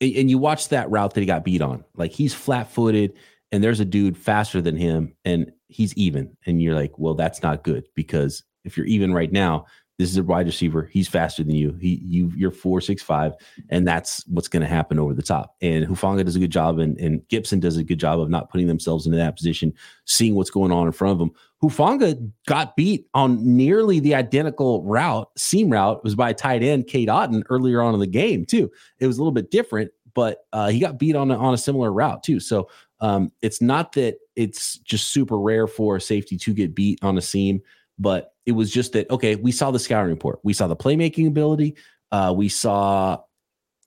and 0.00 0.30
you 0.30 0.36
watch 0.36 0.68
that 0.68 0.90
route 0.90 1.14
that 1.14 1.20
he 1.20 1.26
got 1.26 1.44
beat 1.44 1.62
on. 1.62 1.84
Like 1.96 2.12
he's 2.12 2.34
flat 2.34 2.70
footed 2.70 3.14
and 3.50 3.64
there's 3.64 3.80
a 3.80 3.84
dude 3.84 4.18
faster 4.18 4.60
than 4.60 4.76
him 4.76 5.14
and 5.24 5.52
he's 5.68 5.96
even. 5.96 6.36
And 6.44 6.60
you're 6.60 6.74
like, 6.74 6.98
well, 6.98 7.14
that's 7.14 7.42
not 7.42 7.64
good 7.64 7.86
because 7.94 8.44
if 8.64 8.76
you're 8.76 8.86
even 8.86 9.12
right 9.14 9.32
now, 9.32 9.66
this 9.98 10.10
is 10.10 10.18
a 10.18 10.22
wide 10.22 10.46
receiver. 10.46 10.88
He's 10.92 11.08
faster 11.08 11.42
than 11.42 11.54
you. 11.54 11.72
He 11.80 12.02
you 12.04 12.30
you're 12.36 12.50
four 12.50 12.80
six 12.80 13.02
five, 13.02 13.32
and 13.70 13.86
that's 13.88 14.26
what's 14.26 14.48
going 14.48 14.60
to 14.60 14.68
happen 14.68 14.98
over 14.98 15.14
the 15.14 15.22
top. 15.22 15.56
And 15.62 15.86
Hufanga 15.86 16.24
does 16.24 16.36
a 16.36 16.40
good 16.40 16.50
job, 16.52 16.78
and, 16.78 16.98
and 16.98 17.26
Gipson 17.28 17.60
does 17.60 17.76
a 17.76 17.84
good 17.84 17.98
job 17.98 18.20
of 18.20 18.28
not 18.28 18.50
putting 18.50 18.66
themselves 18.66 19.06
into 19.06 19.16
that 19.16 19.36
position, 19.36 19.72
seeing 20.04 20.34
what's 20.34 20.50
going 20.50 20.70
on 20.70 20.86
in 20.86 20.92
front 20.92 21.12
of 21.12 21.18
them. 21.18 21.30
Hufanga 21.62 22.30
got 22.46 22.76
beat 22.76 23.06
on 23.14 23.56
nearly 23.56 23.98
the 23.98 24.14
identical 24.14 24.82
route, 24.82 25.30
seam 25.38 25.70
route, 25.70 26.04
was 26.04 26.14
by 26.14 26.34
tight 26.34 26.62
end 26.62 26.86
Cade 26.86 27.08
Otton 27.08 27.42
earlier 27.48 27.80
on 27.80 27.94
in 27.94 28.00
the 28.00 28.06
game 28.06 28.44
too. 28.44 28.70
It 28.98 29.06
was 29.06 29.16
a 29.16 29.20
little 29.20 29.32
bit 29.32 29.50
different, 29.50 29.90
but 30.12 30.40
uh, 30.52 30.68
he 30.68 30.78
got 30.78 30.98
beat 30.98 31.16
on 31.16 31.30
a, 31.30 31.38
on 31.38 31.54
a 31.54 31.58
similar 31.58 31.90
route 31.90 32.22
too. 32.22 32.40
So 32.40 32.68
um, 33.00 33.32
it's 33.40 33.62
not 33.62 33.92
that 33.92 34.18
it's 34.36 34.76
just 34.78 35.08
super 35.08 35.38
rare 35.38 35.66
for 35.66 35.96
a 35.96 36.00
safety 36.00 36.36
to 36.36 36.52
get 36.52 36.74
beat 36.74 36.98
on 37.02 37.16
a 37.16 37.22
seam. 37.22 37.62
But 37.98 38.34
it 38.46 38.52
was 38.52 38.70
just 38.70 38.92
that, 38.92 39.10
okay, 39.10 39.34
we 39.34 39.50
saw 39.50 39.72
the 39.72 39.78
scouting 39.78 40.10
report. 40.10 40.38
We 40.44 40.52
saw 40.52 40.68
the 40.68 40.76
playmaking 40.76 41.26
ability. 41.26 41.74
Uh, 42.12 42.32
we 42.34 42.48
saw 42.48 43.18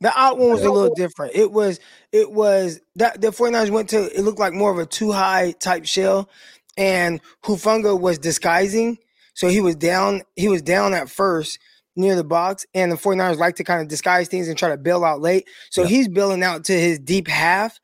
the 0.02 0.18
out 0.18 0.38
one 0.38 0.52
was 0.52 0.64
a 0.64 0.72
little 0.72 0.94
different. 0.94 1.36
It 1.36 1.52
was, 1.52 1.80
it 2.12 2.32
was 2.32 2.80
that 2.96 3.20
the 3.20 3.30
49ers 3.30 3.70
went 3.70 3.90
to, 3.90 4.06
it 4.18 4.22
looked 4.22 4.40
like 4.40 4.54
more 4.54 4.72
of 4.72 4.80
a 4.80 4.86
two 4.86 5.12
high 5.12 5.52
type 5.60 5.86
shell. 5.86 6.30
And 6.78 7.20
Hufanga 7.44 8.00
was 8.00 8.18
disguising. 8.18 8.98
So 9.34 9.48
he 9.48 9.60
was 9.60 9.76
down, 9.76 10.22
he 10.36 10.48
was 10.48 10.62
down 10.62 10.94
at 10.94 11.10
first 11.10 11.60
near 11.96 12.16
the 12.16 12.24
box. 12.24 12.66
And 12.74 12.92
the 12.92 12.96
49ers 12.96 13.38
like 13.38 13.56
to 13.58 13.64
kind 13.64 13.82
of 13.82 13.88
disguise 13.90 14.30
things 14.30 14.48
and 14.48 14.58
try 14.58 14.70
to 14.70 14.78
bail 14.78 15.04
out 15.04 15.22
late. 15.22 15.48
So 15.70 15.86
he's 15.86 16.08
bailing 16.08 16.44
out 16.44 16.66
to 16.66 16.74
his 16.74 17.00
deep 17.00 17.28
half 17.28 17.80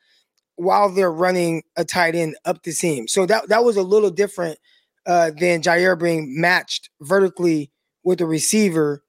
while 0.55 0.89
they're 0.89 1.11
running 1.11 1.63
a 1.75 1.83
tight 1.83 2.15
end 2.15 2.37
up 2.45 2.63
the 2.63 2.71
seam. 2.71 3.09
So 3.09 3.25
that, 3.25 3.49
that 3.49 3.65
was 3.65 3.75
a 3.75 3.83
little 3.83 4.09
different 4.09 4.57
uh, 5.05 5.31
than 5.37 5.61
Ji'Ayir 5.61 5.99
being 5.99 6.39
matched 6.39 6.89
vertically 7.01 7.71
with 8.03 8.19
the 8.19 8.25
receiver. 8.25 9.03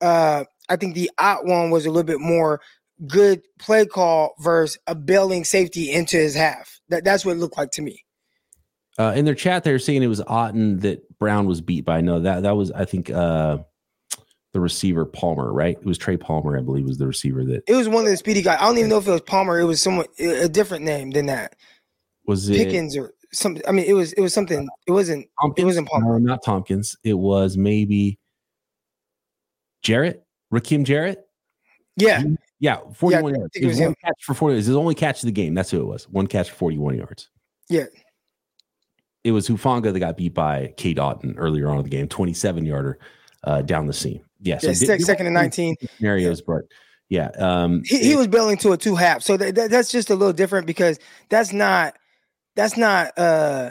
Uh, 0.00 0.44
I 0.68 0.76
think 0.76 0.94
the 0.94 1.10
out 1.18 1.44
one 1.44 1.70
was 1.70 1.86
a 1.86 1.90
little 1.90 2.04
bit 2.04 2.20
more 2.20 2.60
good 3.06 3.42
play 3.58 3.86
call 3.86 4.34
versus 4.40 4.78
a 4.86 4.94
bailing 4.94 5.44
safety 5.44 5.92
into 5.92 6.16
his 6.16 6.34
half. 6.34 6.80
That 6.88 7.04
that's 7.04 7.24
what 7.24 7.32
it 7.32 7.40
looked 7.40 7.58
like 7.58 7.70
to 7.72 7.82
me. 7.82 8.04
Uh, 8.98 9.12
in 9.14 9.24
their 9.24 9.34
chat, 9.34 9.62
they 9.62 9.72
were 9.72 9.78
saying 9.78 10.02
it 10.02 10.08
was 10.08 10.20
Otton 10.22 10.80
that 10.80 11.18
Brown 11.18 11.46
was 11.46 11.60
beat 11.60 11.84
by. 11.84 12.00
No, 12.00 12.20
that 12.20 12.42
that 12.42 12.56
was 12.56 12.72
I 12.72 12.84
think 12.84 13.10
uh, 13.10 13.58
the 14.52 14.60
receiver 14.60 15.04
Palmer, 15.04 15.52
right? 15.52 15.76
It 15.78 15.84
was 15.84 15.98
Trey 15.98 16.16
Palmer, 16.16 16.58
I 16.58 16.62
believe, 16.62 16.86
was 16.86 16.98
the 16.98 17.06
receiver 17.06 17.44
that. 17.44 17.62
It 17.68 17.76
was 17.76 17.88
one 17.88 18.04
of 18.04 18.10
the 18.10 18.16
speedy 18.16 18.42
guys. 18.42 18.58
I 18.60 18.66
don't 18.66 18.78
even 18.78 18.90
know 18.90 18.98
if 18.98 19.06
it 19.06 19.12
was 19.12 19.20
Palmer. 19.20 19.58
It 19.60 19.64
was 19.64 19.80
someone 19.80 20.06
a 20.18 20.48
different 20.48 20.84
name 20.84 21.10
than 21.10 21.26
that. 21.26 21.54
Was 22.26 22.48
it 22.48 22.56
Pickens 22.56 22.96
or 22.96 23.12
some. 23.32 23.58
I 23.66 23.72
mean, 23.72 23.84
it 23.86 23.94
was 23.94 24.12
it 24.14 24.20
was 24.20 24.32
something. 24.32 24.68
It 24.86 24.92
wasn't. 24.92 25.28
Tompkins? 25.40 25.62
It 25.62 25.66
wasn't 25.66 25.88
Palmer. 25.88 26.18
No, 26.18 26.26
not 26.26 26.44
Tompkins. 26.44 26.96
It 27.04 27.14
was 27.14 27.56
maybe 27.56 28.18
Jarrett, 29.82 30.24
Rakim 30.52 30.84
Jarrett. 30.84 31.26
Yeah. 31.96 32.22
Yeah, 32.60 32.78
41 32.94 33.34
yeah, 33.34 33.38
yards. 33.38 33.56
It 33.56 33.66
was, 33.66 33.78
it 33.78 33.82
was 33.82 33.88
one 33.88 33.94
catch 34.04 34.24
for 34.24 34.34
40. 34.34 34.52
It 34.52 34.56
was 34.56 34.66
his 34.66 34.76
only 34.76 34.94
catch 34.94 35.22
of 35.22 35.26
the 35.26 35.32
game. 35.32 35.54
That's 35.54 35.70
who 35.70 35.80
it 35.80 35.86
was. 35.86 36.08
One 36.08 36.26
catch 36.26 36.50
for 36.50 36.56
41 36.56 36.98
yards. 36.98 37.30
Yeah. 37.68 37.84
It 39.22 39.32
was 39.32 39.48
Hufanga 39.48 39.92
that 39.92 39.98
got 39.98 40.16
beat 40.16 40.34
by 40.34 40.74
Cade 40.76 40.96
Otton 40.96 41.34
earlier 41.36 41.68
on 41.68 41.78
in 41.78 41.84
the 41.84 41.88
game, 41.88 42.08
27 42.08 42.64
yarder 42.66 42.98
uh, 43.44 43.62
down 43.62 43.86
the 43.86 43.92
seam. 43.92 44.20
Yeah, 44.40 44.58
so 44.58 44.68
yeah, 44.68 44.96
second 44.98 45.26
and 45.26 45.34
19 45.34 45.76
scenarios, 45.96 46.40
yeah. 46.40 46.44
but 46.46 46.62
Yeah. 47.08 47.28
Um, 47.38 47.82
he, 47.84 47.98
he 47.98 48.16
was 48.16 48.28
building 48.28 48.56
to 48.58 48.72
a 48.72 48.76
two 48.76 48.94
half. 48.94 49.22
So 49.22 49.36
that, 49.36 49.54
that, 49.54 49.70
that's 49.70 49.90
just 49.90 50.10
a 50.10 50.14
little 50.14 50.32
different 50.32 50.66
because 50.66 50.98
that's 51.28 51.52
not 51.52 51.96
that's 52.58 52.76
not 52.76 53.16
uh 53.16 53.70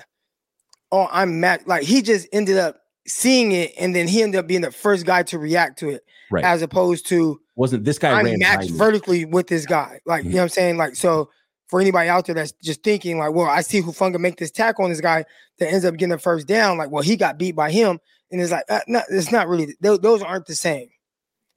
oh 0.94 1.10
I'm 1.12 1.42
mad 1.42 1.64
like 1.66 1.84
he 1.84 2.02
just 2.02 2.26
ended 2.32 2.58
up 2.58 2.78
seeing 3.06 3.52
it 3.52 3.74
and 3.78 3.94
then 3.94 4.08
he 4.08 4.24
ended 4.24 4.40
up 4.40 4.48
being 4.48 4.62
the 4.62 4.72
first 4.72 5.06
guy 5.06 5.24
to 5.24 5.38
react 5.38 5.80
to 5.80 5.90
it. 5.90 6.06
Right. 6.32 6.44
As 6.44 6.62
opposed 6.62 7.06
to 7.08 7.38
wasn't 7.58 7.84
this 7.84 8.00
guy 8.00 8.18
I'm 8.18 8.40
matched 8.40 8.70
vertically 8.72 9.26
with 9.26 9.48
this 9.48 9.66
guy. 9.66 10.00
Like 10.06 10.22
mm-hmm. 10.22 10.30
you 10.30 10.36
know 10.36 10.42
what 10.42 10.44
I'm 10.44 10.50
saying? 10.50 10.78
Like 10.78 10.96
so 10.96 11.30
for 11.68 11.82
anybody 11.82 12.08
out 12.08 12.28
there 12.28 12.36
that's 12.36 12.54
just 12.64 12.82
thinking 12.82 13.20
like, 13.20 13.34
well, 13.34 13.48
I 13.48 13.60
see 13.60 13.82
Hufanga 13.82 14.20
make 14.20 14.38
this 14.38 14.52
tackle 14.52 14.86
on 14.86 14.90
this 14.90 15.02
guy 15.02 15.26
that 15.60 15.68
ends 15.68 15.84
up 15.84 15.96
getting 15.96 16.12
the 16.12 16.18
first 16.18 16.48
down. 16.48 16.78
Like, 16.78 16.90
well, 16.90 17.04
he 17.04 17.18
got 17.18 17.38
beat 17.38 17.58
by 17.58 17.72
him, 17.72 18.00
and 18.32 18.40
it's 18.40 18.54
like, 18.54 18.64
uh, 18.70 18.80
no, 18.88 19.02
it's 19.10 19.34
not 19.34 19.50
really. 19.50 19.76
Those, 19.82 20.00
those 20.00 20.22
aren't 20.22 20.46
the 20.46 20.56
same 20.56 20.88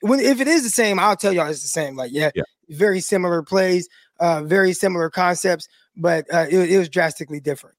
when 0.00 0.20
if 0.20 0.40
it 0.40 0.48
is 0.48 0.62
the 0.62 0.70
same, 0.70 0.98
I'll 0.98 1.16
tell 1.16 1.32
y'all 1.32 1.48
it's 1.48 1.62
the 1.62 1.68
same. 1.68 1.96
Like, 1.96 2.10
yeah, 2.12 2.30
yeah. 2.34 2.42
very 2.70 3.00
similar 3.00 3.42
plays, 3.42 3.88
uh, 4.18 4.42
very 4.42 4.72
similar 4.72 5.10
concepts, 5.10 5.68
but 5.96 6.26
uh, 6.32 6.46
it, 6.50 6.70
it 6.70 6.78
was 6.78 6.88
drastically 6.88 7.40
different. 7.40 7.76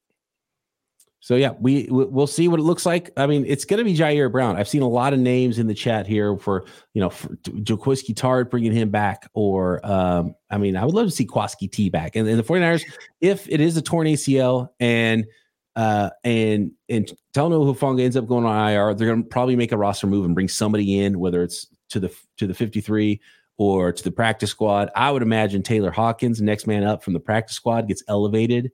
So 1.23 1.35
yeah, 1.35 1.51
we 1.59 1.87
we'll 1.91 2.25
see 2.25 2.47
what 2.47 2.59
it 2.59 2.63
looks 2.63 2.83
like. 2.83 3.11
I 3.15 3.27
mean, 3.27 3.45
it's 3.47 3.63
going 3.63 3.77
to 3.77 3.83
be 3.83 3.95
Ji'Ayir 3.95 4.31
Brown. 4.31 4.57
I've 4.57 4.67
seen 4.67 4.81
a 4.81 4.87
lot 4.87 5.13
of 5.13 5.19
names 5.19 5.59
in 5.59 5.67
the 5.67 5.75
chat 5.75 6.07
here 6.07 6.35
for 6.35 6.65
you 6.95 7.01
know 7.01 7.09
Jaquiski 7.09 8.15
Tartt 8.15 8.49
bringing 8.49 8.71
him 8.71 8.89
back, 8.89 9.29
or 9.35 9.85
um, 9.85 10.33
I 10.49 10.57
mean, 10.57 10.75
I 10.75 10.83
would 10.83 10.95
love 10.95 11.05
to 11.05 11.11
see 11.11 11.27
Kwaski 11.27 11.71
T 11.71 11.89
back. 11.89 12.15
And, 12.15 12.27
and 12.27 12.39
the 12.39 12.43
49ers, 12.43 12.83
if 13.21 13.47
it 13.47 13.61
is 13.61 13.77
a 13.77 13.83
torn 13.83 14.07
ACL 14.07 14.69
and 14.79 15.27
uh, 15.75 16.09
and 16.23 16.71
and 16.89 17.11
Talanoa 17.35 17.75
Hufanga 17.75 18.01
ends 18.01 18.17
up 18.17 18.25
going 18.25 18.45
on 18.45 18.71
IR, 18.71 18.95
they're 18.95 19.07
going 19.07 19.21
to 19.21 19.29
probably 19.29 19.55
make 19.55 19.71
a 19.71 19.77
roster 19.77 20.07
move 20.07 20.25
and 20.25 20.33
bring 20.33 20.49
somebody 20.49 21.01
in, 21.01 21.19
whether 21.19 21.43
it's 21.43 21.67
to 21.89 21.99
the 21.99 22.11
to 22.37 22.47
the 22.47 22.55
53 22.55 23.21
or 23.61 23.91
to 23.91 24.03
the 24.03 24.09
practice 24.09 24.49
squad. 24.49 24.89
I 24.95 25.11
would 25.11 25.21
imagine 25.21 25.61
Taylor 25.61 25.91
Hawkins, 25.91 26.41
next 26.41 26.65
man 26.65 26.83
up 26.83 27.03
from 27.03 27.13
the 27.13 27.19
practice 27.19 27.55
squad, 27.55 27.87
gets 27.87 28.03
elevated. 28.07 28.71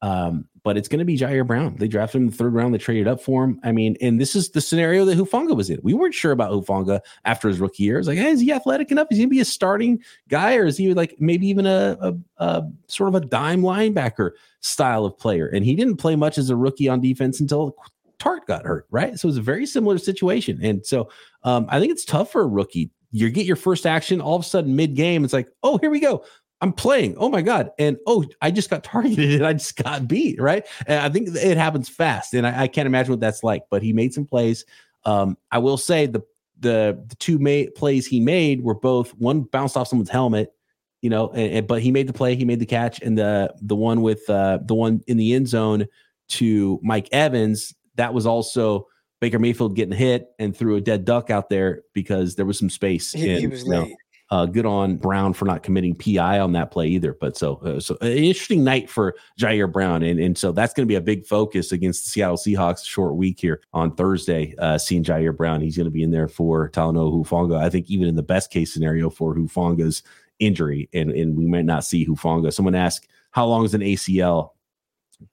Um, 0.00 0.46
but 0.62 0.78
it's 0.78 0.88
going 0.88 1.00
to 1.00 1.04
be 1.04 1.18
Ji'Ayir 1.18 1.46
Brown. 1.46 1.76
They 1.76 1.88
drafted 1.88 2.16
him 2.16 2.22
in 2.24 2.30
the 2.30 2.36
third 2.38 2.54
round. 2.54 2.72
They 2.72 2.78
traded 2.78 3.06
up 3.06 3.20
for 3.20 3.44
him. 3.44 3.60
I 3.62 3.72
mean, 3.72 3.98
and 4.00 4.18
this 4.18 4.34
is 4.34 4.48
the 4.48 4.62
scenario 4.62 5.04
that 5.04 5.18
Hufanga 5.18 5.54
was 5.54 5.68
in. 5.68 5.78
We 5.82 5.92
weren't 5.92 6.14
sure 6.14 6.32
about 6.32 6.52
Hufanga 6.52 7.02
after 7.26 7.48
his 7.48 7.60
rookie 7.60 7.82
year. 7.82 7.98
It's 7.98 8.08
like, 8.08 8.16
hey, 8.16 8.30
is 8.30 8.40
he 8.40 8.50
athletic 8.50 8.90
enough? 8.90 9.08
Is 9.10 9.18
he 9.18 9.24
going 9.24 9.28
to 9.28 9.34
be 9.34 9.40
a 9.40 9.44
starting 9.44 10.02
guy, 10.28 10.56
or 10.56 10.64
is 10.64 10.78
he 10.78 10.94
like 10.94 11.16
maybe 11.18 11.46
even 11.48 11.66
a, 11.66 11.98
a, 12.00 12.14
a, 12.38 12.62
sort 12.86 13.08
of 13.08 13.22
a 13.22 13.26
dime 13.26 13.60
linebacker 13.60 14.30
style 14.60 15.04
of 15.04 15.18
player? 15.18 15.48
And 15.48 15.66
he 15.66 15.76
didn't 15.76 15.98
play 15.98 16.16
much 16.16 16.38
as 16.38 16.48
a 16.48 16.56
rookie 16.56 16.88
on 16.88 17.02
defense 17.02 17.40
until 17.40 17.76
Tartt 18.18 18.46
got 18.46 18.64
hurt, 18.64 18.86
right? 18.90 19.18
So 19.18 19.26
it 19.26 19.30
was 19.30 19.36
a 19.36 19.42
very 19.42 19.66
similar 19.66 19.98
situation. 19.98 20.60
And 20.62 20.86
so 20.86 21.10
um, 21.42 21.66
I 21.68 21.78
think 21.78 21.92
it's 21.92 22.06
tough 22.06 22.32
for 22.32 22.40
a 22.40 22.46
rookie. 22.46 22.90
You 23.12 23.30
get 23.30 23.46
your 23.46 23.56
first 23.56 23.86
action, 23.86 24.20
all 24.20 24.36
of 24.36 24.42
a 24.42 24.44
sudden 24.44 24.76
mid 24.76 24.94
game, 24.94 25.24
it's 25.24 25.32
like, 25.32 25.48
oh, 25.62 25.78
here 25.78 25.90
we 25.90 26.00
go. 26.00 26.24
I'm 26.60 26.72
playing. 26.72 27.16
Oh 27.16 27.28
my 27.28 27.42
God. 27.42 27.70
And 27.78 27.96
oh, 28.06 28.24
I 28.42 28.50
just 28.50 28.70
got 28.70 28.84
targeted 28.84 29.34
and 29.34 29.46
I 29.46 29.54
just 29.54 29.76
got 29.76 30.06
beat, 30.06 30.40
right? 30.40 30.66
And 30.86 31.00
I 31.00 31.08
think 31.08 31.28
it 31.34 31.56
happens 31.56 31.88
fast. 31.88 32.34
And 32.34 32.46
I, 32.46 32.62
I 32.62 32.68
can't 32.68 32.86
imagine 32.86 33.12
what 33.12 33.20
that's 33.20 33.42
like. 33.42 33.62
But 33.70 33.82
he 33.82 33.92
made 33.92 34.12
some 34.12 34.26
plays. 34.26 34.64
Um, 35.04 35.36
I 35.50 35.58
will 35.58 35.78
say 35.78 36.06
the 36.06 36.22
the 36.58 37.02
the 37.08 37.16
two 37.16 37.38
ma- 37.38 37.70
plays 37.74 38.06
he 38.06 38.20
made 38.20 38.62
were 38.62 38.74
both 38.74 39.10
one 39.12 39.42
bounced 39.42 39.78
off 39.78 39.88
someone's 39.88 40.10
helmet, 40.10 40.52
you 41.00 41.08
know, 41.08 41.30
and, 41.30 41.54
and, 41.54 41.66
but 41.66 41.80
he 41.80 41.90
made 41.90 42.06
the 42.06 42.12
play, 42.12 42.36
he 42.36 42.44
made 42.44 42.60
the 42.60 42.66
catch, 42.66 43.00
and 43.00 43.16
the 43.16 43.54
the 43.62 43.74
one 43.74 44.02
with 44.02 44.28
uh 44.28 44.58
the 44.62 44.74
one 44.74 45.00
in 45.06 45.16
the 45.16 45.32
end 45.32 45.48
zone 45.48 45.86
to 46.28 46.78
Mike 46.82 47.08
Evans 47.12 47.74
that 48.00 48.14
was 48.14 48.26
also 48.26 48.86
Baker 49.20 49.38
Mayfield 49.38 49.76
getting 49.76 49.96
hit 49.96 50.30
and 50.38 50.56
threw 50.56 50.76
a 50.76 50.80
dead 50.80 51.04
duck 51.04 51.30
out 51.30 51.50
there 51.50 51.82
because 51.92 52.36
there 52.36 52.46
was 52.46 52.58
some 52.58 52.70
space. 52.70 53.12
He, 53.12 53.40
he 53.40 53.46
was 53.46 53.66
late. 53.66 53.90
Know, 53.90 53.96
uh, 54.30 54.46
good 54.46 54.64
on 54.64 54.96
Brown 54.96 55.32
for 55.32 55.44
not 55.44 55.62
committing 55.62 55.94
PI 55.94 56.38
on 56.38 56.52
that 56.52 56.70
play 56.70 56.86
either. 56.88 57.16
But 57.20 57.36
so, 57.36 57.56
uh, 57.56 57.80
so 57.80 57.96
an 58.00 58.12
interesting 58.12 58.62
night 58.62 58.88
for 58.88 59.16
Ji'Ayir 59.38 59.70
Brown, 59.70 60.02
and 60.02 60.20
and 60.20 60.38
so 60.38 60.52
that's 60.52 60.72
going 60.72 60.86
to 60.86 60.90
be 60.90 60.94
a 60.94 61.00
big 61.00 61.26
focus 61.26 61.72
against 61.72 62.04
the 62.04 62.10
Seattle 62.10 62.36
Seahawks. 62.36 62.86
Short 62.86 63.16
week 63.16 63.40
here 63.40 63.60
on 63.72 63.94
Thursday. 63.94 64.54
Uh, 64.58 64.78
seeing 64.78 65.02
Ji'Ayir 65.02 65.36
Brown, 65.36 65.60
he's 65.60 65.76
going 65.76 65.86
to 65.86 65.90
be 65.90 66.02
in 66.02 66.12
there 66.12 66.28
for 66.28 66.70
Talanoa 66.70 67.12
Hufanga. 67.12 67.60
I 67.60 67.70
think 67.70 67.90
even 67.90 68.06
in 68.06 68.14
the 68.14 68.22
best 68.22 68.50
case 68.50 68.72
scenario 68.72 69.10
for 69.10 69.34
Hufanga's 69.34 70.02
injury, 70.38 70.88
and 70.92 71.10
and 71.10 71.36
we 71.36 71.46
might 71.46 71.64
not 71.64 71.84
see 71.84 72.06
Hufanga. 72.06 72.52
Someone 72.52 72.76
asked, 72.76 73.08
how 73.32 73.46
long 73.46 73.64
is 73.64 73.74
an 73.74 73.80
ACL? 73.80 74.50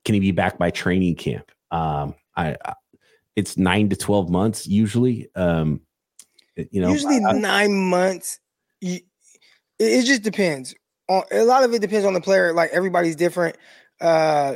Can 0.05 0.15
he 0.15 0.19
be 0.19 0.31
back 0.31 0.57
by 0.57 0.71
training 0.71 1.15
camp? 1.15 1.51
Um, 1.71 2.15
I, 2.35 2.55
I 2.65 2.73
it's 3.37 3.55
nine 3.55 3.87
to 3.89 3.95
12 3.95 4.29
months 4.29 4.67
usually. 4.67 5.29
Um, 5.35 5.81
you 6.55 6.81
know, 6.81 6.89
usually 6.89 7.23
I, 7.23 7.33
nine 7.33 7.71
months. 7.87 8.39
it, 8.81 9.03
it 9.77 10.05
just 10.05 10.23
depends. 10.23 10.73
On, 11.07 11.21
a 11.31 11.43
lot 11.43 11.63
of 11.63 11.71
it 11.71 11.79
depends 11.79 12.05
on 12.05 12.15
the 12.15 12.19
player. 12.19 12.51
Like 12.51 12.71
everybody's 12.71 13.15
different. 13.15 13.55
Uh, 14.01 14.55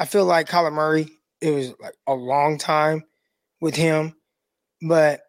I 0.00 0.04
feel 0.04 0.24
like 0.24 0.48
Kyler 0.48 0.72
Murray, 0.72 1.08
it 1.40 1.52
was 1.52 1.74
like 1.80 1.94
a 2.08 2.14
long 2.14 2.58
time 2.58 3.04
with 3.60 3.76
him, 3.76 4.16
but 4.82 5.20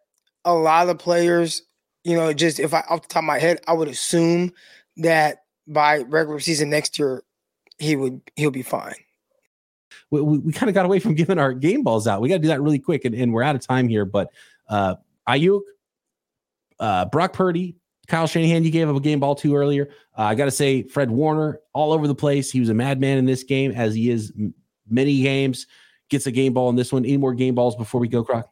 a 0.43 0.55
lot 0.55 0.89
of 0.89 0.97
players, 0.97 1.61
you 2.03 2.15
know, 2.15 2.33
just 2.33 2.59
if 2.59 2.73
I 2.73 2.83
off 2.89 3.03
the 3.03 3.07
top 3.07 3.21
of 3.21 3.27
my 3.27 3.37
head, 3.37 3.59
I 3.67 3.73
would 3.73 3.87
assume 3.87 4.51
that 4.97 5.43
by 5.67 5.99
regular 5.99 6.39
season 6.39 6.71
next 6.71 6.97
year, 6.97 7.21
he 7.77 7.95
would 7.95 8.21
he'll 8.35 8.49
be 8.49 8.63
fine 8.63 8.95
we, 10.11 10.21
we, 10.21 10.37
we 10.39 10.53
kind 10.53 10.69
of 10.69 10.73
got 10.73 10.85
away 10.85 10.99
from 10.99 11.13
giving 11.15 11.37
our 11.37 11.53
game 11.53 11.83
balls 11.83 12.07
out. 12.07 12.21
We 12.21 12.29
got 12.29 12.35
to 12.35 12.41
do 12.41 12.47
that 12.49 12.61
really 12.61 12.79
quick, 12.79 13.05
and, 13.05 13.15
and 13.15 13.33
we're 13.33 13.43
out 13.43 13.55
of 13.55 13.65
time 13.65 13.87
here. 13.87 14.05
But 14.05 14.29
uh, 14.67 14.95
Aiyuk, 15.27 15.61
uh, 16.79 17.05
Brock 17.05 17.33
Purdy, 17.33 17.75
Kyle 18.07 18.27
Shanahan, 18.27 18.63
you 18.63 18.71
gave 18.71 18.89
up 18.89 18.95
a 18.95 18.99
game 18.99 19.19
ball 19.19 19.35
to 19.35 19.55
earlier. 19.55 19.89
Uh, 20.17 20.23
I 20.23 20.35
got 20.35 20.45
to 20.45 20.51
say, 20.51 20.83
Fred 20.83 21.11
Warner, 21.11 21.59
all 21.73 21.93
over 21.93 22.07
the 22.07 22.15
place. 22.15 22.51
He 22.51 22.59
was 22.59 22.69
a 22.69 22.73
madman 22.73 23.17
in 23.17 23.25
this 23.25 23.43
game, 23.43 23.71
as 23.71 23.93
he 23.93 24.09
is 24.09 24.33
many 24.89 25.21
games. 25.21 25.67
Gets 26.09 26.25
a 26.25 26.31
game 26.31 26.53
ball 26.53 26.69
in 26.69 26.75
this 26.75 26.91
one. 26.91 27.05
Any 27.05 27.17
more 27.17 27.35
game 27.35 27.53
balls 27.53 27.75
before 27.75 28.01
we 28.01 28.07
go, 28.07 28.23
Croc? 28.23 28.49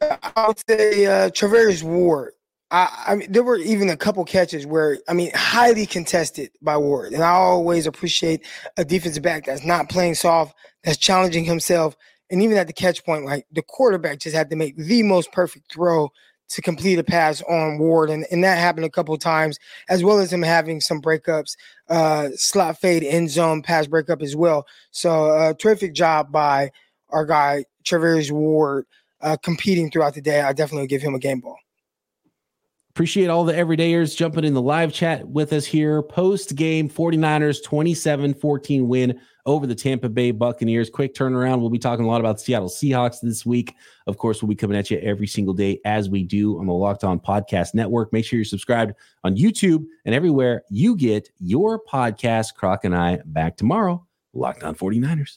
I 0.00 0.46
would 0.48 0.58
say 0.68 1.06
uh, 1.06 1.30
Charvarius 1.30 1.82
Ward. 1.82 2.32
I, 2.70 3.04
I 3.08 3.14
mean, 3.14 3.30
there 3.30 3.44
were 3.44 3.58
even 3.58 3.90
a 3.90 3.96
couple 3.96 4.24
catches 4.24 4.66
where, 4.66 4.98
I 5.08 5.12
mean, 5.12 5.30
highly 5.34 5.86
contested 5.86 6.50
by 6.60 6.76
Ward. 6.76 7.12
And 7.12 7.22
I 7.22 7.30
always 7.30 7.86
appreciate 7.86 8.44
a 8.76 8.84
defensive 8.84 9.22
back 9.22 9.44
that's 9.44 9.64
not 9.64 9.88
playing 9.88 10.14
soft, 10.16 10.56
that's 10.82 10.96
challenging 10.96 11.44
himself. 11.44 11.96
And 12.28 12.42
even 12.42 12.56
at 12.56 12.66
the 12.66 12.72
catch 12.72 13.04
point, 13.04 13.24
like 13.24 13.46
the 13.52 13.62
quarterback 13.62 14.18
just 14.18 14.34
had 14.34 14.50
to 14.50 14.56
make 14.56 14.76
the 14.76 15.04
most 15.04 15.30
perfect 15.30 15.72
throw 15.72 16.10
to 16.48 16.62
complete 16.62 16.98
a 16.98 17.04
pass 17.04 17.40
on 17.42 17.78
Ward. 17.78 18.10
And, 18.10 18.26
and 18.32 18.42
that 18.42 18.58
happened 18.58 18.84
a 18.84 18.90
couple 18.90 19.16
times, 19.16 19.58
as 19.88 20.02
well 20.02 20.18
as 20.18 20.32
him 20.32 20.42
having 20.42 20.80
some 20.80 21.00
breakups, 21.00 21.56
uh, 21.88 22.30
slot 22.34 22.80
fade, 22.80 23.04
end 23.04 23.30
zone 23.30 23.62
pass 23.62 23.86
breakup 23.86 24.22
as 24.22 24.34
well. 24.34 24.66
So, 24.90 25.26
uh, 25.30 25.54
terrific 25.54 25.94
job 25.94 26.32
by 26.32 26.70
our 27.10 27.24
guy, 27.24 27.64
Charvarius 27.84 28.32
Ward, 28.32 28.86
uh, 29.20 29.36
competing 29.42 29.90
throughout 29.90 30.14
the 30.14 30.20
day. 30.20 30.40
I 30.40 30.52
definitely 30.52 30.88
give 30.88 31.02
him 31.02 31.14
a 31.14 31.20
game 31.20 31.40
ball. 31.40 31.58
Appreciate 32.96 33.28
all 33.28 33.44
the 33.44 33.52
everydayers 33.52 34.16
jumping 34.16 34.46
in 34.46 34.54
the 34.54 34.62
live 34.62 34.90
chat 34.90 35.28
with 35.28 35.52
us 35.52 35.66
here. 35.66 36.02
Post 36.02 36.56
game 36.56 36.88
49ers 36.88 37.62
27 37.62 38.32
14 38.32 38.88
win 38.88 39.20
over 39.44 39.66
the 39.66 39.74
Tampa 39.74 40.08
Bay 40.08 40.30
Buccaneers. 40.30 40.88
Quick 40.88 41.12
turnaround. 41.12 41.60
We'll 41.60 41.68
be 41.68 41.78
talking 41.78 42.06
a 42.06 42.08
lot 42.08 42.20
about 42.20 42.40
Seattle 42.40 42.70
Seahawks 42.70 43.20
this 43.20 43.44
week. 43.44 43.74
Of 44.06 44.16
course, 44.16 44.40
we'll 44.40 44.48
be 44.48 44.54
coming 44.54 44.78
at 44.78 44.90
you 44.90 44.98
every 45.00 45.26
single 45.26 45.52
day 45.52 45.78
as 45.84 46.08
we 46.08 46.22
do 46.22 46.58
on 46.58 46.64
the 46.64 46.72
Locked 46.72 47.04
On 47.04 47.20
Podcast 47.20 47.74
Network. 47.74 48.14
Make 48.14 48.24
sure 48.24 48.38
you're 48.38 48.46
subscribed 48.46 48.94
on 49.24 49.36
YouTube 49.36 49.84
and 50.06 50.14
everywhere 50.14 50.62
you 50.70 50.96
get 50.96 51.28
your 51.38 51.78
podcast. 51.84 52.54
Croc 52.54 52.86
and 52.86 52.96
I 52.96 53.18
back 53.26 53.58
tomorrow. 53.58 54.06
Locked 54.32 54.62
On 54.62 54.74
49ers. 54.74 55.36